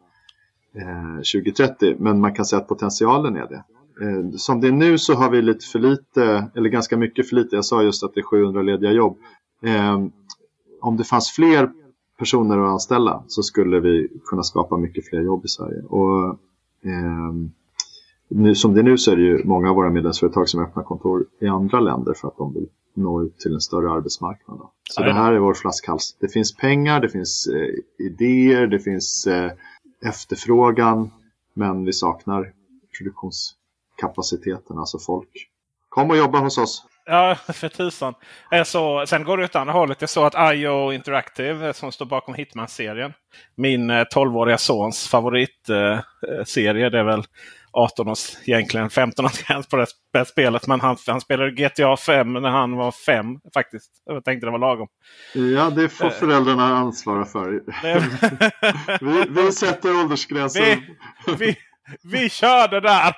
eh, 0.75 1.17
2030 1.17 1.97
men 1.99 2.21
man 2.21 2.35
kan 2.35 2.45
säga 2.45 2.63
att 2.63 2.69
potentialen 2.69 3.37
är 3.37 3.47
det. 3.47 3.65
Ehm, 4.05 4.33
som 4.33 4.61
det 4.61 4.69
är 4.69 4.73
nu 4.73 4.99
så 4.99 5.15
har 5.15 5.31
vi 5.31 5.43
lite 5.43 5.67
för 5.67 5.79
lite, 5.79 6.51
eller 6.55 6.69
ganska 6.69 6.97
mycket 6.97 7.29
för 7.29 7.37
lite. 7.37 7.57
Jag 7.57 7.65
sa 7.65 7.83
just 7.83 8.05
att 8.05 8.15
det 8.15 8.21
är 8.21 8.25
700 8.25 8.63
lediga 8.63 8.93
jobb. 8.93 9.19
Ehm, 9.63 10.11
om 10.81 10.97
det 10.97 11.05
fanns 11.05 11.31
fler 11.31 11.71
personer 12.19 12.59
att 12.59 12.71
anställa 12.71 13.25
så 13.27 13.43
skulle 13.43 13.81
vi 13.81 14.09
kunna 14.25 14.43
skapa 14.43 14.77
mycket 14.77 15.09
fler 15.09 15.21
jobb 15.21 15.45
i 15.45 15.49
Sverige. 15.49 15.83
Och, 15.83 16.39
nu, 18.31 18.55
som 18.55 18.75
det 18.75 18.81
är 18.81 18.85
nu 18.85 18.99
så 18.99 19.13
är 19.13 19.17
det 19.17 19.23
ju 19.23 19.45
många 19.45 19.71
av 19.71 19.77
våra 19.77 19.91
medlemsföretag 19.91 20.49
som 20.49 20.65
öppnar 20.65 20.83
kontor 20.83 21.27
i 21.41 21.47
andra 21.47 21.81
länder 21.81 22.15
för 22.15 22.29
att 22.29 22.37
de 22.37 22.55
vill 22.55 22.69
nå 22.95 23.23
ut 23.23 23.39
till 23.39 23.55
en 23.55 23.61
större 23.61 23.91
arbetsmarknad. 23.91 24.59
Då. 24.59 24.73
Så 24.91 25.03
det 25.03 25.13
här 25.13 25.33
är 25.33 25.39
vår 25.39 25.55
flaskhals. 25.55 26.17
Det 26.21 26.29
finns 26.29 26.57
pengar, 26.57 27.01
det 27.01 27.09
finns 27.09 27.47
eh, 27.47 28.07
idéer, 28.07 28.67
det 28.67 28.79
finns 28.79 29.27
eh, 29.27 29.53
efterfrågan 30.05 31.11
men 31.55 31.85
vi 31.85 31.93
saknar 31.93 32.53
produktionskapaciteten, 32.99 34.79
alltså 34.79 34.99
folk. 34.99 35.49
Kom 35.89 36.11
och 36.11 36.17
jobba 36.17 36.39
hos 36.39 36.59
oss! 36.59 36.87
Ja, 37.07 37.35
för 37.35 37.69
tusan. 37.69 38.15
Så, 38.65 39.05
sen 39.07 39.25
går 39.25 39.39
det 39.39 39.45
åt 39.45 39.57
andra 39.57 39.73
hållet. 39.73 40.01
Jag 40.01 40.11
såg 40.11 40.25
att 40.27 40.55
IO 40.55 40.93
Interactive 40.93 41.67
eh, 41.67 41.73
som 41.73 41.93
står 41.93 42.07
bakom 42.07 42.35
Hitman-serien. 42.35 43.13
Min 43.55 43.91
12-åriga 43.91 44.59
sons 44.59 45.09
favoritserie. 45.09 46.87
Eh, 46.87 46.91
det 46.91 46.99
är 46.99 47.05
väl 47.05 47.25
18 47.73 48.09
års, 48.09 48.37
egentligen 48.45 48.91
15 48.91 49.25
års 49.25 49.43
gräns 49.43 49.69
på 49.69 49.77
det 49.77 49.87
här 50.15 50.25
spelet. 50.25 50.67
Men 50.67 50.81
han, 50.81 50.97
han 51.07 51.21
spelade 51.21 51.51
GTA 51.51 51.97
5 51.97 52.33
när 52.33 52.49
han 52.49 52.77
var 52.77 52.93
5 52.93 53.27
faktiskt. 53.55 53.91
Jag 54.05 54.25
tänkte 54.25 54.47
det 54.47 54.51
var 54.51 54.59
lagom. 54.59 54.89
Ja, 55.35 55.71
det 55.71 55.89
får 55.89 56.07
eh. 56.07 56.11
föräldrarna 56.11 56.65
ansvara 56.65 57.25
för. 57.25 57.63
vi, 59.05 59.43
vi 59.43 59.53
sätter 59.53 60.01
åldersgränsen. 60.01 60.63
Vi, 61.27 61.35
vi, 61.39 61.57
vi 62.03 62.31
körde 62.31 62.81
där! 62.81 63.17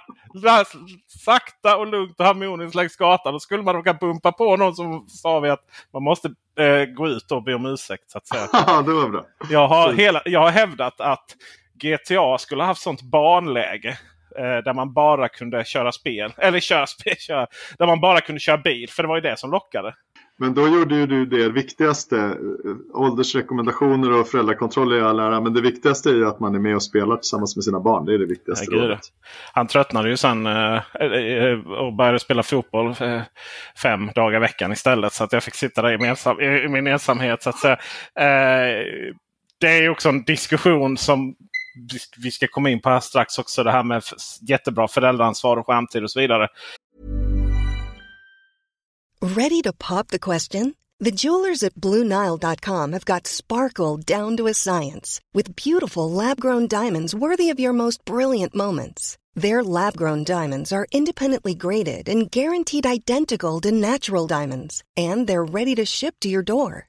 Sakta 1.25 1.77
och 1.77 1.87
lugnt 1.87 2.21
och 2.21 2.27
harmoniskt 2.27 2.75
längs 2.75 2.97
gatan. 2.97 3.33
Då 3.33 3.41
skulle 3.41 3.63
man 3.63 3.75
råka 3.75 3.95
bumpa 3.95 4.33
på 4.33 4.57
någon 4.57 4.75
som 4.75 5.05
sa 5.09 5.41
vi 5.41 5.51
att 5.51 5.65
man 5.93 6.03
måste 6.03 6.29
eh, 6.59 6.85
gå 6.85 7.09
ut 7.09 7.33
och 7.33 7.43
be 7.43 7.55
om 7.55 7.67
ursäkt. 7.67 8.11
Så 8.11 8.19
att 8.19 8.27
säga. 8.27 8.47
det 8.87 8.93
var 8.93 9.09
bra. 9.09 9.25
Jag 9.51 9.69
har, 9.69 9.93
hela, 9.93 10.23
jag 10.25 10.41
har 10.41 10.51
hävdat 10.51 11.01
att 11.01 11.37
GTA 11.75 12.39
skulle 12.39 12.63
ha 12.63 12.67
haft 12.67 12.83
sånt 12.83 13.03
banläge 13.03 13.99
Eh, 13.99 14.12
där 14.37 14.75
man 14.75 14.93
bara 14.93 15.29
kunde 15.29 15.65
köra 15.65 15.93
spel. 15.93 16.33
Eller 16.39 16.61
köra 16.61 16.87
spel, 16.87 17.17
köra, 17.19 17.47
där 17.79 17.87
man 17.87 18.01
bara 18.01 18.21
kunde 18.21 18.41
köra 18.41 18.59
bil. 18.59 18.89
För 18.91 19.03
det 19.03 19.09
var 19.09 19.17
ju 19.17 19.23
det 19.23 19.39
som 19.39 19.51
lockade. 19.51 19.95
Men 20.43 20.55
då 20.55 20.69
gjorde 20.69 20.95
ju 20.95 21.07
du 21.07 21.27
det 21.27 21.49
viktigaste. 21.49 22.17
Eh, 22.17 23.01
åldersrekommendationer 23.01 24.13
och 24.13 24.29
föräldrakontroll 24.29 24.93
är 24.93 25.03
all 25.03 25.21
ära. 25.21 25.41
Men 25.41 25.55
det 25.55 25.61
viktigaste 25.61 26.11
är 26.11 26.15
ju 26.15 26.29
att 26.29 26.41
man 26.41 26.55
är 26.55 26.59
med 26.59 26.75
och 26.75 26.83
spelar 26.83 27.17
tillsammans 27.17 27.57
med 27.57 27.65
sina 27.65 27.81
barn. 27.81 28.05
Det 28.05 28.15
är 28.15 28.19
det 28.19 28.27
viktigaste. 28.27 28.67
Ja, 28.71 28.99
Han 29.53 29.67
tröttnade 29.67 30.09
ju 30.09 30.17
sen 30.17 30.47
eh, 30.47 30.81
och 31.69 31.93
började 31.93 32.19
spela 32.19 32.43
fotboll 32.43 32.95
fem 33.83 34.11
dagar 34.15 34.37
i 34.37 34.41
veckan 34.41 34.73
istället. 34.73 35.13
Så 35.13 35.25
att 35.25 35.33
jag 35.33 35.43
fick 35.43 35.55
sitta 35.55 35.83
där 35.83 36.05
i, 36.05 36.07
ensam, 36.07 36.41
i 36.41 36.69
min 36.69 36.87
ensamhet. 36.87 37.43
Så 37.43 37.51
att 37.51 37.59
säga. 37.59 37.79
det 39.61 39.69
är 39.69 39.89
också 39.89 40.09
en 40.09 40.23
diskussion 40.23 40.97
som 40.97 41.35
vi 42.17 42.31
ska 42.31 42.47
komma 42.49 42.71
in 42.71 42.81
på 42.81 42.89
här 42.89 43.01
strax 43.01 43.39
också. 43.39 43.65
Det 43.65 43.73
här 43.73 43.83
med 43.83 44.03
jättebra 44.49 44.89
föräldraansvar 44.89 45.57
och 45.57 45.67
skärmtid 45.67 46.03
och 46.03 46.11
så 46.11 46.21
vidare. 46.21 46.49
Ready 49.21 49.63
to 49.63 49.73
pop 49.73 50.09
the 50.09 50.19
question? 50.19 50.75
The 51.05 51.11
jewelers 51.11 51.63
at 51.63 51.75
BlueNile.com 51.75 52.93
have 52.93 53.05
got 53.05 53.27
sparkle 53.27 53.97
down 53.97 54.37
to 54.37 54.47
a 54.47 54.55
science 54.55 55.21
with 55.35 55.57
beautiful 55.57 56.11
lab-grown 56.11 56.69
diamonds 56.69 57.15
worthy 57.15 57.51
of 57.51 57.59
your 57.59 57.73
most 57.73 58.05
brilliant 58.05 58.55
moments. 58.55 59.17
Their 59.35 59.65
lab-grown 59.65 60.25
diamonds 60.25 60.73
are 60.73 60.87
independently 60.93 61.55
graded 61.55 62.09
and 62.09 62.31
guaranteed 62.31 62.87
identical 62.87 63.61
to 63.63 63.73
natural 63.73 64.27
diamonds, 64.27 64.85
and 64.97 65.27
they're 65.27 65.45
ready 65.45 65.75
to 65.75 65.85
ship 65.85 66.15
to 66.21 66.29
your 66.29 66.43
door. 66.43 66.89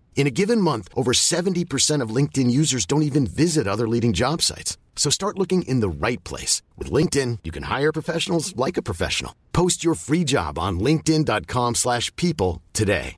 In 0.15 0.27
a 0.27 0.31
given 0.31 0.61
month, 0.61 0.87
over 0.93 1.13
70% 1.13 2.03
of 2.03 2.15
LinkedIn 2.15 2.51
users 2.51 2.85
don't 2.85 3.01
even 3.01 3.25
visit 3.25 3.67
other 3.67 3.87
leading 3.87 4.13
job 4.13 4.41
sites. 4.41 4.77
So 4.95 5.09
start 5.09 5.39
looking 5.39 5.63
in 5.63 5.81
the 5.81 6.07
right 6.07 6.23
place. 6.23 6.61
With 6.77 6.91
LinkedIn, 6.91 7.39
you 7.43 7.51
can 7.51 7.63
hire 7.63 7.91
professionals 7.91 8.55
like 8.55 8.77
a 8.77 8.83
professional. 8.83 9.33
Post 9.51 9.83
your 9.83 9.95
free 9.95 10.23
job 10.23 10.59
on 10.59 10.79
linkedin.com 10.79 11.75
slash 11.75 12.15
people 12.15 12.61
today. 12.73 13.17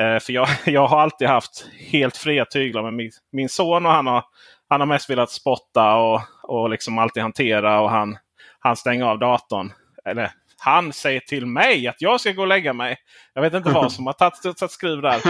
Uh, 0.00 0.18
för 0.18 0.32
jag, 0.32 0.48
jag 0.66 0.86
har 0.86 1.00
alltid 1.00 1.28
haft 1.28 1.68
helt 1.78 2.16
fria 2.16 2.44
tyglar 2.44 2.82
med 2.82 2.94
min, 2.94 3.10
min 3.32 3.48
son 3.48 3.86
och 3.86 3.92
han 3.92 4.06
har, 4.06 4.24
han 4.68 4.80
har 4.80 4.86
mest 4.86 5.10
velat 5.10 5.30
spotta 5.30 5.96
och, 5.96 6.20
och 6.42 6.70
liksom 6.70 6.98
alltid 6.98 7.22
hantera 7.22 7.80
och 7.80 7.90
han, 7.90 8.18
han 8.60 8.76
stänger 8.76 9.04
av 9.04 9.18
datorn. 9.18 9.72
Eller 10.04 10.32
han 10.60 10.92
säger 10.92 11.20
till 11.20 11.46
mig 11.46 11.88
att 11.88 12.02
jag 12.02 12.20
ska 12.20 12.32
gå 12.32 12.42
och 12.42 12.48
lägga 12.48 12.72
mig. 12.72 12.96
Jag 13.34 13.42
vet 13.42 13.54
inte 13.54 13.70
vad 13.70 13.92
som 13.92 14.06
har 14.06 14.12
tagit, 14.12 14.58
tagit 14.58 14.70
skruv 14.70 15.02
där. 15.02 15.20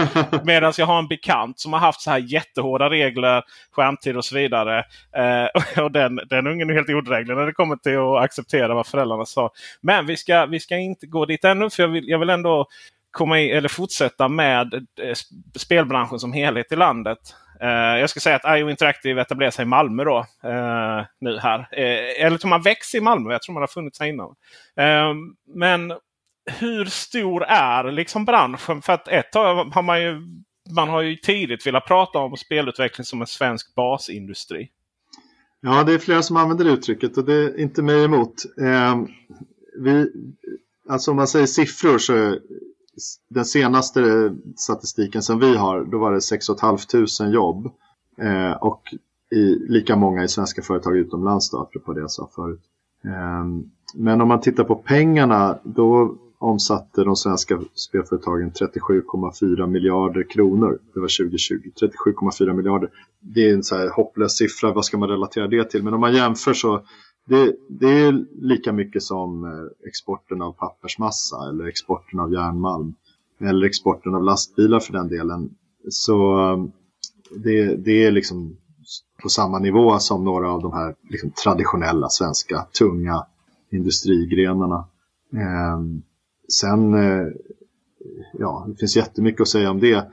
Medan 0.45 0.73
jag 0.77 0.85
har 0.85 0.99
en 0.99 1.07
bekant 1.07 1.59
som 1.59 1.73
har 1.73 1.79
haft 1.79 2.01
så 2.01 2.11
här 2.11 2.17
jättehårda 2.17 2.89
regler, 2.89 3.43
skärmtid 3.71 4.17
och 4.17 4.25
så 4.25 4.35
vidare. 4.35 4.83
Eh, 5.17 5.81
och 5.83 5.91
den, 5.91 6.19
den 6.29 6.47
ungen 6.47 6.69
är 6.69 6.73
helt 6.73 6.89
odräglig 6.89 7.35
när 7.35 7.45
det 7.45 7.53
kommer 7.53 7.75
till 7.75 7.97
att 7.97 8.23
acceptera 8.23 8.73
vad 8.73 8.87
föräldrarna 8.87 9.25
sa. 9.25 9.51
Men 9.81 10.05
vi 10.05 10.17
ska, 10.17 10.45
vi 10.45 10.59
ska 10.59 10.77
inte 10.77 11.07
gå 11.07 11.25
dit 11.25 11.45
ännu 11.45 11.69
för 11.69 11.83
jag 11.83 11.89
vill, 11.89 12.07
jag 12.07 12.19
vill 12.19 12.29
ändå 12.29 12.67
komma 13.11 13.39
i, 13.39 13.51
eller 13.51 13.69
fortsätta 13.69 14.27
med 14.27 14.73
eh, 14.73 15.13
spelbranschen 15.55 16.19
som 16.19 16.33
helhet 16.33 16.71
i 16.71 16.75
landet. 16.75 17.19
Uh, 17.63 17.99
jag 17.99 18.09
ska 18.09 18.19
säga 18.19 18.35
att 18.35 18.57
IO 18.57 18.69
Interactive 18.69 19.21
etablerar 19.21 19.51
sig 19.51 19.63
i 19.63 19.65
Malmö 19.65 20.03
då. 20.03 20.17
Uh, 20.17 21.05
nu 21.19 21.39
här. 21.39 21.59
Uh, 21.59 22.25
eller 22.25 22.37
tror 22.37 22.49
man 22.49 22.61
växer 22.61 22.97
i 22.97 23.01
Malmö. 23.01 23.31
Jag 23.31 23.41
tror 23.41 23.53
man 23.53 23.63
har 23.63 23.67
funnits 23.67 23.99
här 23.99 24.07
innan. 24.07 24.35
men 25.55 25.93
hur 26.59 26.85
stor 26.85 27.43
är 27.43 27.91
liksom 27.91 28.25
branschen? 28.25 28.81
För 28.81 28.93
att 28.93 29.07
ett 29.07 29.31
tag 29.31 29.65
har 29.65 29.81
man 29.81 30.01
ju, 30.01 30.21
man 30.75 30.89
har 30.89 31.01
ju 31.01 31.15
tidigt 31.15 31.67
velat 31.67 31.87
prata 31.87 32.19
om 32.19 32.37
spelutveckling 32.37 33.05
som 33.05 33.21
en 33.21 33.27
svensk 33.27 33.75
basindustri. 33.75 34.69
Ja, 35.61 35.83
det 35.83 35.93
är 35.93 35.97
flera 35.97 36.21
som 36.21 36.37
använder 36.37 36.65
det 36.65 36.71
uttrycket 36.71 37.17
och 37.17 37.25
det 37.25 37.33
är 37.33 37.59
inte 37.59 37.81
mig 37.81 38.03
emot. 38.03 38.33
vi, 39.79 40.11
alltså 40.89 41.11
om 41.11 41.17
man 41.17 41.27
säger 41.27 41.45
siffror 41.45 41.97
så 41.97 42.37
den 43.29 43.45
senaste 43.45 44.31
statistiken 44.55 45.21
som 45.21 45.39
vi 45.39 45.57
har, 45.57 45.83
då 45.83 45.97
var 45.97 46.11
det 46.11 46.21
6 46.21 46.45
500 46.61 47.33
jobb. 47.33 47.71
Eh, 48.17 48.51
och 48.51 48.81
i, 49.31 49.55
lika 49.69 49.95
många 49.95 50.23
i 50.23 50.27
svenska 50.27 50.61
företag 50.61 50.97
utomlands 50.97 51.49
då, 51.49 51.59
apropå 51.59 51.93
det 51.93 52.01
jag 52.01 52.11
sa 52.11 52.29
förut. 52.35 52.61
Eh, 53.05 53.45
men 53.95 54.21
om 54.21 54.27
man 54.27 54.41
tittar 54.41 54.63
på 54.63 54.75
pengarna, 54.75 55.59
då 55.63 56.17
omsatte 56.39 57.03
de 57.03 57.15
svenska 57.15 57.61
spelföretagen 57.73 58.51
37,4 58.51 59.67
miljarder 59.67 60.23
kronor. 60.29 60.79
Det 60.93 60.99
var 60.99 61.07
2020. 61.07 61.53
37,4 61.81 62.53
miljarder. 62.53 62.89
Det 63.19 63.49
är 63.49 63.53
en 63.53 63.63
så 63.63 63.77
här 63.77 63.89
hopplös 63.89 64.37
siffra, 64.37 64.73
vad 64.73 64.85
ska 64.85 64.97
man 64.97 65.09
relatera 65.09 65.47
det 65.47 65.69
till? 65.69 65.83
Men 65.83 65.93
om 65.93 66.01
man 66.01 66.13
jämför 66.13 66.53
så 66.53 66.81
det, 67.29 67.55
det 67.67 67.87
är 67.87 68.25
lika 68.41 68.71
mycket 68.71 69.03
som 69.03 69.43
eh, 69.43 69.87
exporten 69.87 70.41
av 70.41 70.51
pappersmassa 70.51 71.49
eller 71.49 71.67
exporten 71.67 72.19
av 72.19 72.33
järnmalm. 72.33 72.93
Eller 73.39 73.67
exporten 73.67 74.15
av 74.15 74.23
lastbilar 74.23 74.79
för 74.79 74.93
den 74.93 75.07
delen. 75.07 75.55
Så 75.89 76.39
eh, 76.39 76.65
det, 77.43 77.75
det 77.75 78.05
är 78.05 78.11
liksom 78.11 78.57
på 79.21 79.29
samma 79.29 79.59
nivå 79.59 79.99
som 79.99 80.23
några 80.23 80.51
av 80.51 80.61
de 80.61 80.73
här 80.73 80.95
liksom 81.09 81.31
traditionella 81.43 82.09
svenska 82.09 82.67
tunga 82.79 83.25
industrigrenarna. 83.69 84.87
Eh, 85.33 85.79
sen, 86.47 86.93
eh, 86.93 87.27
ja, 88.33 88.65
det 88.67 88.75
finns 88.75 88.97
jättemycket 88.97 89.41
att 89.41 89.47
säga 89.47 89.71
om 89.71 89.79
det 89.79 90.11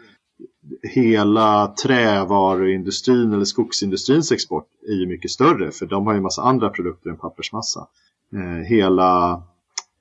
hela 0.82 1.66
trävaruindustrin 1.66 3.32
eller 3.32 3.44
skogsindustrins 3.44 4.32
export 4.32 4.66
är 4.88 4.94
ju 4.94 5.06
mycket 5.06 5.30
större 5.30 5.70
för 5.70 5.86
de 5.86 6.06
har 6.06 6.12
ju 6.12 6.16
en 6.16 6.22
massa 6.22 6.42
andra 6.42 6.70
produkter 6.70 7.10
än 7.10 7.16
pappersmassa. 7.16 7.86
Eh, 8.32 8.64
hela 8.64 9.32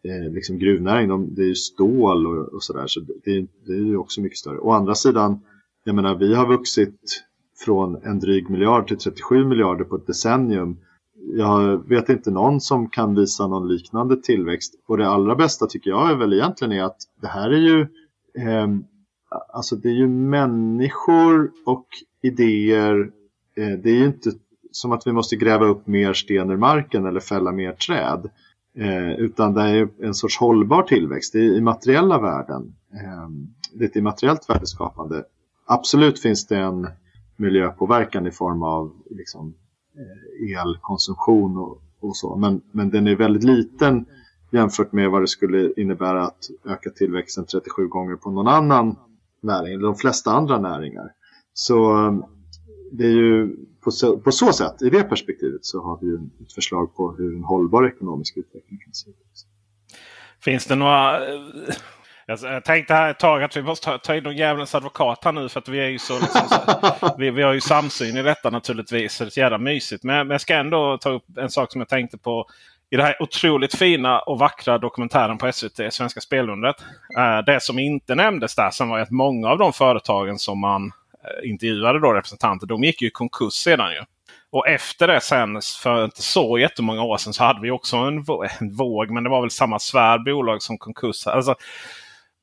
eh, 0.04 0.34
liksom 0.34 0.60
gruvnäringen, 0.60 1.10
de, 1.10 1.36
det 1.36 1.42
är 1.42 1.48
ju 1.48 1.56
stål 1.56 2.28
och, 2.28 2.54
och 2.54 2.64
sådär 2.64 2.88
så 2.88 3.00
det, 3.00 3.48
det 3.66 3.74
är 3.74 3.86
ju 3.86 3.98
också 3.98 4.22
mycket 4.22 4.38
större. 4.38 4.60
Å 4.60 4.72
andra 4.72 4.96
sidan, 4.96 5.40
jag 5.84 5.96
menar 5.96 6.16
vi 6.16 6.36
har 6.36 6.48
vuxit 6.48 7.24
från 7.66 7.96
en 8.04 8.20
dryg 8.20 8.50
miljard 8.50 8.88
till 8.88 8.98
37 8.98 9.46
miljarder 9.46 9.84
på 9.84 9.96
ett 9.96 10.08
decennium. 10.08 10.78
Jag 11.34 11.90
vet 11.90 12.10
inte 12.10 12.32
någon 12.32 12.62
som 12.62 12.90
kan 12.90 13.16
visa 13.16 13.48
någon 13.48 13.68
liknande 13.68 14.22
tillväxt. 14.22 14.74
Och 14.88 14.98
det 14.98 15.08
allra 15.08 15.36
bästa 15.36 15.68
tycker 15.68 15.90
jag 15.90 16.12
är 16.12 16.16
väl 16.16 16.34
egentligen 16.34 16.72
är 16.72 16.84
att 16.84 16.98
det 17.22 17.28
här 17.28 17.50
är 17.50 17.58
ju 17.58 17.82
eh, 18.38 18.68
alltså 19.50 19.76
det 19.76 19.90
är 19.90 19.94
ju 19.94 20.08
människor 20.08 21.52
och 21.66 21.88
idéer. 22.22 23.12
Eh, 23.58 23.70
det 23.70 23.90
är 23.90 23.96
ju 23.96 24.06
inte 24.06 24.32
som 24.72 24.92
att 24.92 25.08
vi 25.08 25.12
måste 25.12 25.36
gräva 25.36 25.66
upp 25.66 25.88
mer 25.88 26.14
sten 26.14 26.50
ur 26.50 26.58
marken 26.58 27.06
eller 27.06 27.20
fälla 27.20 27.52
mer 27.52 27.72
träd. 27.72 28.30
Eh, 28.78 29.12
utan 29.12 29.54
det 29.54 29.62
är 29.62 29.90
en 30.00 30.14
sorts 30.14 30.38
hållbar 30.38 30.84
tillväxt. 30.84 31.34
Det 31.34 31.40
är 31.40 31.58
immateriella 31.58 32.22
värden. 32.22 32.76
Eh, 32.94 33.30
det 33.74 33.84
är 33.86 33.90
ett 33.90 33.96
immateriellt 33.96 34.50
värdeskapande. 34.50 35.24
Absolut 35.66 36.20
finns 36.20 36.48
det 36.48 36.58
en 36.58 36.88
miljöpåverkan 37.36 38.28
i 38.28 38.32
form 38.32 38.64
av 38.64 38.94
liksom, 39.10 39.54
eh, 39.96 40.60
elkonsumtion 40.62 41.58
och, 41.58 41.82
och 42.00 42.16
så. 42.16 42.36
Men, 42.36 42.62
men 42.72 42.90
den 42.90 43.08
är 43.08 43.16
väldigt 43.16 43.44
liten 43.44 44.06
jämfört 44.52 44.92
med 44.92 45.12
vad 45.12 45.22
det 45.22 45.28
skulle 45.28 45.74
innebära 45.78 46.24
att 46.24 46.50
öka 46.66 46.90
tillväxten 46.90 47.46
37 47.46 47.88
gånger 47.88 48.16
på 48.16 48.32
någon 48.32 48.48
annan 48.48 48.96
näring, 49.46 49.74
eller 49.74 49.86
de 49.86 49.96
flesta 49.96 50.32
andra 50.32 50.60
näringar. 50.60 51.12
Så 51.54 51.92
um, 51.94 52.26
det 52.92 53.06
är 53.06 53.12
ju 53.12 53.56
på 53.84 53.92
så, 53.92 54.18
på 54.18 54.32
så 54.32 54.54
sätt, 54.54 54.82
i 54.82 54.90
det 54.90 55.04
perspektivet, 55.04 55.66
så 55.66 55.82
har 55.82 56.00
vi 56.02 56.08
ju 56.08 56.16
ett 56.46 56.54
förslag 56.54 56.96
på 56.96 57.16
hur 57.18 57.36
en 57.36 57.44
hållbar 57.44 57.88
ekonomisk 57.88 58.38
utveckling 58.38 58.80
kan 58.80 58.94
se 58.94 59.10
ut. 59.10 59.16
Finns 60.44 60.66
det 60.66 60.76
några... 60.76 61.28
Eh, 61.34 61.42
alltså, 62.28 62.48
jag 62.48 62.66
tänkte 62.66 62.94
här 62.94 63.12
ett 63.12 63.20
tag 63.20 63.44
att 63.44 63.58
vi 63.58 63.64
måste 63.64 63.86
ta, 63.86 63.98
ta 63.98 64.16
in 64.16 64.24
någon 64.24 64.38
djävulens 64.38 64.76
advokat 64.76 65.20
här 65.24 65.32
nu 65.32 65.50
för 65.50 65.60
att 65.60 65.68
vi 65.68 65.80
är 65.80 65.90
ju 65.90 66.00
så, 66.00 66.14
liksom, 66.20 66.42
så 67.00 67.16
vi, 67.18 67.32
vi 67.32 67.42
har 67.42 67.54
ju 67.54 67.62
samsyn 67.62 68.18
i 68.18 68.24
detta 68.24 68.50
naturligtvis. 68.50 69.14
Så 69.14 69.24
det 69.24 69.28
är 69.28 69.32
så 69.32 69.40
jävla 69.40 69.58
mysigt. 69.58 70.04
Men, 70.04 70.28
men 70.28 70.34
jag 70.34 70.42
ska 70.42 70.56
ändå 70.56 70.98
ta 71.02 71.10
upp 71.10 71.38
en 71.38 71.50
sak 71.50 71.72
som 71.72 71.82
jag 71.82 71.90
tänkte 71.90 72.18
på 72.18 72.48
i 72.92 72.96
den 72.96 73.06
här 73.06 73.22
otroligt 73.22 73.76
fina 73.76 74.20
och 74.20 74.40
vackra 74.40 74.78
dokumentären 74.78 75.38
på 75.38 75.52
SVT, 75.52 75.94
Svenska 75.94 76.22
Spelundret. 76.22 76.76
Eh, 77.18 77.38
det 77.46 77.62
som 77.62 77.80
inte 77.80 78.16
nämndes 78.16 78.56
där 78.56 78.70
sen 78.70 78.90
var 78.90 79.00
att 79.00 79.12
många 79.12 79.50
av 79.50 79.58
de 79.58 79.74
företagen 79.74 80.40
som 80.40 80.60
man 80.60 80.86
eh, 80.86 81.50
intervjuade 81.50 82.00
då 82.00 82.14
representanter, 82.14 82.68
de 82.68 82.84
gick 82.84 83.02
ju 83.02 83.08
i 83.08 83.12
konkurs 83.12 83.54
sedan 83.54 83.92
ju. 83.92 84.02
Och 84.50 84.68
efter 84.68 85.08
det 85.08 85.22
sen, 85.22 85.62
för 85.84 86.06
inte 86.06 86.22
så 86.22 86.58
jättemånga 86.58 87.04
år 87.04 87.18
sedan, 87.18 87.34
så 87.34 87.44
hade 87.44 87.62
vi 87.62 87.72
också 87.72 87.98
en, 87.98 88.24
våg, 88.78 89.12
men 89.12 89.24
det 89.24 89.30
var 89.30 89.42
väl 89.42 89.52
samma 89.52 89.80
svärd 89.80 90.24
bolag 90.24 90.62
som 90.62 90.78
konkurs. 90.78 91.28
Alltså, 91.28 91.56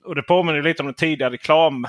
och 0.04 0.14
det 0.14 0.22
påminner 0.22 0.62
lite 0.62 0.82
om 0.82 0.86
den 0.86 0.94
tidigare 0.94 1.32
reklam 1.32 1.86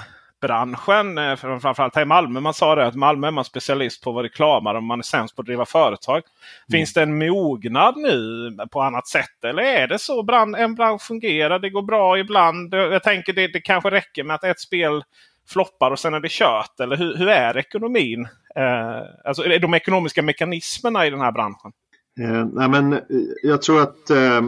branschen, 0.47 1.17
eh, 1.17 1.35
framförallt 1.35 1.95
här 1.95 2.01
i 2.01 2.05
Malmö. 2.05 2.39
Man 2.39 2.53
sa 2.53 2.75
det 2.75 2.85
att 2.85 2.95
Malmö 2.95 3.27
är 3.27 3.31
man 3.31 3.45
specialist 3.45 4.03
på 4.03 4.11
vad 4.11 4.23
reklamar 4.23 4.75
och 4.75 4.83
man 4.83 4.99
är 4.99 5.03
sämst 5.03 5.35
på 5.35 5.41
att 5.41 5.45
driva 5.45 5.65
företag. 5.65 6.15
Mm. 6.15 6.25
Finns 6.71 6.93
det 6.93 7.01
en 7.01 7.17
mognad 7.17 7.97
nu 7.97 8.49
på 8.71 8.81
annat 8.81 9.07
sätt? 9.07 9.43
Eller 9.43 9.63
är 9.63 9.87
det 9.87 9.99
så 9.99 10.23
brand, 10.23 10.55
en 10.55 10.75
bransch 10.75 11.01
fungerar? 11.01 11.59
Det 11.59 11.69
går 11.69 11.81
bra 11.81 12.19
ibland. 12.19 12.73
Jag 12.73 13.03
tänker 13.03 13.33
det, 13.33 13.47
det 13.47 13.61
kanske 13.61 13.89
räcker 13.89 14.23
med 14.23 14.35
att 14.35 14.43
ett 14.43 14.59
spel 14.59 15.03
floppar 15.47 15.91
och 15.91 15.99
sen 15.99 16.13
är 16.13 16.19
det 16.19 16.31
kört. 16.31 16.79
Eller 16.79 16.97
hur, 16.97 17.17
hur 17.17 17.27
är 17.27 17.57
ekonomin? 17.57 18.27
Eh, 18.55 19.01
alltså 19.25 19.43
är 19.43 19.59
de 19.59 19.73
ekonomiska 19.73 20.21
mekanismerna 20.21 21.07
i 21.07 21.09
den 21.09 21.21
här 21.21 21.31
branschen? 21.31 21.71
Eh, 22.19 22.45
nej 22.53 22.69
men, 22.69 22.99
jag 23.43 23.61
tror 23.61 23.81
att 23.81 24.09
eh, 24.09 24.41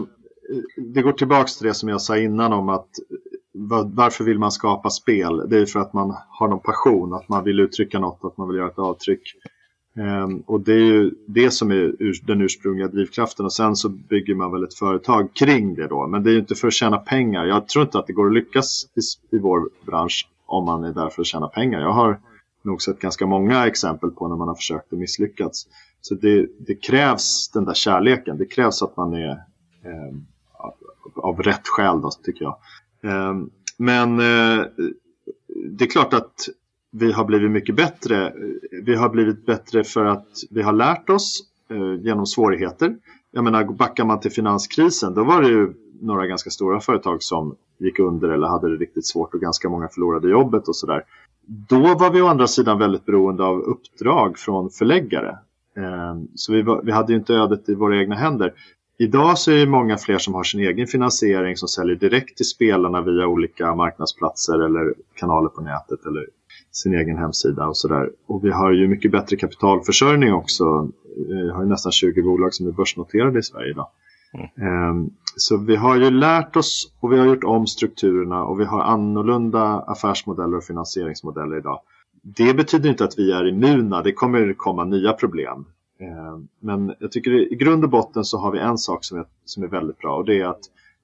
det 0.77 1.01
går 1.01 1.11
tillbaka 1.11 1.47
till 1.47 1.67
det 1.67 1.73
som 1.73 1.89
jag 1.89 2.01
sa 2.01 2.17
innan 2.17 2.53
om 2.53 2.69
att 2.69 2.89
varför 3.93 4.23
vill 4.23 4.39
man 4.39 4.51
skapa 4.51 4.89
spel? 4.89 5.49
Det 5.49 5.57
är 5.57 5.65
för 5.65 5.79
att 5.79 5.93
man 5.93 6.15
har 6.29 6.47
någon 6.47 6.59
passion, 6.59 7.13
att 7.13 7.29
man 7.29 7.43
vill 7.43 7.59
uttrycka 7.59 7.99
något, 7.99 8.19
att 8.23 8.37
man 8.37 8.47
vill 8.47 8.57
göra 8.57 8.67
ett 8.67 8.79
avtryck. 8.79 9.21
Ehm, 9.97 10.39
och 10.39 10.61
det 10.61 10.73
är 10.73 10.85
ju 10.85 11.11
det 11.27 11.51
som 11.51 11.71
är 11.71 11.95
den 12.27 12.41
ursprungliga 12.41 12.87
drivkraften 12.87 13.45
och 13.45 13.53
sen 13.53 13.75
så 13.75 13.89
bygger 13.89 14.35
man 14.35 14.51
väl 14.51 14.63
ett 14.63 14.73
företag 14.73 15.33
kring 15.33 15.75
det 15.75 15.87
då. 15.87 16.07
Men 16.07 16.23
det 16.23 16.29
är 16.29 16.33
ju 16.33 16.39
inte 16.39 16.55
för 16.55 16.67
att 16.67 16.73
tjäna 16.73 16.97
pengar. 16.97 17.45
Jag 17.45 17.67
tror 17.67 17.85
inte 17.85 17.99
att 17.99 18.07
det 18.07 18.13
går 18.13 18.27
att 18.27 18.33
lyckas 18.33 18.85
i, 18.95 19.35
i 19.35 19.39
vår 19.39 19.69
bransch 19.85 20.29
om 20.45 20.65
man 20.65 20.83
är 20.83 20.93
där 20.93 21.09
för 21.09 21.21
att 21.21 21.27
tjäna 21.27 21.47
pengar. 21.47 21.81
Jag 21.81 21.93
har 21.93 22.19
nog 22.61 22.81
sett 22.81 22.99
ganska 22.99 23.25
många 23.25 23.67
exempel 23.67 24.11
på 24.11 24.27
när 24.27 24.35
man 24.35 24.47
har 24.47 24.55
försökt 24.55 24.91
och 24.91 24.97
misslyckats. 24.97 25.67
Så 26.01 26.15
det, 26.15 26.47
det 26.59 26.75
krävs 26.75 27.49
den 27.53 27.65
där 27.65 27.73
kärleken. 27.73 28.37
Det 28.37 28.45
krävs 28.45 28.83
att 28.83 28.97
man 28.97 29.13
är 29.13 29.31
eh, 29.83 30.15
av 31.15 31.41
rätt 31.41 31.67
skäl 31.67 32.01
då, 32.01 32.11
tycker 32.23 32.45
jag. 32.45 32.57
Ehm, 33.05 33.49
men 33.77 34.19
eh, 34.19 34.65
det 35.69 35.85
är 35.85 35.89
klart 35.89 36.13
att 36.13 36.49
vi 36.91 37.11
har 37.11 37.25
blivit 37.25 37.51
mycket 37.51 37.75
bättre. 37.75 38.33
Vi 38.83 38.95
har 38.95 39.09
blivit 39.09 39.45
bättre 39.45 39.83
för 39.83 40.05
att 40.05 40.27
vi 40.49 40.61
har 40.61 40.73
lärt 40.73 41.09
oss 41.09 41.43
eh, 41.69 41.93
genom 42.05 42.25
svårigheter. 42.25 42.95
Jag 43.31 43.43
menar, 43.43 43.63
backar 43.63 44.05
man 44.05 44.19
till 44.19 44.31
finanskrisen, 44.31 45.13
då 45.13 45.23
var 45.23 45.41
det 45.41 45.47
ju 45.47 45.73
några 46.01 46.27
ganska 46.27 46.49
stora 46.49 46.79
företag 46.79 47.23
som 47.23 47.55
gick 47.77 47.99
under 47.99 48.29
eller 48.29 48.47
hade 48.47 48.69
det 48.69 48.75
riktigt 48.75 49.05
svårt 49.05 49.33
och 49.33 49.41
ganska 49.41 49.69
många 49.69 49.87
förlorade 49.87 50.29
jobbet 50.29 50.67
och 50.67 50.75
sådär. 50.75 51.03
Då 51.45 51.95
var 51.95 52.11
vi 52.11 52.21
å 52.21 52.27
andra 52.27 52.47
sidan 52.47 52.79
väldigt 52.79 53.05
beroende 53.05 53.43
av 53.43 53.59
uppdrag 53.59 54.37
från 54.37 54.69
förläggare. 54.69 55.37
Ehm, 55.77 56.27
så 56.35 56.53
vi, 56.53 56.61
var, 56.61 56.81
vi 56.81 56.91
hade 56.91 57.13
ju 57.13 57.19
inte 57.19 57.33
ödet 57.33 57.69
i 57.69 57.75
våra 57.75 57.97
egna 57.97 58.15
händer. 58.15 58.53
Idag 58.97 59.37
så 59.37 59.51
är 59.51 59.55
det 59.55 59.65
många 59.65 59.97
fler 59.97 60.17
som 60.17 60.33
har 60.33 60.43
sin 60.43 60.59
egen 60.59 60.87
finansiering 60.87 61.57
som 61.57 61.67
säljer 61.67 61.95
direkt 61.95 62.37
till 62.37 62.45
spelarna 62.45 63.01
via 63.01 63.27
olika 63.27 63.75
marknadsplatser 63.75 64.65
eller 64.65 64.93
kanaler 65.15 65.49
på 65.49 65.61
nätet 65.61 66.05
eller 66.05 66.25
sin 66.71 66.93
egen 66.93 67.17
hemsida 67.17 67.67
och 67.67 67.77
sådär. 67.77 68.09
Och 68.27 68.45
vi 68.45 68.51
har 68.51 68.71
ju 68.71 68.87
mycket 68.87 69.11
bättre 69.11 69.35
kapitalförsörjning 69.35 70.33
också. 70.33 70.89
Vi 71.27 71.51
har 71.51 71.63
ju 71.63 71.69
nästan 71.69 71.91
20 71.91 72.21
bolag 72.21 72.53
som 72.53 72.67
är 72.67 72.71
börsnoterade 72.71 73.39
i 73.39 73.43
Sverige 73.43 73.71
idag. 73.71 73.87
Mm. 74.57 75.09
Så 75.35 75.57
vi 75.57 75.75
har 75.75 75.95
ju 75.95 76.09
lärt 76.09 76.55
oss 76.55 76.93
och 76.99 77.11
vi 77.11 77.17
har 77.17 77.25
gjort 77.25 77.43
om 77.43 77.67
strukturerna 77.67 78.43
och 78.43 78.59
vi 78.59 78.65
har 78.65 78.81
annorlunda 78.81 79.79
affärsmodeller 79.87 80.57
och 80.57 80.63
finansieringsmodeller 80.63 81.57
idag. 81.57 81.79
Det 82.21 82.53
betyder 82.53 82.89
inte 82.89 83.03
att 83.03 83.17
vi 83.19 83.31
är 83.31 83.47
immuna, 83.47 84.01
det 84.01 84.13
kommer 84.13 84.53
komma 84.53 84.83
nya 84.83 85.13
problem. 85.13 85.65
Eh, 85.99 86.39
men 86.59 86.95
jag 86.99 87.11
tycker 87.11 87.53
i 87.53 87.55
grund 87.55 87.83
och 87.83 87.89
botten 87.89 88.25
så 88.25 88.37
har 88.37 88.51
vi 88.51 88.59
en 88.59 88.77
sak 88.77 89.03
som 89.03 89.17
är, 89.17 89.25
som 89.45 89.63
är 89.63 89.67
väldigt 89.67 89.97
bra 89.97 90.17
och 90.17 90.25
det 90.25 90.41
är 90.41 90.45
att 90.45 90.61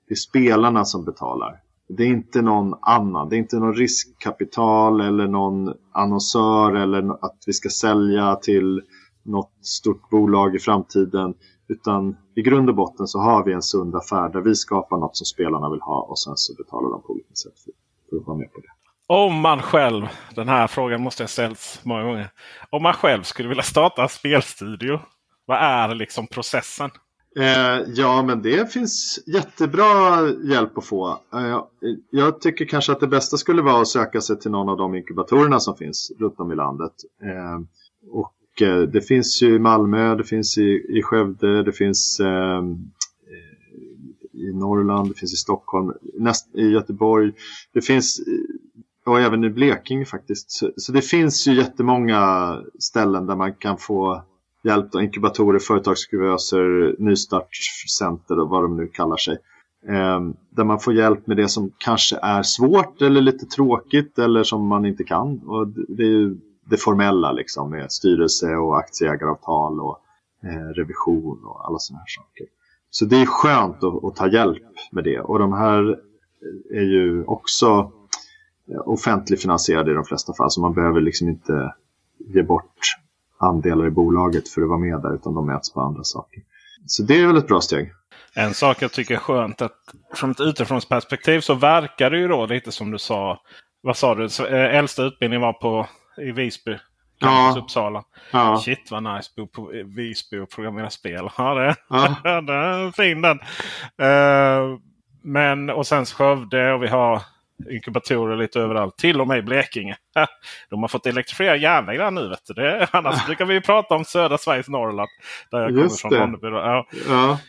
det 0.08 0.14
är 0.14 0.18
spelarna 0.18 0.86
som 0.86 1.06
betalar. 1.06 1.62
Det 1.88 2.04
är 2.04 2.08
inte 2.08 2.42
någon 2.42 2.74
annan, 2.82 3.30
det 3.30 3.36
är 3.36 3.38
inte 3.38 3.60
någon 3.60 3.74
riskkapital 3.74 5.02
eller 5.02 5.28
någon 5.28 5.74
annonsör 5.92 6.76
eller 6.76 7.26
att 7.26 7.44
vi 7.48 7.54
ska 7.54 7.70
sälja 7.70 8.36
till 8.36 8.82
något 9.24 9.52
stort 9.62 10.10
bolag 10.10 10.56
i 10.56 10.60
framtiden. 10.60 11.34
Utan 11.68 12.16
i 12.36 12.42
grund 12.42 12.70
och 12.70 12.76
botten 12.76 13.08
så 13.08 13.20
har 13.20 13.46
vi 13.46 13.54
en 13.54 13.62
sund 13.62 13.96
affär 13.96 14.30
där 14.30 14.42
vi 14.42 14.56
skapar 14.56 14.98
något 14.98 15.18
som 15.18 15.26
spelarna 15.26 15.70
vill 15.70 15.82
ha 15.82 16.02
och 16.02 16.20
sen 16.20 16.34
så 16.36 16.54
betalar 16.54 16.89
de 16.89 17.02
på 17.02 17.14
olika 17.14 17.34
sätt 17.34 17.60
för, 17.60 17.72
för 18.10 18.18
att 18.18 18.28
vara 18.28 18.38
med 18.38 18.54
på 18.54 18.60
det. 18.60 18.81
Om 19.14 19.41
man 19.41 19.62
själv, 19.62 20.07
den 20.36 20.47
här 20.47 20.68
frågan 20.68 21.01
måste 21.01 21.24
jag 21.24 21.30
ställt 21.30 21.80
många 21.84 22.03
gånger. 22.03 22.30
Om 22.70 22.84
man 22.84 22.93
själv 22.93 23.24
skulle 23.24 23.49
vilja 23.49 23.64
starta 23.64 24.03
en 24.03 24.09
spelstudio, 24.09 24.99
vad 25.45 25.57
är 25.57 25.95
liksom 25.95 26.28
processen? 26.28 26.89
Eh, 27.39 27.80
ja, 27.95 28.24
men 28.24 28.41
det 28.41 28.74
finns 28.74 29.20
jättebra 29.28 30.28
hjälp 30.43 30.78
att 30.78 30.86
få. 30.86 31.20
Eh, 31.34 31.64
jag 32.12 32.41
tycker 32.41 32.66
kanske 32.66 32.91
att 32.91 32.99
det 32.99 33.07
bästa 33.07 33.38
skulle 33.38 33.62
vara 33.62 33.82
att 33.82 33.88
söka 33.88 34.22
sig 34.22 34.39
till 34.39 34.51
någon 34.51 34.70
av 34.70 34.78
de 34.78 34.95
inkubatorerna 34.95 35.59
som 35.59 35.78
finns 35.78 36.12
runt 36.20 36.39
om 36.39 36.51
i 36.51 36.55
landet. 36.55 36.93
Eh, 37.24 37.59
och 38.12 38.34
Eh, 38.62 38.82
det 38.82 39.01
finns 39.01 39.41
ju 39.41 39.55
i 39.55 39.59
Malmö, 39.59 40.16
det 40.16 40.24
finns 40.24 40.57
i, 40.57 40.86
i 40.89 41.01
Skövde, 41.03 41.64
det 41.64 41.72
finns 41.72 42.20
eh, 42.20 42.64
i 44.34 44.53
Norrland, 44.53 45.09
det 45.09 45.14
finns 45.14 45.34
i 45.34 45.38
Stockholm, 45.38 45.93
näst, 46.20 46.55
i 46.55 46.68
Göteborg. 46.68 47.32
Det 47.74 47.82
finns 47.82 48.20
eh, 48.20 48.55
och 49.06 49.20
även 49.20 49.43
i 49.43 49.49
Blekinge 49.49 50.06
faktiskt. 50.06 50.52
Så, 50.52 50.72
så, 50.76 50.91
det 50.91 51.02
finns 51.02 51.47
ju 51.47 51.54
jättemånga 51.54 52.58
ställen 52.80 53.28
där 53.28 53.36
man 53.36 53.54
kan 53.54 53.78
få 53.78 54.24
hjälp. 54.64 54.91
Då, 54.91 55.02
inkubatorer, 55.02 55.60
företagskuvöser, 55.60 56.95
nystartscenter 56.99 58.39
och 58.39 58.49
vad 58.49 58.64
de 58.64 58.78
nu 58.78 58.88
kallar 58.88 59.18
sig. 59.18 59.38
Eh, 59.88 60.20
där 60.49 60.64
man 60.64 60.80
får 60.80 60.93
hjälp 60.93 61.28
med 61.28 61.38
det 61.38 61.47
som 61.47 61.72
kanske 61.78 62.20
är 62.22 62.43
svårt 62.43 63.02
eller 63.02 63.22
lite 63.22 63.45
tråkigt 63.45 64.20
eller 64.20 64.43
som 64.43 64.68
man 64.68 64.86
inte 64.86 65.04
kan. 65.04 65.39
Och 65.39 65.68
det 65.68 66.04
är 66.04 66.08
ju 66.08 66.38
det 66.66 66.78
formella 66.78 67.32
liksom 67.32 67.70
med 67.70 67.91
styrelse 67.91 68.56
och 68.56 68.78
aktieägaravtal 68.78 69.80
och 69.80 69.99
eh, 70.43 70.74
revision 70.76 71.45
och 71.45 71.68
alla 71.68 71.80
sådana 71.80 71.99
här 71.99 72.08
saker. 72.08 72.45
Så 72.89 73.06
det 73.06 73.22
är 73.22 73.26
skönt 73.26 73.84
att, 73.84 74.04
att, 74.04 74.16
ta 74.16 74.28
hjälp 74.28 74.64
med 74.91 75.04
det 75.04 75.20
och 75.20 75.39
de 75.39 75.54
här 75.54 75.89
eh, 75.89 76.78
är 76.78 76.84
ju 76.84 77.24
också 77.24 77.91
offentligfinansierade 78.86 79.91
i 79.91 79.93
de 79.93 80.05
flesta 80.05 80.34
fall 80.34 80.51
så 80.51 80.61
man 80.61 80.74
behöver 80.74 81.01
liksom 81.01 81.30
inte 81.30 81.74
ge 82.17 82.43
bort 82.43 82.95
andelar 83.38 83.88
i 83.88 83.89
bolaget 83.89 84.49
för 84.49 84.61
att 84.61 84.67
vara 84.67 84.80
med 84.80 85.01
där 85.01 85.15
utan 85.15 85.34
de 85.34 85.45
mäts 85.45 85.74
på 85.74 85.82
andra 85.82 86.03
saker. 86.03 86.41
Så 86.86 87.03
det 87.03 87.22
är 87.22 87.28
väl 87.28 87.38
ett 87.38 87.47
bra 87.47 87.61
steg. 87.61 87.91
En 88.36 88.53
sak 88.53 88.82
jag 88.82 88.91
tycker 88.91 89.13
är 89.13 89.19
skönt 89.19 89.61
att 89.61 89.78
från 90.13 90.32
ett 90.32 90.39
utifrånsperspektiv 90.39 91.39
så 91.39 91.53
verkar 91.53 92.09
det 92.09 92.17
ju 92.17 92.28
då 92.28 92.45
lite 92.45 92.72
som 92.72 92.91
du 92.91 92.97
sa. 92.97 93.41
Vad 93.82 93.97
sa 93.97 94.15
du? 94.15 94.26
Eh, 94.26 94.76
äldsta 94.76 95.03
utbildningen 95.03 95.41
var 95.41 95.53
på 95.53 95.88
i 96.17 96.32
Visby. 96.32 96.78
Ja. 97.19 97.55
Uppsala. 97.57 98.03
Ja. 98.32 98.61
Shit 98.65 98.91
vad 98.91 99.03
nice 99.03 99.32
bo 99.38 99.47
på 99.47 99.72
Visby 99.86 100.39
och 100.39 100.49
programmera 100.49 100.89
spel. 100.89 101.30
Ja, 101.38 101.53
det, 101.53 101.76
ja. 101.89 102.41
det 102.41 102.53
är 102.53 102.91
fin 102.91 103.22
den. 103.22 103.39
Uh, 104.01 104.80
men 105.22 105.69
och 105.69 105.88
sen 105.88 106.05
Skövde 106.05 106.74
och 106.74 106.84
vi 106.84 106.88
har 106.88 107.22
inkubatorer 107.70 108.38
lite 108.38 108.59
överallt. 108.59 108.97
Till 108.97 109.22
och 109.22 109.28
med 109.28 109.38
i 109.38 109.41
Blekinge. 109.41 109.97
De 110.70 110.82
har 110.82 110.88
fått 110.88 111.05
elektrifiera 111.05 111.55
järnväg 111.55 111.97
där 111.97 112.12
nu. 112.12 112.30
Vet 112.30 112.45
du. 112.45 112.53
Det, 112.53 112.88
annars 112.91 113.26
brukar 113.26 113.45
vi 113.45 113.62
prata 113.62 113.95
om 113.95 114.05
södra 114.05 114.38
Sveriges 114.38 114.68
Norrland. 114.68 115.09
Där 115.51 115.59
jag 115.59 115.72
Just 115.72 116.01
kommer 116.01 116.38
från. 116.38 116.53
Ja. 116.53 116.88
ja. 117.07 117.39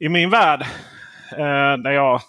I 0.00 0.08
min 0.08 0.30
värld, 0.30 0.66
eh, 1.38 1.92
jag 1.92 2.20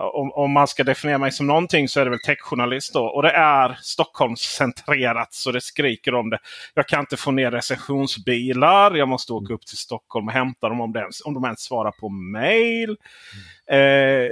om, 0.00 0.32
om, 0.32 0.50
man 0.52 0.68
ska 0.68 0.84
definiera 0.84 1.18
mig 1.18 1.32
som 1.32 1.46
någonting 1.46 1.88
så 1.88 2.00
är 2.00 2.04
det 2.04 2.10
väl 2.10 2.20
techjournalist. 2.26 2.94
Då. 2.94 3.04
Och 3.04 3.22
det 3.22 3.30
är 3.30 3.78
Stockholmscentrerat 3.82 5.32
så 5.32 5.52
det 5.52 5.60
skriker 5.60 6.14
om 6.14 6.30
det. 6.30 6.38
Jag 6.74 6.88
kan 6.88 7.00
inte 7.00 7.16
få 7.16 7.30
ner 7.30 7.50
recensionsbilar. 7.50 8.94
Jag 8.94 9.08
måste 9.08 9.32
åka 9.32 9.54
upp 9.54 9.66
till 9.66 9.76
Stockholm 9.76 10.26
och 10.26 10.32
hämta 10.32 10.68
dem 10.68 10.80
om, 10.80 10.92
det 10.92 11.00
ens, 11.00 11.24
om 11.24 11.34
de 11.34 11.44
ens 11.44 11.60
svarar 11.60 11.90
på 11.90 12.08
mail. 12.08 12.96
Mm. 13.68 14.24
Eh, 14.24 14.30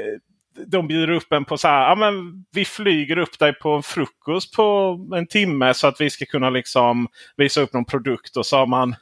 de 0.67 0.89
bjuder 0.89 1.11
upp 1.11 1.33
en 1.33 1.45
på 1.45 1.59
så 1.59 1.69
här. 1.69 1.89
Ja, 1.89 1.95
men 1.95 2.45
vi 2.53 2.65
flyger 2.65 3.19
upp 3.19 3.39
dig 3.39 3.53
på 3.53 3.71
en 3.71 3.83
frukost 3.83 4.57
på 4.57 4.99
en 5.17 5.27
timme 5.27 5.75
så 5.75 5.87
att 5.87 6.01
vi 6.01 6.11
ska 6.11 6.25
kunna 6.25 6.51
liksom 6.51 7.09
visa 7.37 7.61
upp 7.61 7.73
någon 7.73 7.85
produkt. 7.85 8.37
Och 8.37 8.47
så 8.47 8.57
har 8.57 8.67
man 8.67 8.97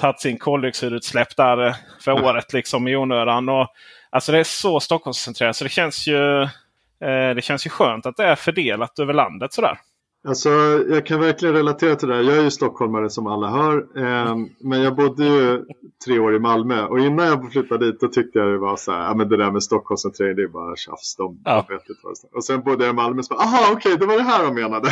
tagit 0.00 0.20
sin 0.20 0.38
koldioxidutsläpp 0.38 1.36
där 1.36 1.76
för 2.00 2.12
året 2.12 2.52
liksom 2.52 2.88
i 2.88 2.96
onödan. 2.96 3.48
Och 3.48 3.68
Alltså 4.12 4.32
det 4.32 4.38
är 4.38 4.44
så 4.44 4.80
Stockholmscentrerat 4.80 5.56
så 5.56 5.64
det 5.64 5.70
känns 5.70 6.06
ju, 6.06 6.42
eh, 6.42 7.34
det 7.34 7.44
känns 7.44 7.66
ju 7.66 7.70
skönt 7.70 8.06
att 8.06 8.16
det 8.16 8.24
är 8.24 8.34
fördelat 8.34 8.98
över 8.98 9.14
landet 9.14 9.52
sådär. 9.52 9.78
Alltså, 10.24 10.48
jag 10.88 11.06
kan 11.06 11.20
verkligen 11.20 11.54
relatera 11.54 11.96
till 11.96 12.08
det 12.08 12.14
här. 12.14 12.22
Jag 12.22 12.36
är 12.36 12.42
ju 12.42 12.50
stockholmare 12.50 13.10
som 13.10 13.26
alla 13.26 13.50
hör. 13.50 13.86
Eh, 13.96 14.36
men 14.60 14.82
jag 14.82 14.96
bodde 14.96 15.24
ju 15.24 15.64
tre 16.04 16.18
år 16.18 16.34
i 16.34 16.38
Malmö. 16.38 16.86
Och 16.86 17.00
innan 17.00 17.26
jag 17.26 17.52
flyttade 17.52 17.86
dit 17.86 18.00
då 18.00 18.08
tyckte 18.08 18.38
jag 18.38 18.48
det 18.48 18.58
var 18.58 18.76
så 18.76 18.92
här. 18.92 19.02
Ja, 19.04 19.14
men 19.14 19.28
det 19.28 19.36
där 19.36 19.50
med 19.50 19.62
Stockholmscentrering 19.62 20.36
det 20.36 20.42
är 20.42 20.48
bara 20.48 20.76
tjafs. 20.76 21.16
De 21.16 21.40
ja. 21.44 21.66
vet 21.68 21.88
inte 21.88 22.00
vad 22.02 22.12
det 22.12 22.36
Och 22.36 22.44
sen 22.44 22.62
bodde 22.62 22.84
jag 22.84 22.92
i 22.92 22.96
Malmö 22.96 23.18
och 23.18 23.24
så 23.24 23.34
bara, 23.34 23.44
aha 23.44 23.72
okej 23.72 23.94
okay, 23.94 23.96
det 23.96 24.06
var 24.06 24.16
det 24.16 24.22
här 24.22 24.44
de 24.44 24.54
menade. 24.54 24.90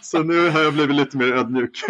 så 0.02 0.22
nu 0.22 0.50
har 0.50 0.60
jag 0.60 0.72
blivit 0.72 0.96
lite 0.96 1.16
mer 1.16 1.32
ödmjuk. 1.32 1.84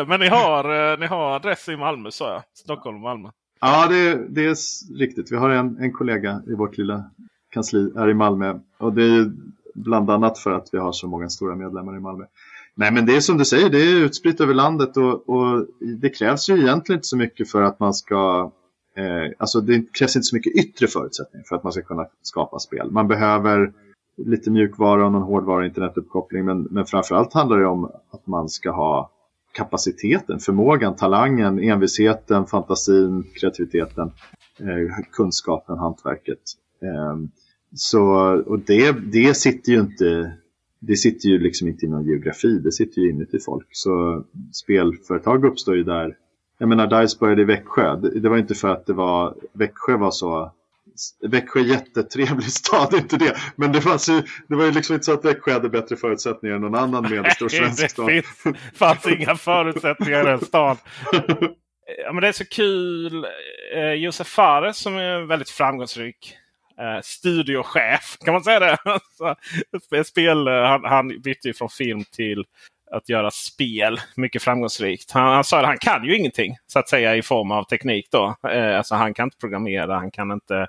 Men 0.08 0.20
ni 0.20 0.28
har, 0.28 0.92
eh, 0.92 0.98
ni 0.98 1.06
har 1.06 1.36
adress 1.36 1.68
i 1.68 1.76
Malmö 1.76 2.10
sa 2.10 2.32
jag. 2.32 2.42
Stockholm 2.54 2.96
och 2.96 3.02
Malmö. 3.02 3.28
Ja, 3.60 3.86
det, 3.88 4.26
det 4.28 4.44
är 4.44 4.56
riktigt. 4.98 5.32
Vi 5.32 5.36
har 5.36 5.50
en, 5.50 5.76
en 5.80 5.92
kollega 5.92 6.42
i 6.46 6.54
vårt 6.54 6.78
lilla 6.78 7.04
kansli 7.50 7.92
här 7.96 8.08
i 8.08 8.14
Malmö. 8.14 8.58
Och 8.78 8.92
det 8.92 9.04
är 9.04 9.32
bland 9.82 10.10
annat 10.10 10.38
för 10.38 10.52
att 10.52 10.68
vi 10.72 10.78
har 10.78 10.92
så 10.92 11.08
många 11.08 11.28
stora 11.28 11.56
medlemmar 11.56 11.96
i 11.96 12.00
Malmö. 12.00 12.24
Nej, 12.74 12.92
men 12.92 13.06
det 13.06 13.16
är 13.16 13.20
som 13.20 13.38
du 13.38 13.44
säger, 13.44 13.70
det 13.70 13.78
är 13.78 14.04
utspritt 14.04 14.40
över 14.40 14.54
landet 14.54 14.96
och, 14.96 15.28
och 15.28 15.66
det 16.00 16.10
krävs 16.10 16.48
ju 16.48 16.54
egentligen 16.54 16.98
inte 16.98 17.08
så 17.08 17.16
mycket 17.16 17.50
för 17.50 17.62
att 17.62 17.80
man 17.80 17.94
ska 17.94 18.52
eh, 18.96 19.32
alltså 19.38 19.60
det 19.60 19.92
krävs 19.92 20.16
inte 20.16 20.24
så 20.24 20.36
mycket 20.36 20.56
yttre 20.56 20.86
förutsättningar 20.86 21.44
för 21.48 21.56
att 21.56 21.64
man 21.64 21.72
ska 21.72 21.82
kunna 21.82 22.06
skapa 22.22 22.58
spel. 22.58 22.90
Man 22.90 23.08
behöver 23.08 23.72
lite 24.16 24.50
mjukvara 24.50 25.06
och 25.06 25.12
någon 25.12 25.22
hårdvara 25.22 25.66
internetuppkoppling 25.66 26.44
men, 26.44 26.62
men 26.62 26.86
framförallt 26.86 27.34
handlar 27.34 27.58
det 27.58 27.66
om 27.66 27.84
att 28.10 28.26
man 28.26 28.48
ska 28.48 28.70
ha 28.70 29.10
kapaciteten, 29.52 30.38
förmågan, 30.38 30.96
talangen, 30.96 31.58
envisheten, 31.58 32.46
fantasin, 32.46 33.24
kreativiteten, 33.40 34.12
eh, 34.60 35.04
kunskapen, 35.12 35.78
hantverket. 35.78 36.40
Eh, 36.82 37.16
så, 37.74 38.04
och 38.46 38.58
det, 38.58 38.92
det 38.92 39.34
sitter 39.34 39.72
ju 39.72 39.80
inte 39.80 40.32
det 40.80 40.96
sitter 40.96 41.28
ju 41.28 41.38
liksom 41.38 41.68
inte 41.68 41.86
i 41.86 41.88
någon 41.88 42.06
geografi, 42.06 42.58
det 42.58 42.72
sitter 42.72 43.00
ju 43.02 43.10
inuti 43.10 43.38
folk. 43.38 43.66
Så 43.70 44.24
spelföretag 44.52 45.44
uppstår 45.44 45.76
ju 45.76 45.84
där. 45.84 46.16
Jag 46.58 46.68
menar, 46.68 47.02
DICE 47.02 47.18
började 47.20 47.42
i 47.42 47.44
Växjö. 47.44 47.96
Det, 47.96 48.20
det 48.20 48.28
var 48.28 48.38
inte 48.38 48.54
för 48.54 48.68
att 48.68 48.86
det 48.86 48.92
var, 48.92 49.34
Växjö 49.52 49.96
var 49.96 50.10
så 50.10 50.52
Växjö 51.28 51.60
är 51.60 51.64
jättetrevlig 51.64 52.52
stad, 52.52 52.94
inte 52.98 53.16
det. 53.16 53.36
Men 53.56 53.72
det, 53.72 53.80
fanns 53.80 54.08
ju, 54.08 54.22
det 54.48 54.54
var 54.56 54.64
ju 54.64 54.72
liksom 54.72 54.94
inte 54.94 55.04
så 55.04 55.12
att 55.12 55.24
Växjö 55.24 55.52
hade 55.52 55.68
bättre 55.68 55.96
förutsättningar 55.96 56.56
än 56.56 56.62
någon 56.62 56.74
annan 56.74 57.10
medelstor 57.10 57.48
svensk 57.48 57.90
stad. 57.90 58.06
det 58.06 58.22
finns, 58.26 58.56
fanns 58.74 59.06
inga 59.06 59.36
förutsättningar 59.36 60.20
i 60.20 60.24
den 60.24 60.40
stan. 60.40 60.76
Ja, 62.04 62.12
men 62.12 62.22
det 62.22 62.28
är 62.28 62.32
så 62.32 62.44
kul. 62.44 63.26
Eh, 63.74 63.92
Josef 63.92 64.26
Fares 64.26 64.78
som 64.78 64.96
är 64.96 65.26
väldigt 65.26 65.50
framgångsrik 65.50 66.36
eh, 66.80 67.00
studiochef. 67.02 68.16
Kan 68.24 68.34
man 68.34 68.44
säga 68.44 68.60
det? 68.60 70.04
Spel, 70.04 70.48
eh, 70.48 70.62
han, 70.62 70.84
han 70.84 71.20
bytte 71.20 71.48
ju 71.48 71.54
från 71.54 71.68
film 71.68 72.04
till 72.04 72.44
att 72.90 73.08
göra 73.08 73.30
spel 73.30 74.00
mycket 74.16 74.42
framgångsrikt. 74.42 75.10
Han, 75.10 75.34
han 75.34 75.44
sa 75.44 75.60
att 75.60 75.66
han 75.66 75.78
kan 75.78 76.04
ju 76.04 76.16
ingenting 76.16 76.56
så 76.66 76.78
att 76.78 76.88
säga 76.88 77.16
i 77.16 77.22
form 77.22 77.50
av 77.50 77.64
teknik. 77.64 78.08
då. 78.10 78.36
Eh, 78.48 78.76
alltså 78.76 78.94
Han 78.94 79.14
kan 79.14 79.24
inte 79.26 79.36
programmera, 79.36 79.94
han 79.94 80.10
kan 80.10 80.32
inte 80.32 80.66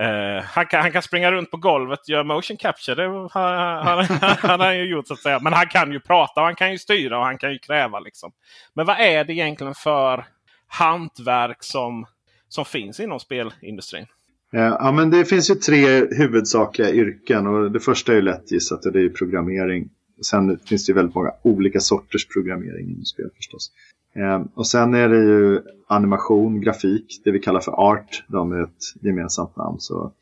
Uh, 0.00 0.42
han, 0.44 0.66
kan, 0.66 0.82
han 0.82 0.92
kan 0.92 1.02
springa 1.02 1.32
runt 1.32 1.50
på 1.50 1.56
golvet 1.56 2.00
och 2.00 2.08
göra 2.08 2.24
motion 2.24 2.56
capture. 2.56 2.94
Det 2.94 3.08
har 3.08 3.54
han, 3.82 4.04
han, 4.40 4.60
han 4.60 4.78
ju 4.78 4.84
gjort 4.84 5.06
så 5.06 5.14
att 5.14 5.20
säga. 5.20 5.38
Men 5.38 5.52
han 5.52 5.66
kan 5.66 5.92
ju 5.92 6.00
prata 6.00 6.40
och 6.40 6.46
han 6.46 6.54
kan 6.54 6.72
ju 6.72 6.78
styra 6.78 7.18
och 7.18 7.24
han 7.24 7.38
kan 7.38 7.52
ju 7.52 7.58
kräva. 7.58 8.00
Liksom. 8.00 8.32
Men 8.74 8.86
vad 8.86 9.00
är 9.00 9.24
det 9.24 9.32
egentligen 9.32 9.74
för 9.74 10.24
hantverk 10.66 11.62
som, 11.62 12.06
som 12.48 12.64
finns 12.64 13.00
inom 13.00 13.20
spelindustrin? 13.20 14.06
Eh, 14.54 14.76
ja, 14.78 14.92
men 14.92 15.10
det 15.10 15.24
finns 15.24 15.50
ju 15.50 15.54
tre 15.54 16.06
huvudsakliga 16.10 16.90
yrken 16.90 17.46
och 17.46 17.72
det 17.72 17.80
första 17.80 18.12
är 18.12 18.16
ju 18.16 18.22
lätt 18.22 18.52
gissat 18.52 18.86
och 18.86 18.92
det 18.92 19.00
är 19.00 19.08
programmering. 19.08 19.90
Sen 20.22 20.58
finns 20.58 20.86
det 20.86 20.90
ju 20.90 20.94
väldigt 20.94 21.14
många 21.14 21.32
olika 21.42 21.80
sorters 21.80 22.28
programmering 22.28 22.90
inom 22.90 23.04
spel 23.04 23.30
förstås. 23.36 23.70
Eh, 24.16 24.42
och 24.54 24.66
sen 24.66 24.94
är 24.94 25.08
det 25.08 25.18
ju 25.18 25.60
animation, 25.86 26.60
grafik, 26.60 27.20
det 27.24 27.30
vi 27.30 27.38
kallar 27.38 27.60
för 27.60 27.72
art. 27.72 28.24
De 28.28 28.52
är 28.52 28.62
ett 28.62 29.02
gemensamt 29.02 29.56
namn, 29.56 29.76
så 29.80 30.12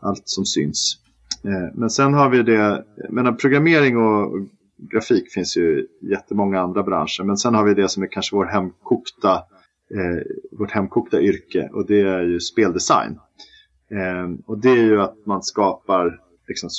allt 0.00 0.22
som 0.24 0.44
syns. 0.44 0.98
Eh, 1.44 1.74
men 1.74 1.90
sen 1.90 2.14
har 2.14 2.30
vi 2.30 2.42
det, 2.42 2.84
menar 3.10 3.32
programmering 3.32 3.96
och 3.96 4.48
grafik 4.76 5.32
finns 5.32 5.56
ju 5.56 5.80
i 5.80 6.10
jättemånga 6.10 6.60
andra 6.60 6.82
branscher. 6.82 7.24
Men 7.24 7.36
sen 7.36 7.54
har 7.54 7.64
vi 7.64 7.74
det 7.74 7.88
som 7.88 8.02
är 8.02 8.06
kanske 8.06 8.36
vår 8.36 8.46
hemkokta, 8.46 9.42
vårt 10.52 10.70
hemkokta 10.70 11.20
yrke 11.20 11.68
och 11.72 11.86
det 11.86 12.00
är 12.00 12.22
ju 12.22 12.40
speldesign. 12.40 13.18
Eh, 13.90 14.30
och 14.46 14.58
det 14.58 14.70
är 14.70 14.84
ju 14.84 15.00
att 15.00 15.26
man 15.26 15.42
skapar 15.42 16.20
liksom, 16.48 16.70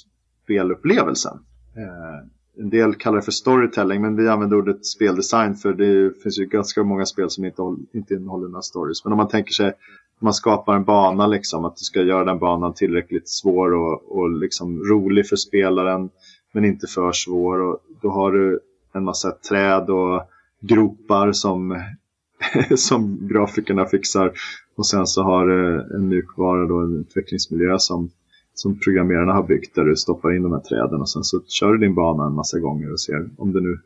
spelupplevelsen. 0.44 1.40
Eh, 1.78 2.28
en 2.60 2.70
del 2.70 2.96
kallar 2.96 3.18
det 3.18 3.24
för 3.24 3.32
storytelling 3.32 4.02
men 4.02 4.16
vi 4.16 4.28
använder 4.28 4.58
ordet 4.58 4.86
speldesign 4.86 5.56
för 5.56 5.74
det 5.74 6.22
finns 6.24 6.40
ju 6.40 6.46
ganska 6.46 6.84
många 6.84 7.06
spel 7.06 7.30
som 7.30 7.46
inte, 7.46 7.62
inte 7.94 8.14
innehåller 8.14 8.48
några 8.48 8.62
stories. 8.62 9.04
Men 9.04 9.14
om 9.14 9.18
man 9.18 9.28
tänker 9.28 9.52
sig 9.52 9.68
att 9.68 9.76
man 10.22 10.34
skapar 10.34 10.76
en 10.76 10.84
bana, 10.84 11.28
liksom, 11.28 11.66
att 11.66 11.78
du 11.78 11.84
ska 11.84 12.02
göra 12.02 12.24
den 12.24 12.40
banan 12.40 12.74
tillräckligt 12.74 13.30
svår 13.30 13.74
och, 13.74 14.18
och 14.18 14.30
liksom 14.30 14.80
rolig 14.84 15.28
för 15.28 15.36
spelaren 15.36 16.10
men 16.52 16.66
inte 16.66 16.88
för 16.88 17.12
svår. 17.12 17.62
Och 17.62 17.80
då 18.02 18.10
har 18.10 18.32
du 18.32 18.60
en 18.94 19.04
massa 19.04 19.32
träd 19.32 19.90
och 19.90 20.22
gropar 20.60 21.32
som, 21.32 21.84
som 22.76 23.28
grafikerna 23.28 23.86
fixar. 23.86 24.32
Och 24.80 24.88
sen 24.88 25.08
så 25.08 25.24
har 25.24 25.48
du 25.48 25.82
en 25.96 26.08
mjukvara, 26.08 26.66
då, 26.66 26.78
en 26.80 27.00
utvecklingsmiljö 27.00 27.80
som 27.80 28.10
som 28.54 28.80
programmerarna 28.80 29.34
har 29.34 29.44
byggt 29.44 29.76
där 29.76 29.86
du 29.86 29.96
stoppar 29.96 30.36
in 30.36 30.44
de 30.44 30.52
här 30.52 30.60
träden 30.60 31.02
och 31.02 31.10
sen 31.10 31.24
så 31.24 31.42
kör 31.48 31.72
du 31.72 31.78
din 31.78 31.96
bana 31.96 32.26
en 32.26 32.34
massa 32.34 32.60
gånger 32.60 32.92
och 32.92 33.00
ser 33.00 33.30
om 33.38 33.52
du 33.52 33.62
nu 33.62 33.80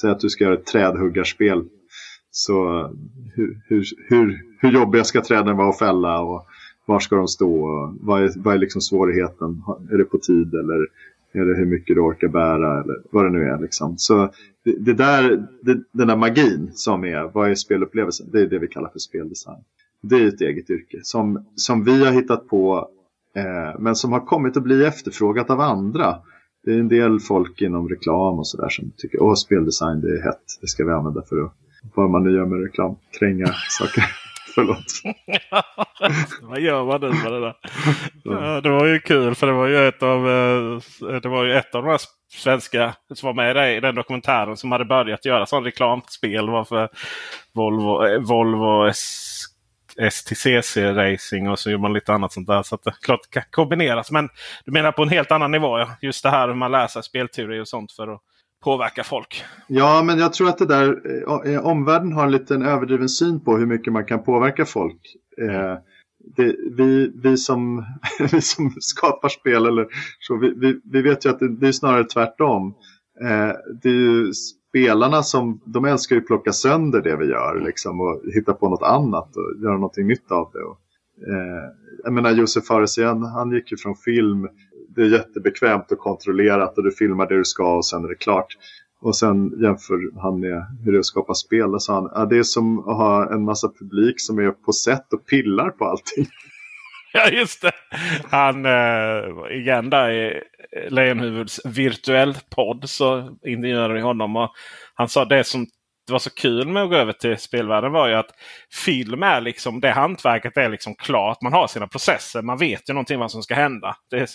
säger 0.00 0.14
att 0.14 0.20
du 0.20 0.30
ska 0.30 0.44
göra 0.44 0.54
ett 0.54 0.66
trädhuggarspel 0.66 1.64
så 2.30 2.86
hur, 3.34 3.60
hur, 3.66 3.84
hur, 4.08 4.42
hur 4.58 4.72
jobbiga 4.72 5.04
ska 5.04 5.22
träden 5.22 5.56
vara 5.56 5.68
att 5.68 5.78
fälla 5.78 6.20
och 6.20 6.46
var 6.86 7.00
ska 7.00 7.16
de 7.16 7.28
stå 7.28 7.64
och 7.64 7.94
vad 8.00 8.22
är, 8.22 8.32
vad 8.36 8.54
är 8.54 8.58
liksom 8.58 8.80
svårigheten? 8.80 9.62
Är 9.90 9.98
det 9.98 10.04
på 10.04 10.18
tid 10.18 10.54
eller 10.54 10.86
är 11.32 11.44
det 11.44 11.58
hur 11.58 11.66
mycket 11.66 11.96
du 11.96 12.00
orkar 12.00 12.28
bära 12.28 12.82
eller 12.82 12.96
vad 13.10 13.24
det 13.24 13.30
nu 13.30 13.42
är 13.42 13.58
liksom. 13.58 13.98
Så 13.98 14.30
det, 14.64 14.76
det 14.78 14.94
där, 14.94 15.46
det, 15.62 15.80
den 15.92 16.08
där 16.08 16.16
magin 16.16 16.70
som 16.74 17.04
är, 17.04 17.30
vad 17.34 17.50
är 17.50 17.54
spelupplevelsen? 17.54 18.26
Det 18.32 18.40
är 18.40 18.46
det 18.46 18.58
vi 18.58 18.68
kallar 18.68 18.88
för 18.88 18.98
speldesign. 18.98 19.64
Det 20.02 20.16
är 20.16 20.28
ett 20.28 20.40
eget 20.40 20.70
yrke 20.70 20.98
som, 21.02 21.44
som 21.56 21.84
vi 21.84 22.04
har 22.04 22.12
hittat 22.12 22.48
på 22.48 22.90
Eh, 23.38 23.78
men 23.78 23.96
som 23.96 24.12
har 24.12 24.20
kommit 24.20 24.56
att 24.56 24.62
bli 24.62 24.84
efterfrågat 24.84 25.50
av 25.50 25.60
andra. 25.60 26.16
Det 26.64 26.70
är 26.70 26.78
en 26.78 26.88
del 26.88 27.20
folk 27.20 27.62
inom 27.62 27.88
reklam 27.88 28.38
och 28.38 28.46
sådär 28.46 28.68
som 28.68 28.92
tycker 28.96 29.32
att 29.32 29.38
speldesign 29.38 30.00
det 30.00 30.18
är 30.18 30.22
hett. 30.22 30.44
Det 30.60 30.66
ska 30.66 30.84
vi 30.84 30.92
använda 30.92 31.22
för 31.28 31.44
att, 31.44 31.52
vad 31.94 32.10
man 32.10 32.24
nu 32.24 32.36
gör 32.36 32.46
med 32.46 32.62
reklam, 32.62 32.96
kränga 33.18 33.46
saker. 33.68 34.04
Förlåt. 34.54 34.84
vad 36.42 36.60
gör 36.60 36.84
man 36.84 37.00
nu 37.00 37.08
med 37.08 37.32
det 37.32 37.40
där? 37.40 37.56
Ja, 38.24 38.60
det 38.60 38.70
var 38.70 38.86
ju 38.86 39.00
kul 39.00 39.34
för 39.34 39.46
det 39.46 39.52
var 39.52 39.66
ju 39.66 39.88
ett 39.88 40.02
av, 40.02 40.28
eh, 40.28 41.20
det 41.22 41.28
var 41.28 41.44
ju 41.44 41.52
ett 41.52 41.74
av 41.74 41.82
de 41.82 41.90
här 41.90 42.00
svenska 42.32 42.94
som 43.14 43.26
var 43.26 43.34
med 43.34 43.76
i 43.76 43.80
den 43.80 43.94
dokumentären 43.94 44.56
som 44.56 44.72
hade 44.72 44.84
börjat 44.84 45.24
göra 45.24 45.46
sån 45.46 45.64
reklamspel. 45.64 46.50
Var 46.50 46.64
för 46.64 46.88
Volvo, 47.54 48.06
eh, 48.06 48.20
Volvo 48.20 48.86
S 48.86 49.28
STCC-racing 50.00 51.50
och 51.50 51.58
så 51.58 51.70
gör 51.70 51.78
man 51.78 51.92
lite 51.92 52.12
annat 52.12 52.32
sånt 52.32 52.46
där. 52.46 52.62
Så 52.62 52.74
att 52.74 52.82
det 52.84 52.94
klart 53.02 53.30
kan 53.30 53.42
kombineras. 53.50 54.10
Men 54.10 54.28
du 54.64 54.72
menar 54.72 54.92
på 54.92 55.02
en 55.02 55.08
helt 55.08 55.32
annan 55.32 55.50
nivå? 55.50 55.78
Ja? 55.78 55.88
Just 56.02 56.22
det 56.22 56.30
här 56.30 56.48
hur 56.48 56.54
man 56.54 56.72
läser 56.72 57.02
spelteori 57.02 57.60
och 57.60 57.68
sånt 57.68 57.92
för 57.92 58.08
att 58.08 58.20
påverka 58.64 59.04
folk. 59.04 59.44
Ja, 59.66 60.02
men 60.02 60.18
jag 60.18 60.32
tror 60.32 60.48
att 60.48 60.58
det 60.58 60.66
där 60.66 61.00
eh, 61.46 61.54
eh, 61.54 61.66
omvärlden 61.66 62.12
har 62.12 62.24
en 62.24 62.32
liten 62.32 62.62
överdriven 62.62 63.08
syn 63.08 63.44
på 63.44 63.56
hur 63.56 63.66
mycket 63.66 63.92
man 63.92 64.04
kan 64.04 64.24
påverka 64.24 64.64
folk. 64.64 65.00
Eh, 65.42 65.74
det, 66.36 66.56
vi, 66.76 67.12
vi, 67.22 67.36
som, 67.36 67.86
vi 68.32 68.40
som 68.40 68.74
skapar 68.80 69.28
spel, 69.28 69.66
eller 69.66 69.86
så, 70.20 70.36
vi, 70.36 70.54
vi, 70.56 70.80
vi 70.84 71.02
vet 71.02 71.24
ju 71.24 71.30
att 71.30 71.38
det, 71.38 71.56
det 71.56 71.68
är 71.68 71.72
snarare 71.72 72.04
tvärtom. 72.04 72.74
Eh, 73.22 73.52
det 73.82 73.88
är 73.88 73.94
ju 73.94 74.32
spelarna 74.68 75.22
som, 75.22 75.60
de 75.64 75.84
älskar 75.84 76.16
ju 76.16 76.22
att 76.22 76.26
plocka 76.26 76.52
sönder 76.52 77.02
det 77.02 77.16
vi 77.16 77.24
gör 77.24 77.60
liksom, 77.66 78.00
och 78.00 78.22
hitta 78.34 78.52
på 78.54 78.68
något 78.68 78.82
annat 78.82 79.36
och 79.36 79.62
göra 79.62 79.74
någonting 79.74 80.06
nytt 80.06 80.32
av 80.32 80.50
det. 80.52 80.62
Och, 80.62 80.78
eh, 81.28 81.70
jag 82.04 82.12
menar 82.12 82.30
Josef 82.30 82.64
Fares 82.64 82.98
igen, 82.98 83.22
han 83.22 83.52
gick 83.52 83.70
ju 83.70 83.76
från 83.76 83.96
film, 83.96 84.48
det 84.88 85.02
är 85.02 85.06
jättebekvämt 85.06 85.92
och 85.92 85.98
kontrollerat 85.98 86.78
och 86.78 86.84
du 86.84 86.90
filmar 86.90 87.26
det 87.26 87.36
du 87.36 87.44
ska 87.44 87.76
och 87.76 87.86
sen 87.86 88.04
är 88.04 88.08
det 88.08 88.14
klart. 88.14 88.56
Och 89.00 89.16
sen 89.16 89.52
jämför 89.62 90.20
han 90.20 90.40
med 90.40 90.66
hur 90.84 90.92
det 90.92 90.98
är 90.98 91.00
att 91.00 91.06
skapa 91.06 91.34
spel. 91.34 91.74
Och 91.74 91.82
så 91.82 91.92
han, 91.92 92.10
ja, 92.14 92.24
det 92.24 92.38
är 92.38 92.42
som 92.42 92.78
att 92.78 92.96
ha 92.96 93.32
en 93.32 93.44
massa 93.44 93.68
publik 93.78 94.20
som 94.20 94.38
är 94.38 94.50
på 94.50 94.72
sätt 94.72 95.12
och 95.12 95.26
pillar 95.26 95.70
på 95.70 95.84
allting. 95.84 96.26
Ja 97.12 97.28
just 97.28 97.62
det. 97.62 97.72
Han 98.30 98.66
eh, 98.66 98.72
äh, 98.72 99.58
igen 99.58 99.90
där 99.90 100.10
i 100.10 100.42
eh, 100.76 100.90
Lejonhuvuds 100.90 101.60
virtuell 101.64 102.36
podd 102.50 102.90
så 102.90 103.36
intervjuade 103.46 103.94
vi 103.94 104.00
honom. 104.00 104.36
Och 104.36 104.50
han 104.94 105.08
sa 105.08 105.24
det 105.24 105.44
som 105.44 105.66
var 106.12 106.18
så 106.18 106.30
kul 106.30 106.68
med 106.68 106.82
att 106.82 106.90
gå 106.90 106.96
över 106.96 107.12
till 107.12 107.38
spelvärlden 107.38 107.92
var 107.92 108.08
ju 108.08 108.14
att 108.14 108.30
film 108.72 109.22
är 109.22 109.40
liksom 109.40 109.80
det 109.80 109.90
hantverket 109.90 110.56
är 110.56 110.68
liksom 110.68 110.94
klart. 110.94 111.42
Man 111.42 111.52
har 111.52 111.66
sina 111.66 111.86
processer. 111.86 112.42
Man 112.42 112.58
vet 112.58 112.88
ju 112.90 112.92
någonting 112.92 113.18
vad 113.18 113.30
som 113.30 113.42
ska 113.42 113.54
hända. 113.54 113.96
Det 114.10 114.16
är, 114.16 114.28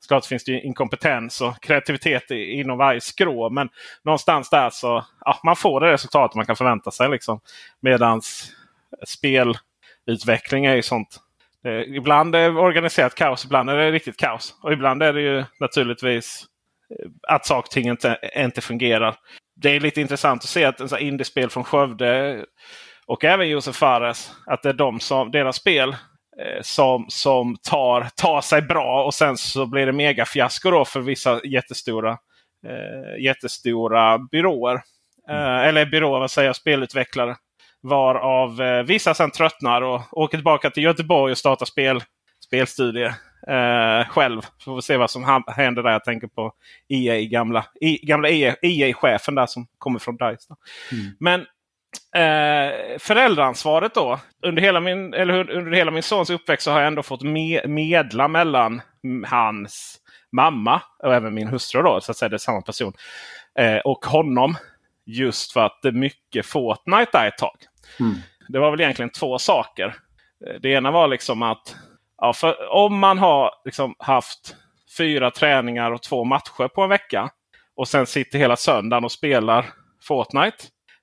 såklart 0.00 0.26
finns 0.26 0.44
det 0.44 0.60
inkompetens 0.60 1.40
och 1.40 1.62
kreativitet 1.62 2.30
inom 2.30 2.78
varje 2.78 3.00
skrå. 3.00 3.50
Men 3.50 3.68
någonstans 4.04 4.50
där 4.50 4.70
så 4.70 5.04
ja, 5.24 5.40
man 5.44 5.56
får 5.56 5.80
det 5.80 5.92
resultat 5.92 6.34
man 6.34 6.46
kan 6.46 6.56
förvänta 6.56 6.90
sig. 6.90 7.10
Liksom. 7.10 7.40
Medans 7.80 8.52
spelutveckling 9.06 10.64
är 10.64 10.74
ju 10.74 10.82
sånt 10.82 11.20
ibland 11.70 12.34
är 12.34 12.52
det 12.52 12.58
organiserat 12.58 13.14
kaos, 13.14 13.44
ibland 13.44 13.70
är 13.70 13.76
det 13.76 13.90
riktigt 13.90 14.16
kaos. 14.16 14.54
Och 14.62 14.72
ibland 14.72 15.02
är 15.02 15.12
det 15.12 15.20
ju 15.20 15.44
naturligtvis 15.60 16.44
eh, 16.90 17.10
att 17.28 17.46
saker 17.46 17.68
och 17.68 17.70
ting 17.70 17.88
inte, 17.88 18.18
inte 18.36 18.60
fungerar. 18.60 19.16
Det 19.56 19.76
är 19.76 19.80
lite 19.80 20.00
intressant 20.00 20.42
att 20.42 20.48
se 20.48 20.64
att 20.64 20.92
en 20.92 20.98
indiespel 20.98 21.50
från 21.50 21.64
Skövde 21.64 22.44
och 23.06 23.24
även 23.24 23.48
Josef 23.48 23.76
Fares, 23.76 24.32
att 24.46 24.62
det 24.62 24.68
är 24.68 24.72
de 24.72 25.00
som, 25.00 25.30
deras 25.30 25.56
spel 25.56 25.90
eh, 26.40 26.62
som, 26.62 27.06
som 27.08 27.56
tar, 27.70 28.08
tar 28.16 28.40
sig 28.40 28.62
bra 28.62 29.04
och 29.04 29.14
sen 29.14 29.36
så 29.36 29.66
blir 29.66 29.86
det 29.86 29.92
megafiasko 29.92 30.70
då 30.70 30.84
för 30.84 31.00
vissa 31.00 31.40
jättestora, 31.44 32.10
eh, 32.66 33.24
jättestora 33.24 34.18
byråer. 34.18 34.74
Eh, 35.30 35.58
eller 35.58 35.86
byråer, 35.86 36.20
vad 36.20 36.30
säger 36.30 36.48
jag, 36.48 36.56
spelutvecklare. 36.56 37.36
Varav 37.82 38.62
eh, 38.62 38.82
vissa 38.82 39.14
sen 39.14 39.30
tröttnar 39.30 39.82
och 39.82 40.18
åker 40.18 40.38
tillbaka 40.38 40.70
till 40.70 40.82
Göteborg 40.82 41.32
och 41.32 41.38
startar 41.38 41.66
spel, 41.66 42.02
spelstudier 42.44 43.14
eh, 43.48 44.08
själv. 44.08 44.42
Får 44.64 44.74
vi 44.74 44.82
se 44.82 44.96
vad 44.96 45.10
som 45.10 45.42
händer 45.46 45.82
där. 45.82 45.90
Jag 45.90 46.04
tänker 46.04 46.26
på 46.26 46.52
EA, 46.88 47.22
gamla, 47.22 47.64
I, 47.80 48.06
gamla 48.06 48.28
EA-chefen 48.62 49.34
där 49.34 49.46
som 49.46 49.66
kommer 49.78 49.98
från 49.98 50.16
DICE. 50.16 50.54
Mm. 50.92 51.04
Men 51.20 51.40
eh, 52.16 52.98
föräldraansvaret 52.98 53.94
då. 53.94 54.20
Under 54.42 54.62
hela, 54.62 54.80
min, 54.80 55.14
eller 55.14 55.50
under 55.50 55.72
hela 55.72 55.90
min 55.90 56.02
sons 56.02 56.30
uppväxt 56.30 56.64
så 56.64 56.70
har 56.70 56.78
jag 56.78 56.86
ändå 56.86 57.02
fått 57.02 57.22
me 57.22 57.66
medla 57.66 58.28
mellan 58.28 58.82
hans 59.26 59.98
mamma 60.32 60.82
och 60.98 61.14
även 61.14 61.34
min 61.34 61.48
hustru. 61.48 61.82
Då, 61.82 62.00
så 62.00 62.10
att 62.10 62.16
säga, 62.16 62.28
det 62.28 62.36
är 62.36 62.38
samma 62.38 62.62
person. 62.62 62.92
Eh, 63.58 63.78
och 63.78 64.04
honom. 64.04 64.56
Just 65.04 65.52
för 65.52 65.60
att 65.60 65.78
det 65.82 65.88
är 65.88 65.92
mycket 65.92 66.46
Fortnite 66.46 67.10
där 67.12 67.28
ett 67.28 67.38
tag. 67.38 67.56
Mm. 68.00 68.14
Det 68.48 68.58
var 68.58 68.70
väl 68.70 68.80
egentligen 68.80 69.10
två 69.10 69.38
saker. 69.38 69.94
Det 70.60 70.68
ena 70.68 70.90
var 70.90 71.08
liksom 71.08 71.42
att, 71.42 71.76
Ja, 72.22 72.34
om 72.70 72.98
man 72.98 73.18
har 73.18 73.50
liksom 73.64 73.94
haft 73.98 74.56
fyra 74.98 75.30
träningar 75.30 75.90
och 75.90 76.02
två 76.02 76.24
matcher 76.24 76.68
på 76.68 76.82
en 76.82 76.88
vecka. 76.88 77.30
Och 77.76 77.88
sen 77.88 78.06
sitter 78.06 78.38
hela 78.38 78.56
söndagen 78.56 79.04
och 79.04 79.12
spelar 79.12 79.66
Fortnite. 80.02 80.56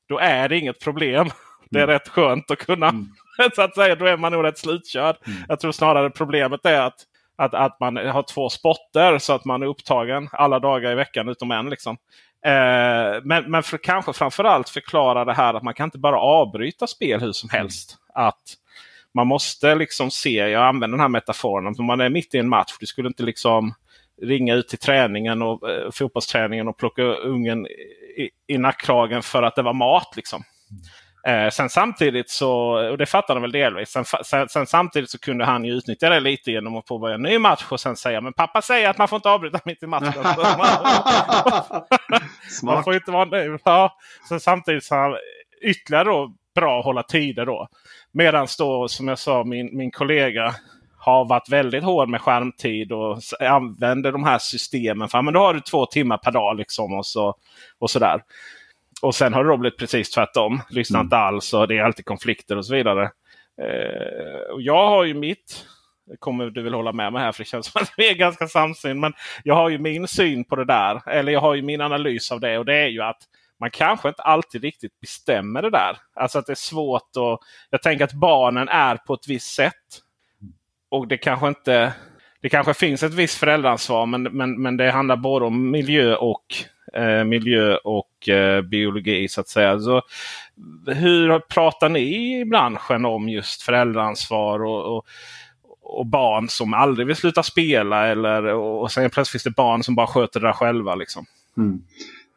Då 0.10 0.20
är 0.20 0.50
det 0.50 0.58
inget 0.58 0.80
problem. 0.80 1.30
Det 1.72 1.80
är 1.80 1.84
mm. 1.84 1.94
rätt 1.94 2.08
skönt 2.08 2.52
att 2.52 2.58
kunna. 2.58 2.90
Mm. 2.90 3.08
så 3.56 3.62
att 3.62 3.76
säga, 3.76 3.96
då 3.96 4.06
är 4.06 4.18
man 4.18 4.32
nog 4.32 4.44
rätt 4.44 4.58
slutkörd. 4.58 5.16
Mm. 5.28 5.44
Jag 5.48 5.60
tror 5.60 5.72
snarare 5.72 6.10
problemet 6.10 6.66
är 6.66 6.82
att, 6.82 7.06
att, 7.38 7.54
att 7.54 7.80
man 7.80 7.98
har 7.98 8.24
två 8.24 8.50
spotter 8.50 9.18
så 9.18 9.34
att 9.34 9.46
man 9.46 9.64
är 9.64 9.68
upptagen 9.68 10.30
alla 10.32 10.60
dagar 10.60 10.92
i 10.92 10.96
veckan 10.96 11.30
utom 11.30 11.52
en. 11.52 11.70
Liksom. 11.70 11.98
Eh, 12.46 13.22
men 13.24 13.52
men 13.52 13.64
för, 13.64 13.78
kanske 13.78 14.14
framförallt 14.14 14.70
förklara 14.70 15.26
det 15.26 15.34
här 15.34 15.54
att 15.54 15.64
man 15.64 15.74
kan 15.74 15.88
inte 15.88 15.98
bara 15.98 16.20
avbryta 16.20 16.88
spel 16.88 17.22
hur 17.22 17.32
som 17.32 17.50
helst. 17.50 17.98
Mm. 18.16 18.28
Att 18.28 18.56
man 19.14 19.28
måste 19.28 19.76
liksom 19.76 20.12
se, 20.12 20.30
jag 20.30 20.68
använder 20.68 20.98
den 20.98 21.02
här 21.02 21.10
metaforen, 21.10 21.68
att 21.68 21.80
om 21.80 21.86
man 21.86 22.02
är 22.02 22.10
mitt 22.10 22.36
i 22.36 22.38
en 22.38 22.50
match. 22.50 22.78
Du 22.80 22.86
skulle 22.86 23.08
inte 23.08 23.24
liksom 23.24 23.74
ringa 24.22 24.56
ut 24.56 24.68
till 24.68 24.80
träningen 24.80 25.42
och 25.42 25.70
eh, 25.70 25.92
fotbollsträningen 25.92 26.68
och 26.68 26.78
plocka 26.78 27.02
ungen 27.04 27.68
i, 28.18 28.30
i 28.48 28.58
nackkragen 28.58 29.22
för 29.24 29.44
att 29.44 29.56
det 29.56 29.62
var 29.62 29.74
mat. 29.74 30.14
liksom. 30.16 30.44
Eh, 31.28 31.50
sen 31.50 31.70
samtidigt 31.70 32.30
så, 32.30 32.52
och 32.92 32.98
det 32.98 33.06
fattar 33.06 33.34
han 33.34 33.42
väl 33.42 33.52
delvis. 33.52 33.90
Sen, 33.90 34.06
sen, 34.06 34.50
sen, 34.50 34.68
samtidigt 34.68 35.10
så 35.10 35.20
kunde 35.20 35.46
han 35.46 35.66
ju 35.66 35.74
utnyttja 35.74 36.10
det 36.10 36.20
lite 36.20 36.52
genom 36.52 36.78
att 36.78 36.86
påbörja 36.86 37.16
en 37.16 37.22
ny 37.22 37.40
match 37.40 37.66
och 37.70 37.80
sen 37.80 37.96
säga 37.96 38.22
men 38.22 38.34
pappa 38.34 38.62
säger 38.62 38.90
att 38.90 38.98
man 38.98 39.08
får 39.08 39.16
inte 39.16 39.30
avbryta 39.30 39.60
mitt 39.66 39.84
i 39.84 39.88
matchen. 39.88 40.14
man 42.64 42.84
får 42.84 42.96
inte 42.96 43.12
vara 43.12 43.26
nu. 43.26 43.58
Ja. 43.64 43.98
Så 44.30 44.40
samtidigt 44.40 44.84
så 44.84 44.96
han 44.96 45.16
ytterligare 45.62 46.04
då 46.04 46.34
bra 46.56 46.80
att 46.80 46.86
hålla 46.86 47.04
tider 47.04 47.46
då. 47.46 47.68
Medan 48.12 48.48
då 48.58 48.88
som 48.88 49.08
jag 49.08 49.20
sa 49.20 49.44
min, 49.44 49.78
min 49.78 49.92
kollega 49.92 50.56
har 50.98 51.26
varit 51.26 51.50
väldigt 51.50 51.84
hård 51.84 52.10
med 52.10 52.22
skärmtid 52.22 52.92
och 52.92 53.20
använder 53.40 54.12
de 54.12 54.24
här 54.24 54.38
systemen. 54.38 55.10
För 55.10 55.22
men 55.22 55.34
då 55.34 55.40
har 55.40 55.54
du 55.54 55.60
två 55.60 55.86
timmar 55.86 56.18
per 56.18 56.32
dag 56.32 56.58
liksom 56.58 56.94
och, 56.94 57.06
så, 57.06 57.36
och 57.80 57.90
sådär. 57.90 58.22
Och 59.02 59.16
sen 59.16 59.34
har 59.34 59.44
det 59.44 59.50
då 59.50 59.58
blivit 59.58 59.80
precis 59.80 60.10
tvärtom. 60.10 60.62
Lyssnar 60.70 61.00
mm. 61.00 61.06
inte 61.06 61.18
alls 61.18 61.54
och 61.54 61.68
det 61.68 61.78
är 61.78 61.84
alltid 61.84 62.06
konflikter 62.06 62.58
och 62.58 62.66
så 62.66 62.76
vidare. 62.76 63.04
Eh, 63.62 64.54
och 64.54 64.62
jag 64.62 64.88
har 64.88 65.04
ju 65.04 65.14
mitt 65.14 65.66
kommer 66.20 66.50
du 66.50 66.62
väl 66.62 66.74
hålla 66.74 66.92
med 66.92 67.14
mig 67.14 67.22
här 67.22 67.32
för 67.32 67.44
det 67.44 67.48
känns 67.48 67.66
som 67.66 67.82
att 67.82 67.94
vi 67.98 68.10
är 68.10 68.16
ganska 68.16 68.48
samsyn. 68.48 69.00
Men 69.00 69.14
jag 69.44 69.56
har 69.56 69.70
ju 69.70 69.78
min 69.78 70.08
syn 70.08 70.46
på 70.46 70.56
det 70.56 70.66
där. 70.66 71.10
Eller 71.10 71.32
jag 71.32 71.40
har 71.40 71.56
ju 71.56 71.62
min 71.62 71.82
analys 71.82 72.32
av 72.32 72.40
det. 72.40 72.58
Och 72.58 72.66
det 72.66 72.76
är 72.76 72.88
ju 72.88 73.02
att 73.02 73.22
man 73.60 73.72
kanske 73.72 74.08
inte 74.08 74.22
alltid 74.22 74.64
riktigt 74.64 75.00
bestämmer 75.00 75.62
det 75.62 75.70
där. 75.70 75.98
Alltså 76.16 76.40
att 76.40 76.46
det 76.46 76.54
är 76.54 76.56
svårt 76.56 77.10
att... 77.18 77.40
Jag 77.70 77.82
tänker 77.82 78.06
att 78.06 78.14
barnen 78.14 78.70
är 78.70 78.96
på 78.96 79.14
ett 79.14 79.28
visst 79.28 79.56
sätt. 79.56 79.74
Och 80.90 81.08
det 81.08 81.18
kanske 81.18 81.48
inte... 81.48 81.94
Det 82.42 82.50
kanske 82.50 82.74
finns 82.74 83.04
ett 83.04 83.14
visst 83.14 83.38
föräldraansvar 83.38 84.06
men, 84.06 84.24
men, 84.24 84.62
men 84.62 84.78
det 84.78 84.92
handlar 84.92 85.16
både 85.16 85.46
om 85.46 85.72
miljö 85.72 86.16
och 86.16 86.46
Eh, 86.94 87.24
miljö 87.24 87.76
och 87.76 88.30
eh, 88.30 88.62
biologi 88.62 89.28
så 89.28 89.42
att 89.42 89.48
säga. 89.48 89.80
Så, 89.80 90.02
hur 90.88 91.40
pratar 91.40 91.90
ni 91.90 92.40
i 92.40 92.46
branschen 92.46 93.06
om 93.06 93.30
just 93.30 93.62
föräldraansvar 93.62 94.64
och, 94.64 94.98
och, 94.98 95.06
och 95.82 96.06
barn 96.06 96.50
som 96.50 96.74
aldrig 96.74 97.08
vill 97.08 97.16
sluta 97.16 97.44
spela 97.44 98.08
eller 98.08 98.46
och 98.54 98.92
sen 98.92 99.10
plötsligt 99.10 99.32
finns 99.32 99.44
det 99.44 99.64
barn 99.64 99.84
som 99.84 99.96
bara 99.96 100.08
sköter 100.08 100.40
det 100.40 100.48
där 100.48 100.54
själva. 100.54 100.96
Liksom. 100.96 101.26
Mm. 101.58 101.82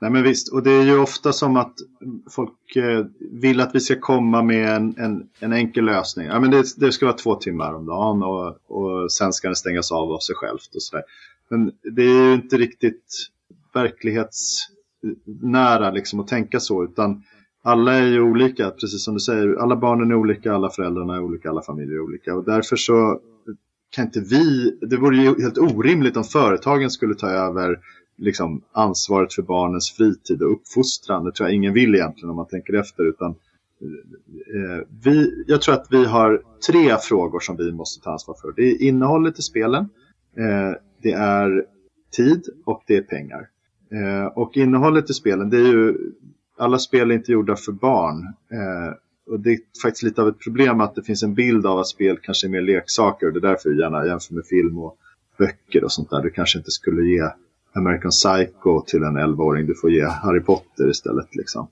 Nej 0.03 0.11
men 0.11 0.23
visst, 0.23 0.53
och 0.53 0.63
det 0.63 0.71
är 0.71 0.83
ju 0.83 0.99
ofta 0.99 1.33
som 1.33 1.57
att 1.57 1.75
folk 2.31 2.77
eh, 2.77 3.07
vill 3.33 3.61
att 3.61 3.75
vi 3.75 3.81
ska 3.81 4.01
komma 4.01 4.43
med 4.43 4.69
en, 4.69 4.95
en, 4.99 5.29
en 5.41 5.53
enkel 5.53 5.85
lösning. 5.85 6.27
Ja, 6.27 6.41
men 6.41 6.51
det, 6.51 6.65
det, 6.77 6.93
ska 6.93 7.07
vara 7.07 7.17
två 7.17 7.35
timmar 7.35 7.75
om 7.75 7.87
dagen 7.87 8.23
och, 8.23 8.57
och 8.67 9.13
sen 9.13 9.33
ska 9.33 9.49
den 9.49 9.57
stängas 9.57 9.93
av 9.93 10.13
av 10.13 10.19
sig 10.19 10.37
självt. 10.37 10.75
Och 10.75 10.83
så 10.83 10.97
där. 10.97 11.05
Men 11.49 11.73
det 11.83 12.03
är 12.03 12.27
ju 12.27 12.35
inte 12.35 12.57
riktigt 12.57 13.29
verklighetsnära 13.75 15.91
liksom, 15.91 16.21
att 16.21 16.29
tänka 16.29 16.61
så. 16.61 16.85
Utan 16.85 17.23
alla 17.63 17.95
är 17.95 18.07
ju 18.07 18.21
olika, 18.21 18.71
precis 18.71 19.05
som 19.05 19.15
du 19.15 19.21
säger. 19.21 19.55
Alla 19.55 19.77
barnen 19.77 20.11
är 20.11 20.15
olika, 20.15 20.53
alla 20.53 20.71
föräldrarna 20.71 21.15
är 21.15 21.21
olika, 21.21 21.51
alla 21.51 21.63
familjer 21.63 21.97
är 21.97 22.01
olika. 22.01 22.35
Och 22.35 22.45
därför 22.45 22.77
så 22.77 23.21
kan 23.91 24.05
inte 24.05 24.21
vi, 24.21 24.79
det 24.81 24.97
vore 24.97 25.17
ju 25.17 25.43
helt 25.43 25.59
orimligt 25.59 26.17
om 26.17 26.25
företagen 26.25 26.91
skulle 26.91 27.15
ta 27.15 27.29
över 27.29 27.81
liksom, 28.17 28.63
ansvaret 28.73 29.35
för 29.35 29.43
barnens 29.43 29.91
fritid 29.91 30.43
och 30.43 30.53
uppfostran. 30.53 31.25
Det 31.25 31.33
tror 31.33 31.49
jag 31.49 31.57
ingen 31.57 31.75
vill 31.75 31.95
egentligen 31.95 32.31
om 32.31 32.37
man 32.37 32.49
tänker 32.49 32.73
efter. 32.73 33.09
Utan, 33.09 33.31
eh, 33.31 34.87
vi, 35.05 35.45
jag 35.47 35.63
tror 35.63 35.75
att 35.75 35.87
vi 35.91 36.05
har 36.05 36.43
tre 36.71 36.97
frågor 37.03 37.41
som 37.41 37.57
vi 37.57 37.73
måste 37.73 38.05
ta 38.05 38.13
ansvar 38.13 38.37
för. 38.43 38.53
Det 38.57 38.63
är 38.63 38.83
innehållet 38.83 39.39
i 39.39 39.43
spelen, 39.43 39.89
eh, 40.37 40.77
det 41.03 41.13
är 41.13 41.65
tid 42.17 42.43
och 42.65 42.83
det 42.87 42.97
är 42.97 43.03
pengar. 43.03 43.49
Eh, 43.93 44.27
och 44.27 44.57
innehållet 44.57 45.11
i 45.11 45.15
spelen, 45.15 45.51
det 45.51 45.57
är 45.57 45.73
ju, 45.73 45.97
alla 46.59 46.79
spel 46.79 47.11
är 47.11 47.15
inte 47.15 47.33
gjorda 47.33 47.57
för 47.57 47.73
barn. 47.73 48.23
Eh, 48.53 48.95
och 49.27 49.41
det 49.41 49.51
är 49.51 49.59
faktiskt 49.83 50.03
lite 50.03 50.23
av 50.23 50.29
ett 50.29 50.39
problem 50.39 50.81
att 50.81 50.95
det 50.95 51.03
finns 51.03 51.23
en 51.23 51.35
bild 51.35 51.67
av 51.67 51.79
att 51.79 51.89
spel 51.89 52.19
kanske 52.23 52.47
är 52.47 52.51
mer 52.51 52.63
leksaker. 52.63 53.27
Och 53.27 53.33
det 53.33 53.39
är 53.39 53.51
därför 53.51 53.71
vi 53.71 53.81
gärna 53.81 54.07
jämför 54.07 54.35
med 54.35 54.47
film 54.47 54.79
och 54.79 54.97
böcker 55.39 55.85
och 55.85 55.93
sånt 55.93 56.11
där. 56.11 56.23
Du 56.23 56.31
kanske 56.31 56.59
inte 56.59 56.71
skulle 56.71 57.03
ge 57.03 57.31
American 57.75 58.11
Psycho 58.11 58.83
till 58.87 59.03
en 59.03 59.19
11-åring. 59.19 59.67
Du 59.67 59.75
får 59.75 59.91
ge 59.91 60.05
Harry 60.05 60.41
Potter 60.41 60.91
istället. 60.91 61.35
Liksom. 61.35 61.69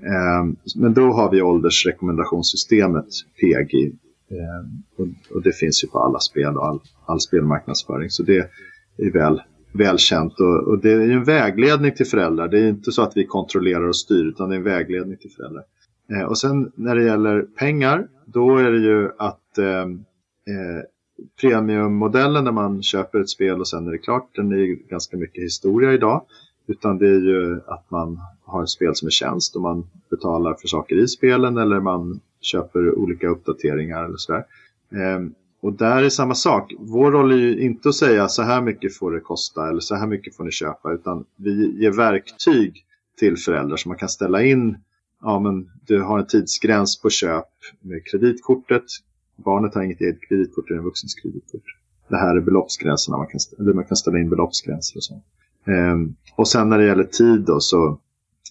Eh, 0.00 0.72
men 0.76 0.94
då 0.94 1.12
har 1.12 1.30
vi 1.30 1.42
åldersrekommendationssystemet 1.42 3.06
PEGI. 3.40 3.92
Eh, 4.30 4.66
och, 4.96 5.06
och, 5.34 5.42
det 5.42 5.52
finns 5.52 5.84
ju 5.84 5.88
på 5.88 5.98
alla 5.98 6.18
spel 6.18 6.56
och 6.56 6.66
all, 6.66 6.80
all 7.06 7.20
spelmarknadsföring. 7.20 8.10
Så 8.10 8.22
det 8.22 8.50
är 8.96 9.10
väl 9.10 9.42
välkänt. 9.74 10.40
Och, 10.40 10.68
och, 10.68 10.78
det 10.78 10.92
är 10.92 11.10
en 11.10 11.24
vägledning 11.24 11.94
till 11.94 12.06
föräldrar. 12.06 12.48
Det 12.48 12.58
är 12.58 12.68
inte 12.68 12.92
så 12.92 13.02
att 13.02 13.16
vi 13.16 13.26
kontrollerar 13.26 13.88
och 13.88 13.96
styr 13.96 14.24
utan 14.24 14.48
det 14.48 14.54
är 14.54 14.58
en 14.58 14.64
vägledning 14.64 15.18
till 15.18 15.30
föräldrar. 15.30 15.64
Eh, 16.12 16.22
och 16.22 16.38
sen 16.38 16.72
när 16.74 16.96
det 16.96 17.04
gäller 17.04 17.42
pengar, 17.42 18.08
då 18.26 18.56
är 18.56 18.70
det 18.70 18.78
ju 18.78 19.10
att 19.18 19.58
eh, 19.58 19.82
eh, 20.54 20.82
premiummodellen 21.40 22.44
när 22.44 22.52
man 22.52 22.82
köper 22.82 23.20
ett 23.20 23.30
spel 23.30 23.60
och 23.60 23.68
sen 23.68 23.86
är 23.86 23.92
det 23.92 23.98
klart, 23.98 24.30
den 24.34 24.52
är 24.52 24.88
ganska 24.88 25.16
mycket 25.16 25.44
historia 25.44 25.92
idag. 25.92 26.24
Utan 26.66 26.98
det 26.98 27.08
är 27.08 27.20
ju 27.20 27.60
att 27.66 27.90
man 27.90 28.18
har 28.44 28.62
ett 28.62 28.68
spel 28.68 28.94
som 28.94 29.06
är 29.06 29.10
tjänst 29.10 29.56
och 29.56 29.62
man 29.62 29.86
betalar 30.10 30.54
för 30.54 30.68
saker 30.68 30.96
i 30.96 31.08
spelen 31.08 31.56
eller 31.58 31.80
man 31.80 32.20
köper 32.40 32.98
olika 32.98 33.28
uppdateringar 33.28 34.04
eller 34.04 34.16
sådär. 34.16 34.44
Eh, 34.92 35.20
och 35.64 35.72
där 35.72 36.02
är 36.02 36.08
samma 36.08 36.34
sak. 36.34 36.72
Vår 36.78 37.12
roll 37.12 37.32
är 37.32 37.36
ju 37.36 37.60
inte 37.60 37.88
att 37.88 37.94
säga 37.94 38.28
så 38.28 38.42
här 38.42 38.60
mycket 38.60 38.96
får 38.96 39.12
det 39.12 39.20
kosta 39.20 39.68
eller 39.68 39.80
så 39.80 39.94
här 39.94 40.06
mycket 40.06 40.36
får 40.36 40.44
ni 40.44 40.50
köpa. 40.50 40.92
Utan 40.92 41.24
vi 41.36 41.82
ger 41.82 41.90
verktyg 41.90 42.84
till 43.18 43.36
föräldrar 43.36 43.76
så 43.76 43.88
man 43.88 43.98
kan 43.98 44.08
ställa 44.08 44.42
in. 44.42 44.76
Ja, 45.22 45.40
men 45.40 45.70
du 45.86 46.02
har 46.02 46.18
en 46.18 46.26
tidsgräns 46.26 47.00
på 47.00 47.10
köp 47.10 47.48
med 47.80 48.06
kreditkortet. 48.06 48.84
Barnet 49.36 49.74
har 49.74 49.82
inget 49.82 50.00
eget 50.00 50.28
kreditkort, 50.28 50.68
det 50.68 50.74
är 50.74 50.78
en 50.78 50.84
vuxens 50.84 51.14
kreditkort. 51.14 51.76
Det 52.08 52.16
här 52.16 52.36
är 52.36 52.40
beloppsgränserna, 52.40 53.16
man 53.16 53.26
kan, 53.26 53.40
eller 53.58 53.72
man 53.72 53.84
kan 53.84 53.96
ställa 53.96 54.18
in 54.18 54.30
beloppsgränser 54.30 54.96
och 54.96 55.04
så. 55.04 55.20
Ehm, 55.64 56.14
och 56.36 56.48
sen 56.48 56.68
när 56.68 56.78
det 56.78 56.86
gäller 56.86 57.04
tid 57.04 57.40
då 57.40 57.60
så 57.60 57.98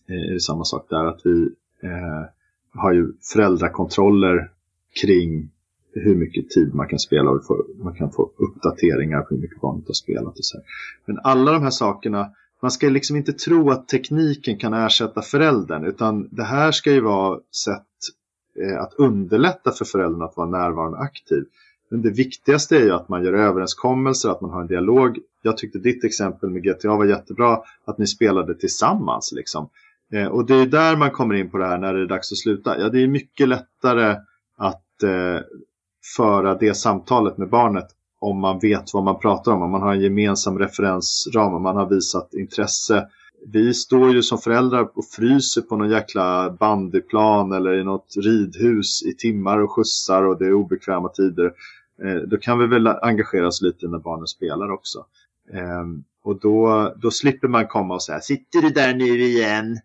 eh, 0.10 0.30
är 0.30 0.34
det 0.34 0.40
samma 0.40 0.64
sak 0.64 0.86
där 0.90 1.06
att 1.06 1.22
vi 1.24 1.50
eh, 1.84 2.24
har 2.74 2.94
ju 2.94 3.14
föräldrakontroller 3.34 4.52
kring 5.02 5.50
hur 5.94 6.16
mycket 6.16 6.50
tid 6.50 6.74
man 6.74 6.88
kan 6.88 7.00
spela 7.00 7.32
och 7.32 7.44
man 7.84 7.96
kan 7.96 8.12
få 8.12 8.32
uppdateringar 8.38 9.22
på 9.22 9.36
hur 9.36 9.42
mycket 9.42 9.62
barnet 9.62 9.88
har 9.88 9.94
spelat. 9.94 10.38
Och 10.38 10.46
så 10.46 10.58
här. 10.58 10.66
Men 11.06 11.20
alla 11.24 11.52
de 11.52 11.64
här 11.64 11.70
sakerna, 11.70 12.30
man 12.62 12.72
ska 12.72 12.90
liksom 12.90 13.16
inte 13.16 13.34
tro 13.34 13.70
att 13.70 13.88
tekniken 13.88 14.58
kan 14.58 14.74
ersätta 14.74 15.22
föräldern 15.22 15.86
utan 15.86 16.28
det 16.32 16.44
här 16.44 16.72
ska 16.72 16.92
ju 16.92 17.02
vara 17.02 17.40
sätt 17.66 17.88
eh, 18.60 18.82
att 18.82 18.94
underlätta 18.94 19.72
för 19.72 19.86
föräldern 19.86 20.22
att 20.22 20.38
vara 20.38 20.50
närvarande 20.50 20.98
och 20.98 21.04
aktiv. 21.04 21.46
Men 21.90 22.02
det 22.02 22.10
viktigaste 22.10 22.78
är 22.78 22.84
ju 22.84 22.92
att 22.92 23.10
man 23.10 23.24
gör 23.24 23.34
överenskommelser, 23.34 24.30
att 24.30 24.42
man 24.42 24.52
har 24.52 24.62
en 24.62 24.68
dialog. 24.68 25.20
Jag 25.42 25.58
tyckte 25.58 25.80
ditt 25.80 26.04
exempel 26.04 26.50
med 26.50 26.64
GTA 26.64 26.96
var 26.96 27.06
jättebra, 27.06 27.60
att 27.86 27.98
ni 27.98 28.08
spelade 28.08 28.56
tillsammans. 28.56 29.32
Liksom. 29.36 29.70
Eh, 30.14 30.28
och 30.28 30.46
det 30.46 30.56
är 30.56 30.66
där 30.66 30.96
man 30.96 31.12
kommer 31.12 31.36
in 31.36 31.50
på 31.50 31.58
det 31.58 31.68
här 31.68 31.78
när 31.78 31.94
det 31.94 32.02
är 32.02 32.06
dags 32.06 32.32
att 32.32 32.38
sluta. 32.38 32.80
Ja, 32.80 32.90
det 32.90 33.04
är 33.04 33.08
mycket 33.08 33.48
lättare 33.48 34.18
att 34.58 35.04
eh, 35.04 35.40
föra 36.18 36.56
det 36.56 36.74
samtalet 36.74 37.38
med 37.38 37.50
barnet 37.50 37.88
om 38.20 38.40
man 38.40 38.60
vet 38.60 38.94
vad 38.94 39.04
man 39.04 39.20
pratar 39.20 39.52
om, 39.52 39.62
om 39.62 39.72
man 39.72 39.82
har 39.82 39.94
en 39.94 40.02
gemensam 40.02 40.60
referensram, 40.60 41.54
om 41.54 41.62
man 41.62 41.76
har 41.76 41.90
visat 41.90 42.34
intresse. 42.34 43.08
Vi 43.48 43.74
står 43.74 44.14
ju 44.14 44.24
som 44.24 44.38
föräldrar 44.38 44.82
och 44.82 45.06
fryser 45.06 45.62
på 45.62 45.78
någon 45.78 45.90
jäkla 45.90 46.50
bandyplan 46.60 47.52
eller 47.52 47.80
i 47.80 47.84
något 47.84 48.16
ridhus 48.18 49.04
i 49.04 49.16
timmar 49.18 49.58
och 49.58 49.72
skjutsar 49.72 50.24
och 50.24 50.40
det 50.40 50.46
är 50.46 50.54
obekväma 50.54 51.10
tider. 51.10 51.54
Eh, 52.04 52.16
då 52.16 52.38
kan 52.38 52.60
vi 52.60 52.68
väl 52.68 52.88
engagera 52.88 53.48
oss 53.48 53.62
lite 53.62 53.88
när 53.88 54.00
barnen 54.00 54.28
spelar 54.28 54.72
också. 54.72 55.06
Ehm, 55.54 56.04
och 56.24 56.40
då, 56.40 56.94
då 57.02 57.12
slipper 57.12 57.48
man 57.48 57.68
komma 57.68 57.94
och 57.94 58.04
säga 58.04 58.20
Sitter 58.20 58.62
du 58.62 58.70
där 58.70 58.94
nu 58.94 59.24
igen? 59.24 59.78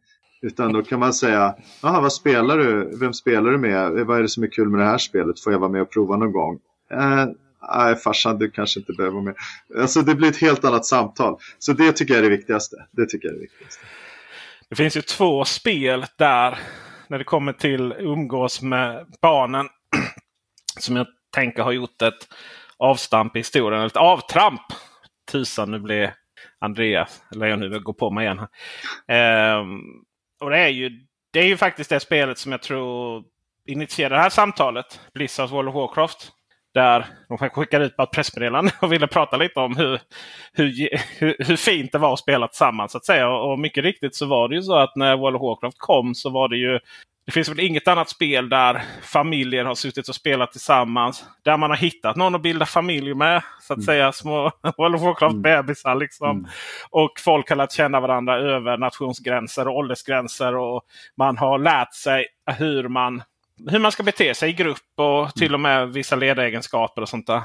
Utan 0.42 0.72
då 0.72 0.82
kan 0.82 1.00
man 1.00 1.14
säga, 1.14 1.54
Jaha, 1.82 2.00
vad 2.00 2.12
spelar 2.12 2.58
du? 2.58 2.98
Vem 3.00 3.12
spelar 3.12 3.50
du 3.50 3.58
med? 3.58 4.06
Vad 4.06 4.18
är 4.18 4.22
det 4.22 4.28
som 4.28 4.42
är 4.42 4.50
kul 4.50 4.68
med 4.68 4.80
det 4.80 4.86
här 4.86 4.98
spelet? 4.98 5.40
Får 5.40 5.52
jag 5.52 5.60
vara 5.60 5.70
med 5.70 5.82
och 5.82 5.90
prova 5.90 6.16
någon 6.16 6.32
gång? 6.32 6.58
Eh, 6.90 7.26
nej 7.72 7.96
farsan 7.96 8.38
du 8.38 8.50
kanske 8.50 8.80
inte 8.80 8.92
behöver 8.92 9.14
vara 9.14 9.24
med. 9.24 9.34
Alltså 9.78 10.02
det 10.02 10.14
blir 10.14 10.28
ett 10.28 10.40
helt 10.40 10.64
annat 10.64 10.86
samtal. 10.86 11.38
Så 11.58 11.72
det 11.72 11.92
tycker 11.92 12.14
jag 12.14 12.24
är 12.24 12.30
det 12.30 12.36
viktigaste. 12.36 12.76
Det 12.90 13.06
tycker 13.06 13.28
jag 13.28 13.32
är 13.32 13.38
det 13.38 13.42
viktigaste. 13.42 13.84
Det 14.68 14.76
finns 14.76 14.96
ju 14.96 15.02
två 15.02 15.44
spel 15.44 16.04
där 16.18 16.58
när 17.08 17.18
det 17.18 17.24
kommer 17.24 17.52
till 17.52 17.92
umgås 17.98 18.62
med 18.62 19.06
barnen. 19.22 19.66
som 20.78 20.96
jag 20.96 21.06
tänker 21.34 21.62
har 21.62 21.72
gjort 21.72 22.02
ett 22.02 22.28
avstamp 22.76 23.36
i 23.36 23.38
historien. 23.38 23.82
Ett 23.82 23.96
avtramp! 23.96 24.60
Tusan 25.32 25.70
nu 25.70 25.78
blir 25.78 26.14
Andreas 26.58 27.22
Lejonhuvud 27.30 27.82
går 27.82 27.92
på 27.92 28.10
mig 28.10 28.24
igen. 28.24 28.46
Ehm, 29.08 29.80
och 30.40 30.50
det 30.50 30.58
är, 30.58 30.68
ju, 30.68 30.90
det 31.32 31.40
är 31.40 31.46
ju 31.46 31.56
faktiskt 31.56 31.90
det 31.90 32.00
spelet 32.00 32.38
som 32.38 32.52
jag 32.52 32.62
tror 32.62 33.24
initierade 33.66 34.14
det 34.14 34.20
här 34.20 34.30
samtalet. 34.30 35.00
Blizzards 35.14 35.52
World 35.52 35.68
of 35.68 35.74
Warcraft. 35.74 36.32
Där 36.74 37.06
de 37.28 37.38
skickade 37.38 37.84
ut 37.84 37.98
ett 37.98 38.10
pressmeddelande 38.10 38.72
och 38.82 38.92
ville 38.92 39.06
prata 39.06 39.36
lite 39.36 39.60
om 39.60 39.76
hur, 39.76 40.00
hur, 40.52 40.88
hur, 41.18 41.36
hur, 41.38 41.56
fint 41.56 41.92
det 41.92 41.98
var 41.98 42.12
att 42.12 42.18
spela 42.18 42.48
tillsammans. 42.48 42.92
så 42.92 42.98
att 42.98 43.04
säga. 43.04 43.28
Och 43.28 43.58
mycket 43.58 43.84
riktigt 43.84 44.14
så 44.14 44.26
var 44.26 44.48
det 44.48 44.54
ju 44.54 44.62
så 44.62 44.74
att 44.74 44.96
när 44.96 45.16
World 45.16 45.36
of 45.36 45.42
Warcraft 45.42 45.78
kom 45.78 46.14
så 46.14 46.30
var 46.30 46.48
det 46.48 46.56
ju 46.56 46.80
det 47.28 47.32
finns 47.32 47.48
väl 47.48 47.60
inget 47.60 47.88
annat 47.88 48.08
spel 48.08 48.48
där 48.48 48.82
familjer 49.02 49.64
har 49.64 49.74
suttit 49.74 50.08
och 50.08 50.14
spelat 50.14 50.52
tillsammans. 50.52 51.24
Där 51.44 51.56
man 51.56 51.70
har 51.70 51.76
hittat 51.76 52.16
någon 52.16 52.34
att 52.34 52.42
bilda 52.42 52.66
familj 52.66 53.14
med. 53.14 53.42
Så 53.60 53.72
att 53.72 53.76
mm. 53.76 53.86
säga 53.86 54.12
små 54.12 54.42
World 54.76 54.94
of 54.94 55.02
Warcraft-bebisar. 55.02 55.90
Mm. 55.90 56.00
Liksom. 56.00 56.30
Mm. 56.30 56.50
Och 56.90 57.10
folk 57.24 57.48
har 57.48 57.56
lärt 57.56 57.72
känna 57.72 58.00
varandra 58.00 58.38
över 58.38 58.76
nationsgränser 58.76 59.68
och 59.68 59.76
åldersgränser. 59.76 60.56
Och 60.56 60.82
man 61.16 61.38
har 61.38 61.58
lärt 61.58 61.94
sig 61.94 62.26
hur 62.58 62.88
man, 62.88 63.22
hur 63.70 63.78
man 63.78 63.92
ska 63.92 64.02
bete 64.02 64.34
sig 64.34 64.50
i 64.50 64.52
grupp 64.52 64.92
och 64.96 65.34
till 65.34 65.54
och 65.54 65.60
med 65.60 65.88
vissa 65.88 66.16
ledaregenskaper 66.16 67.02
och 67.02 67.08
sånt 67.08 67.26
där. 67.26 67.42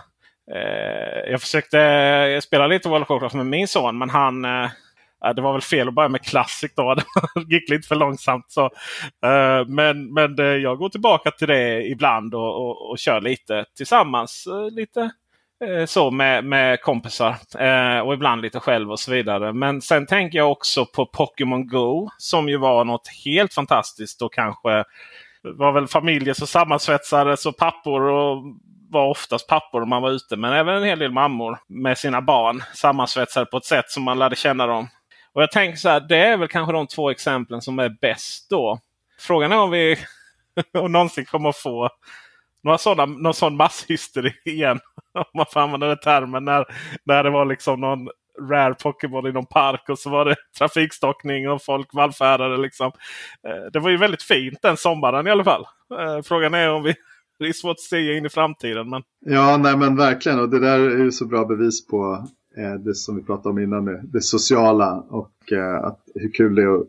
Eh, 0.51 1.31
jag 1.31 1.41
försökte 1.41 2.39
spela 2.43 2.67
lite 2.67 2.89
World 2.89 3.03
of 3.03 3.09
Warcraft 3.09 3.35
med 3.35 3.45
min 3.45 3.67
son 3.67 3.97
men 3.97 4.09
han 4.09 4.45
eh, 4.45 4.69
det 5.35 5.41
var 5.41 5.51
väl 5.51 5.61
fel 5.61 5.87
att 5.87 5.93
börja 5.93 6.09
med 6.09 6.21
Classic 6.21 6.71
då. 6.75 6.95
Det 7.35 7.55
gick 7.55 7.69
lite 7.69 7.87
för 7.87 7.95
långsamt. 7.95 8.45
Så. 8.47 8.65
Eh, 9.25 9.65
men 9.67 10.13
men 10.13 10.61
jag 10.61 10.77
går 10.77 10.89
tillbaka 10.89 11.31
till 11.31 11.47
det 11.47 11.87
ibland 11.87 12.35
och, 12.35 12.55
och, 12.55 12.89
och 12.89 12.99
kör 12.99 13.21
lite 13.21 13.65
tillsammans. 13.77 14.47
Eh, 14.47 14.75
lite 14.75 15.11
eh, 15.65 15.85
så 15.85 16.11
med, 16.11 16.45
med 16.45 16.81
kompisar. 16.81 17.35
Och 18.03 18.13
ibland 18.13 18.41
lite 18.41 18.59
själv 18.59 18.91
och 18.91 18.99
så 18.99 19.11
vidare. 19.11 19.53
Men 19.53 19.81
sen 19.81 20.05
tänker 20.05 20.37
jag 20.37 20.51
också 20.51 20.85
på 20.85 21.05
Pokémon 21.05 21.67
Go. 21.67 22.09
Som 22.17 22.49
ju 22.49 22.57
var 22.57 22.85
något 22.85 23.07
helt 23.25 23.53
fantastiskt 23.53 24.21
och 24.21 24.33
kanske 24.33 24.83
var 25.43 25.71
väl 25.71 25.87
familjer 25.87 26.33
som 26.33 26.47
sammansvetsades 26.47 27.45
och 27.45 27.57
pappor 27.57 28.01
och 28.01 28.43
var 28.93 29.09
oftast 29.09 29.47
pappor 29.47 29.81
om 29.81 29.89
man 29.89 30.01
var 30.01 30.11
ute. 30.11 30.35
Men 30.35 30.53
även 30.53 30.75
en 30.75 30.83
hel 30.83 30.99
del 30.99 31.11
mammor 31.11 31.59
med 31.67 31.97
sina 31.97 32.21
barn 32.21 32.63
sammansvetsade 32.73 33.45
på 33.45 33.57
ett 33.57 33.65
sätt 33.65 33.89
som 33.89 34.03
man 34.03 34.19
lärde 34.19 34.35
känna 34.35 34.67
dem. 34.67 34.87
Och 35.33 35.41
jag 35.41 35.51
tänker 35.51 35.77
så 35.77 35.89
här, 35.89 35.99
det 35.99 36.17
är 36.17 36.37
väl 36.37 36.47
kanske 36.47 36.73
de 36.73 36.87
två 36.87 37.09
exemplen 37.09 37.61
som 37.61 37.79
är 37.79 37.89
bäst 38.01 38.49
då. 38.49 38.79
Frågan 39.19 39.51
är 39.51 39.57
om 39.57 39.71
vi 39.71 39.97
om 40.77 40.91
någonsin 40.91 41.25
kommer 41.25 41.49
att 41.49 41.57
få 41.57 41.89
några 42.63 42.77
sådana, 42.77 43.17
någon 43.17 43.33
sån 43.33 43.57
masshysteri 43.57 44.33
igen. 44.45 44.79
Om 45.13 45.25
man 45.33 45.45
får 45.53 45.59
använda 45.59 45.87
den 45.87 45.97
termen. 45.97 46.45
När, 46.45 46.65
när 47.03 47.23
det 47.23 47.29
var 47.29 47.45
liksom 47.45 47.81
någon 47.81 48.09
rare 48.49 48.73
Pokémon 48.73 49.27
i 49.27 49.31
någon 49.31 49.45
park 49.45 49.89
och 49.89 49.99
så 49.99 50.09
var 50.09 50.25
det 50.25 50.35
trafikstockning 50.57 51.49
och 51.49 51.63
folk 51.63 51.93
vallfärdade. 51.93 52.57
Liksom. 52.57 52.91
Eh, 53.47 53.71
det 53.73 53.79
var 53.79 53.89
ju 53.89 53.97
väldigt 53.97 54.23
fint 54.23 54.59
den 54.61 54.77
sommaren 54.77 55.27
i 55.27 55.31
alla 55.31 55.43
fall. 55.43 55.65
Eh, 55.99 56.21
frågan 56.23 56.53
är 56.53 56.69
om 56.69 56.83
vi 56.83 56.95
det 57.39 57.45
är 57.45 57.53
svårt 57.53 57.71
att 57.71 57.79
se 57.79 58.17
in 58.17 58.25
i 58.25 58.29
framtiden. 58.29 58.89
Men... 58.89 59.03
Ja, 59.19 59.57
nej 59.57 59.77
men 59.77 59.95
verkligen. 59.95 60.39
Och 60.39 60.49
det 60.49 60.59
där 60.59 60.79
är 60.79 61.03
ju 61.03 61.11
så 61.11 61.25
bra 61.25 61.45
bevis 61.45 61.87
på 61.87 62.27
det 62.55 62.95
som 62.95 63.15
vi 63.15 63.23
pratade 63.23 63.49
om 63.49 63.59
innan, 63.59 63.85
det, 63.85 64.01
det 64.03 64.21
sociala 64.21 64.99
och 65.09 65.51
eh, 65.51 65.83
att, 65.83 65.99
hur 66.15 66.31
kul 66.31 66.55
det 66.55 66.61
är 66.61 66.75
att, 66.75 66.87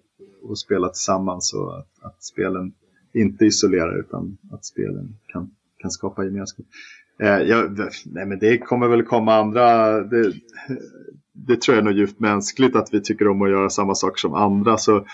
att 0.50 0.58
spela 0.58 0.88
tillsammans 0.88 1.54
och 1.54 1.78
att, 1.78 1.88
att, 2.00 2.22
spelen 2.24 2.72
inte 3.12 3.44
isolerar 3.44 4.00
utan 4.00 4.36
att 4.52 4.64
spelen 4.64 5.16
kan, 5.26 5.50
kan 5.78 5.90
skapa 5.90 6.24
gemenskap. 6.24 6.66
Eh, 7.18 7.38
ja, 7.38 7.68
nej, 8.04 8.26
men 8.26 8.38
det 8.38 8.58
kommer 8.58 8.88
väl 8.88 9.02
komma 9.02 9.34
andra, 9.34 10.00
det, 10.00 10.32
det 11.32 11.60
tror 11.60 11.76
jag 11.76 11.82
är 11.82 11.84
nog 11.84 11.98
djupt 11.98 12.20
mänskligt 12.20 12.76
att 12.76 12.94
vi 12.94 13.00
tycker 13.00 13.28
om 13.28 13.42
att 13.42 13.50
göra 13.50 13.70
samma 13.70 13.94
saker 13.94 14.18
som 14.18 14.34
andra. 14.34 14.78
Så 14.78 15.06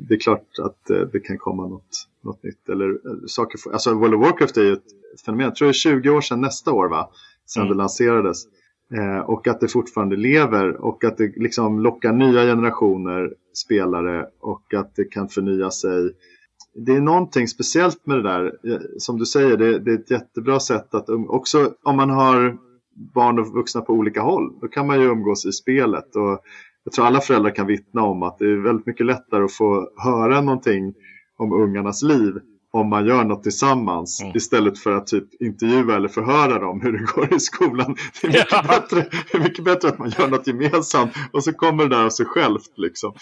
det 0.00 0.14
är 0.14 0.18
klart 0.18 0.46
att 0.62 0.86
det 1.12 1.20
kan 1.20 1.38
komma 1.38 1.66
något, 1.66 2.08
något 2.24 2.42
nytt. 2.42 2.68
Eller, 2.68 2.98
saker, 3.26 3.72
alltså 3.72 3.94
World 3.94 4.14
of 4.14 4.20
Warcraft 4.20 4.56
är 4.56 4.62
ju 4.62 4.72
ett 4.72 4.84
fenomen. 5.24 5.44
Jag 5.44 5.54
tror 5.54 5.66
det 5.66 5.70
är 5.70 5.72
20 5.72 6.10
år 6.10 6.20
sedan 6.20 6.40
nästa 6.40 6.72
år 6.72 6.88
va? 6.88 7.10
Sedan 7.46 7.62
mm. 7.62 7.76
det 7.76 7.82
lanserades. 7.82 8.46
Eh, 8.94 9.20
och 9.20 9.48
att 9.48 9.60
det 9.60 9.68
fortfarande 9.68 10.16
lever 10.16 10.84
och 10.84 11.04
att 11.04 11.16
det 11.16 11.36
liksom 11.36 11.80
lockar 11.80 12.12
nya 12.12 12.42
generationer 12.42 13.34
spelare 13.64 14.26
och 14.40 14.74
att 14.74 14.96
det 14.96 15.04
kan 15.04 15.28
förnya 15.28 15.70
sig. 15.70 16.12
Det 16.74 16.92
är 16.92 17.00
någonting 17.00 17.48
speciellt 17.48 18.06
med 18.06 18.16
det 18.16 18.22
där. 18.22 18.44
Eh, 18.44 18.80
som 18.98 19.18
du 19.18 19.26
säger, 19.26 19.56
det, 19.56 19.78
det 19.78 19.90
är 19.90 19.98
ett 19.98 20.10
jättebra 20.10 20.60
sätt 20.60 20.94
att 20.94 21.08
um, 21.08 21.30
också 21.30 21.74
om 21.82 21.96
man 21.96 22.10
har 22.10 22.58
barn 23.14 23.38
och 23.38 23.54
vuxna 23.54 23.80
på 23.80 23.92
olika 23.92 24.20
håll. 24.20 24.60
Då 24.60 24.68
kan 24.68 24.86
man 24.86 25.00
ju 25.00 25.06
umgås 25.06 25.46
i 25.46 25.52
spelet. 25.52 26.16
Och 26.16 26.40
jag 26.84 26.92
tror 26.92 27.06
alla 27.06 27.20
föräldrar 27.20 27.50
kan 27.50 27.66
vittna 27.66 28.02
om 28.02 28.22
att 28.22 28.38
det 28.38 28.44
är 28.44 28.56
väldigt 28.56 28.86
mycket 28.86 29.06
lättare 29.06 29.44
att 29.44 29.52
få 29.52 29.90
höra 29.96 30.40
någonting 30.40 30.94
om 31.36 31.52
ungarnas 31.52 32.02
liv 32.02 32.40
om 32.74 32.88
man 32.88 33.06
gör 33.06 33.24
något 33.24 33.42
tillsammans 33.42 34.22
mm. 34.22 34.36
istället 34.36 34.78
för 34.78 34.96
att 34.96 35.06
typ 35.06 35.42
intervjua 35.42 35.96
eller 35.96 36.08
förhöra 36.08 36.58
dem 36.58 36.80
hur 36.80 36.92
det 36.92 37.04
går 37.14 37.34
i 37.34 37.40
skolan. 37.40 37.96
Det 38.22 38.26
är 38.26 38.30
mycket, 38.30 38.46
ja. 38.50 38.64
bättre, 38.68 39.06
mycket 39.38 39.64
bättre 39.64 39.88
att 39.88 39.98
man 39.98 40.12
gör 40.18 40.28
något 40.28 40.46
gemensamt 40.46 41.12
och 41.32 41.44
så 41.44 41.52
kommer 41.52 41.84
det 41.84 41.96
där 41.96 42.04
av 42.04 42.10
sig 42.10 42.26
självt. 42.26 42.72
Liksom. 42.76 43.12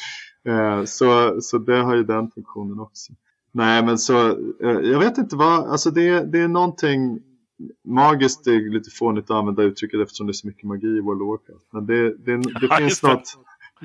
Eh, 0.48 0.84
så, 0.84 1.40
så 1.40 1.58
det 1.58 1.76
har 1.76 1.96
ju 1.96 2.04
den 2.04 2.30
funktionen 2.30 2.80
också. 2.80 3.12
Nej 3.52 3.84
men 3.84 3.98
så, 3.98 4.28
eh, 4.62 4.80
jag 4.82 4.98
vet 4.98 5.18
inte 5.18 5.36
vad, 5.36 5.70
alltså 5.70 5.90
det, 5.90 6.32
det 6.32 6.40
är 6.40 6.48
någonting 6.48 7.18
magiskt, 7.88 8.44
det 8.44 8.50
är 8.50 8.72
lite 8.72 8.90
fånigt 8.90 9.30
att 9.30 9.36
använda 9.36 9.62
uttrycket 9.62 10.00
eftersom 10.00 10.26
det 10.26 10.30
är 10.30 10.34
så 10.34 10.46
mycket 10.46 10.64
magi 10.64 10.86
i 10.86 11.00
World 11.00 11.22
of 11.22 11.28
Warcraft. 11.28 11.66
Men 11.72 11.86
det, 11.86 12.02
det, 12.02 12.36
det, 12.36 12.68
det 12.68 12.76
finns, 12.76 13.02
något, 13.02 13.38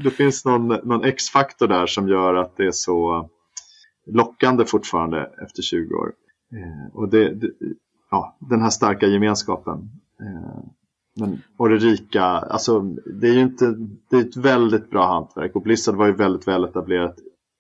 det 0.04 0.12
finns 0.12 0.46
någon, 0.46 0.68
någon 0.68 1.04
X-faktor 1.04 1.68
där 1.68 1.86
som 1.86 2.10
gör 2.10 2.34
att 2.34 2.58
det 2.58 2.66
är 2.66 2.72
så 2.72 3.30
lockande 4.06 4.66
fortfarande 4.66 5.30
efter 5.44 5.62
20 5.62 5.96
år. 5.96 6.12
Eh, 6.54 6.96
och 6.96 7.10
det, 7.10 7.34
det, 7.34 7.52
ja, 8.12 8.38
den 8.40 8.62
här 8.62 8.70
starka 8.70 9.08
gemenskapen. 9.08 9.90
Eh, 10.22 10.64
men, 11.20 11.42
och 11.58 11.70
det 11.70 11.76
rika, 11.76 12.24
alltså 12.24 12.80
det 13.06 13.28
är 13.28 13.34
ju 13.34 13.42
inte, 13.42 13.76
det 14.10 14.18
är 14.18 14.22
ett 14.22 14.38
väldigt 14.38 14.90
bra 14.90 15.08
hantverk 15.08 15.56
och 15.56 15.62
Blizzard 15.62 15.96
var 15.96 16.06
ju 16.06 16.12
väldigt 16.12 16.48
väl 16.48 16.64
etablerat 16.64 17.16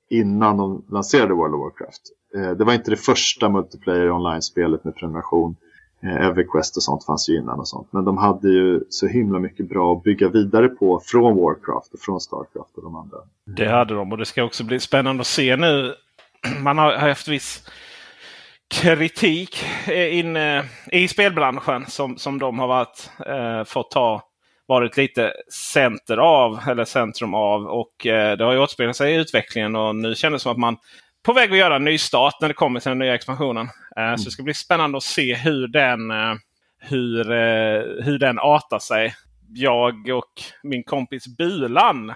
innan 0.10 0.58
de 0.58 0.86
lanserade 0.90 1.34
World 1.34 1.56
of 1.56 1.62
Warcraft. 1.62 2.02
Eh, 2.36 2.52
det 2.58 2.64
var 2.64 2.74
inte 2.74 2.92
det 2.92 2.98
första 2.98 3.50
multiplayer 3.50 4.12
online-spelet 4.12 4.84
med 4.84 4.96
prenumeration. 4.96 5.56
Eh, 6.04 6.26
Everquest 6.26 6.78
och 6.78 6.84
sånt 6.84 7.06
fanns 7.06 7.30
ju 7.30 7.38
innan 7.38 7.60
och 7.60 7.68
sånt. 7.68 7.88
Men 7.92 8.06
de 8.06 8.18
hade 8.18 8.50
ju 8.50 8.84
så 8.90 9.08
himla 9.08 9.40
mycket 9.40 9.70
bra 9.70 9.94
att 9.96 10.04
bygga 10.04 10.30
vidare 10.30 10.68
på 10.68 11.02
från 11.06 11.36
Warcraft 11.36 11.94
och 11.94 12.00
från 12.00 12.22
Starcraft 12.22 12.76
och 12.76 12.84
de 12.84 12.96
andra. 12.96 13.18
Det 13.46 13.68
hade 13.68 13.94
de 13.94 14.12
och 14.12 14.18
det 14.18 14.26
ska 14.26 14.44
också 14.44 14.64
bli 14.64 14.80
spännande 14.80 15.22
att 15.22 15.28
se 15.28 15.56
nu 15.56 15.94
man 16.60 16.78
har 16.78 16.98
haft 16.98 17.28
viss 17.28 17.70
kritik 18.74 19.66
inne 20.12 20.66
i 20.92 21.08
spelbranschen 21.08 21.86
som, 21.88 22.18
som 22.18 22.40
de 22.40 22.60
har 22.60 22.68
varit, 22.68 23.10
eh, 23.26 23.64
fått 23.64 23.92
ta 23.92 24.22
varit 24.68 24.98
lite 24.98 25.34
center 25.74 26.18
av 26.18 26.60
eller 26.70 26.86
centrum 26.86 27.34
av. 27.34 27.68
Och 27.68 28.06
eh, 28.06 28.38
det 28.38 28.44
har 28.44 28.54
ju 28.54 28.60
återspeglat 28.60 28.96
sig 28.96 29.14
i 29.14 29.18
utvecklingen 29.18 29.76
och 29.76 29.96
nu 29.96 30.16
känns 30.16 30.34
det 30.34 30.40
som 30.40 30.52
att 30.52 30.58
man 30.58 30.78
på 31.26 31.34
väg 31.34 31.52
att 31.52 31.58
göra 31.58 31.76
en 31.76 31.84
ny 31.84 31.98
start 31.98 32.34
när 32.42 32.48
det 32.48 32.54
kommer 32.54 32.80
till 32.80 32.90
den 32.90 33.00
nya 33.00 33.16
expansionen. 33.16 33.70
Eh, 33.98 34.04
mm. 34.04 34.18
Så 34.18 34.26
det 34.26 34.32
ska 34.32 34.44
bli 34.44 34.54
spännande 34.54 34.98
att 34.98 35.04
se 35.04 35.36
hur 35.36 35.68
den, 35.68 36.12
eh, 36.12 36.36
hur, 36.80 37.32
eh, 37.32 38.04
hur 38.06 38.20
den 38.20 38.40
artar 38.40 38.80
sig. 38.80 39.16
Jag 39.54 40.10
och 40.10 40.42
min 40.64 40.84
kompis 40.84 41.38
Bulan 41.38 42.10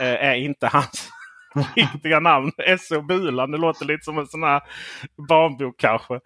eh, 0.00 0.24
är 0.28 0.34
inte 0.34 0.66
hans 0.66 1.09
riktiga 1.76 2.20
namn. 2.20 2.52
S.O. 2.58 3.02
Bulan. 3.02 3.50
Det 3.50 3.58
låter 3.58 3.84
lite 3.84 4.04
som 4.04 4.18
en 4.18 4.26
sån 4.26 4.42
här 4.42 4.62
barnbok 5.28 5.74
kanske. 5.78 6.20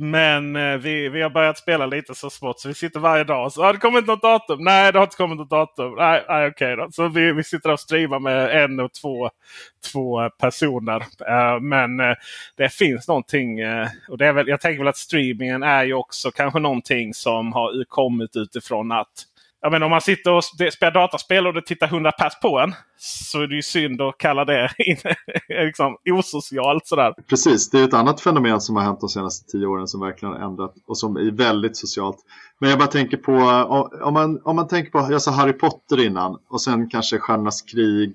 Men 0.00 0.56
eh, 0.56 0.76
vi, 0.76 1.08
vi 1.08 1.22
har 1.22 1.30
börjat 1.30 1.58
spela 1.58 1.86
lite 1.86 2.14
så 2.14 2.30
smått 2.30 2.60
så 2.60 2.68
vi 2.68 2.74
sitter 2.74 3.00
varje 3.00 3.24
dag 3.24 3.44
och 3.44 3.52
så 3.52 3.62
har 3.62 3.72
det 3.72 3.78
kommit 3.78 4.06
något 4.06 4.22
datum? 4.22 4.64
Nej, 4.64 4.92
det 4.92 4.98
har 4.98 5.06
inte 5.06 5.16
kommit 5.16 5.38
något 5.38 5.50
datum. 5.50 5.94
Nej, 5.96 6.24
nej 6.28 6.48
okej 6.48 6.76
då. 6.76 6.88
Så 6.90 7.08
vi, 7.08 7.32
vi 7.32 7.44
sitter 7.44 7.72
och 7.72 7.80
streamar 7.80 8.18
med 8.18 8.64
en 8.64 8.80
och 8.80 8.92
två, 8.92 9.30
två 9.92 10.30
personer. 10.30 11.00
Eh, 11.28 11.60
men 11.60 12.00
eh, 12.00 12.14
det 12.56 12.68
finns 12.68 13.08
någonting. 13.08 13.60
Eh, 13.60 13.88
och 14.08 14.18
det 14.18 14.26
är 14.26 14.32
väl, 14.32 14.48
jag 14.48 14.60
tänker 14.60 14.78
väl 14.78 14.88
att 14.88 14.96
streamingen 14.96 15.62
är 15.62 15.84
ju 15.84 15.94
också 15.94 16.30
kanske 16.30 16.58
någonting 16.58 17.14
som 17.14 17.52
har 17.52 17.84
kommit 17.84 18.36
utifrån 18.36 18.92
att 18.92 19.24
jag 19.60 19.72
menar, 19.72 19.86
om 19.86 19.90
man 19.90 20.00
sitter 20.00 20.32
och 20.32 20.44
spelar 20.44 20.90
dataspel 20.90 21.46
och 21.46 21.54
det 21.54 21.62
tittar 21.62 21.86
100 21.86 22.12
pers 22.12 22.32
på 22.42 22.58
en. 22.58 22.74
Så 22.96 23.42
är 23.42 23.46
det 23.46 23.54
ju 23.54 23.62
synd 23.62 24.00
att 24.00 24.18
kalla 24.18 24.44
det 24.44 24.70
liksom, 25.66 25.96
osocialt. 26.10 26.86
Sådär. 26.86 27.14
Precis, 27.28 27.70
det 27.70 27.80
är 27.80 27.84
ett 27.84 27.94
annat 27.94 28.20
fenomen 28.20 28.60
som 28.60 28.76
har 28.76 28.82
hänt 28.82 29.00
de 29.00 29.08
senaste 29.08 29.52
tio 29.52 29.66
åren 29.66 29.86
som 29.86 30.00
verkligen 30.00 30.34
har 30.34 30.40
ändrat 30.40 30.74
och 30.86 30.98
som 30.98 31.16
är 31.16 31.30
väldigt 31.30 31.76
socialt. 31.76 32.16
Men 32.60 32.70
jag 32.70 32.78
bara 32.78 32.88
tänker 32.88 33.16
på, 33.16 33.32
om 34.02 34.14
man, 34.14 34.40
om 34.44 34.56
man 34.56 34.68
tänker 34.68 34.90
på, 34.90 35.12
jag 35.12 35.22
sa 35.22 35.30
Harry 35.30 35.52
Potter 35.52 36.04
innan 36.06 36.38
och 36.50 36.60
sen 36.60 36.88
kanske 36.88 37.18
Stjärnornas 37.18 37.62
krig, 37.62 38.12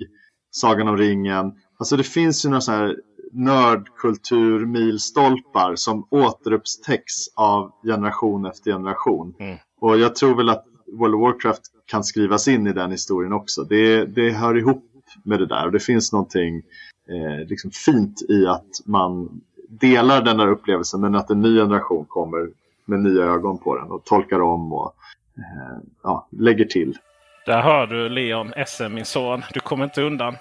Sagan 0.52 0.88
om 0.88 0.98
ringen. 0.98 1.52
Alltså 1.80 1.98
det 1.98 2.04
finns 2.04 2.46
ju 2.46 2.50
några 2.50 2.62
sådana 2.62 2.84
här 2.84 2.96
nördkultur 3.34 4.66
milstolpar 4.66 5.76
som 5.76 6.08
återupptäcks 6.12 7.14
av 7.36 7.72
generation 7.84 8.46
efter 8.46 8.72
generation. 8.72 9.36
Mm. 9.40 9.58
Och 9.82 10.00
jag 10.00 10.16
tror 10.16 10.36
väl 10.36 10.50
att 10.50 10.66
World 10.94 11.16
of 11.16 11.22
Warcraft 11.22 11.62
kan 11.86 12.04
skrivas 12.04 12.48
in 12.48 12.68
i 12.68 12.74
den 12.74 12.92
historien 12.92 13.34
också. 13.34 13.64
Det, 13.64 14.06
det 14.06 14.32
hör 14.32 14.58
ihop 14.58 14.90
med 15.24 15.40
det 15.40 15.46
där 15.46 15.66
och 15.66 15.72
det 15.72 15.80
finns 15.80 16.14
någonting 16.14 16.62
eh, 17.10 17.48
liksom 17.48 17.72
fint 17.72 18.22
i 18.30 18.48
att 18.48 18.68
man 18.86 19.42
delar 19.70 20.22
den 20.22 20.38
där 20.38 20.48
upplevelsen 20.48 21.02
men 21.02 21.16
att 21.16 21.30
en 21.30 21.42
ny 21.42 21.58
generation 21.58 22.06
kommer 22.06 22.50
med 22.86 23.00
nya 23.00 23.24
ögon 23.24 23.58
på 23.58 23.76
den 23.78 23.92
och 23.92 24.04
tolkar 24.04 24.42
om 24.42 24.74
och 24.74 24.96
eh, 25.38 25.78
ja, 26.04 26.28
lägger 26.32 26.66
till. 26.66 26.98
Där 27.46 27.62
hör 27.62 27.88
du 27.88 28.10
Leon 28.10 28.54
SM 28.68 28.94
min 28.94 29.06
son. 29.06 29.44
Du 29.54 29.60
kommer 29.60 29.84
inte 29.84 30.02
undan. 30.02 30.34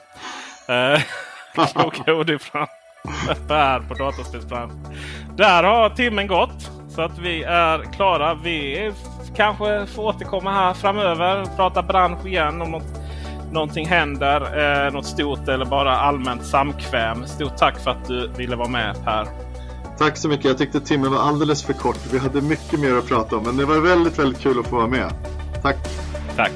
Eh, 0.68 1.00
Kloka 1.72 2.14
ord 2.14 2.30
ifrån 2.30 2.66
här 3.48 3.80
på 3.80 3.94
Dataspelsbranschen. 3.94 4.78
Där 5.36 5.62
har 5.62 5.90
timmen 5.90 6.26
gått. 6.26 6.70
Så 6.88 7.02
att 7.02 7.18
vi 7.18 7.42
är 7.42 7.92
klara. 7.92 8.34
Vi 8.34 8.92
kanske 9.36 9.86
får 9.86 10.02
återkomma 10.02 10.52
här 10.52 10.74
framöver. 10.74 11.46
Prata 11.56 11.82
bransch 11.82 12.26
igen 12.26 12.62
om 12.62 12.70
något, 12.70 13.00
någonting 13.52 13.86
händer. 13.86 14.40
Eh, 14.86 14.92
något 14.92 15.06
stort 15.06 15.48
eller 15.48 15.64
bara 15.64 15.96
allmänt 15.96 16.46
samkväm. 16.46 17.26
Stort 17.26 17.56
tack 17.56 17.78
för 17.78 17.90
att 17.90 18.08
du 18.08 18.28
ville 18.28 18.56
vara 18.56 18.68
med 18.68 19.04
Per. 19.04 19.26
Tack 19.98 20.16
så 20.16 20.28
mycket. 20.28 20.44
Jag 20.44 20.58
tyckte 20.58 20.80
timmen 20.80 21.12
var 21.12 21.18
alldeles 21.18 21.62
för 21.62 21.72
kort. 21.72 21.98
Vi 22.12 22.18
hade 22.18 22.40
mycket 22.40 22.80
mer 22.80 22.94
att 22.94 23.08
prata 23.08 23.36
om. 23.36 23.42
Men 23.44 23.56
det 23.56 23.64
var 23.64 23.80
väldigt, 23.80 24.18
väldigt 24.18 24.42
kul 24.42 24.60
att 24.60 24.66
få 24.66 24.76
vara 24.76 24.86
med. 24.86 25.12
Tack! 25.62 25.76
Tack! 26.36 26.52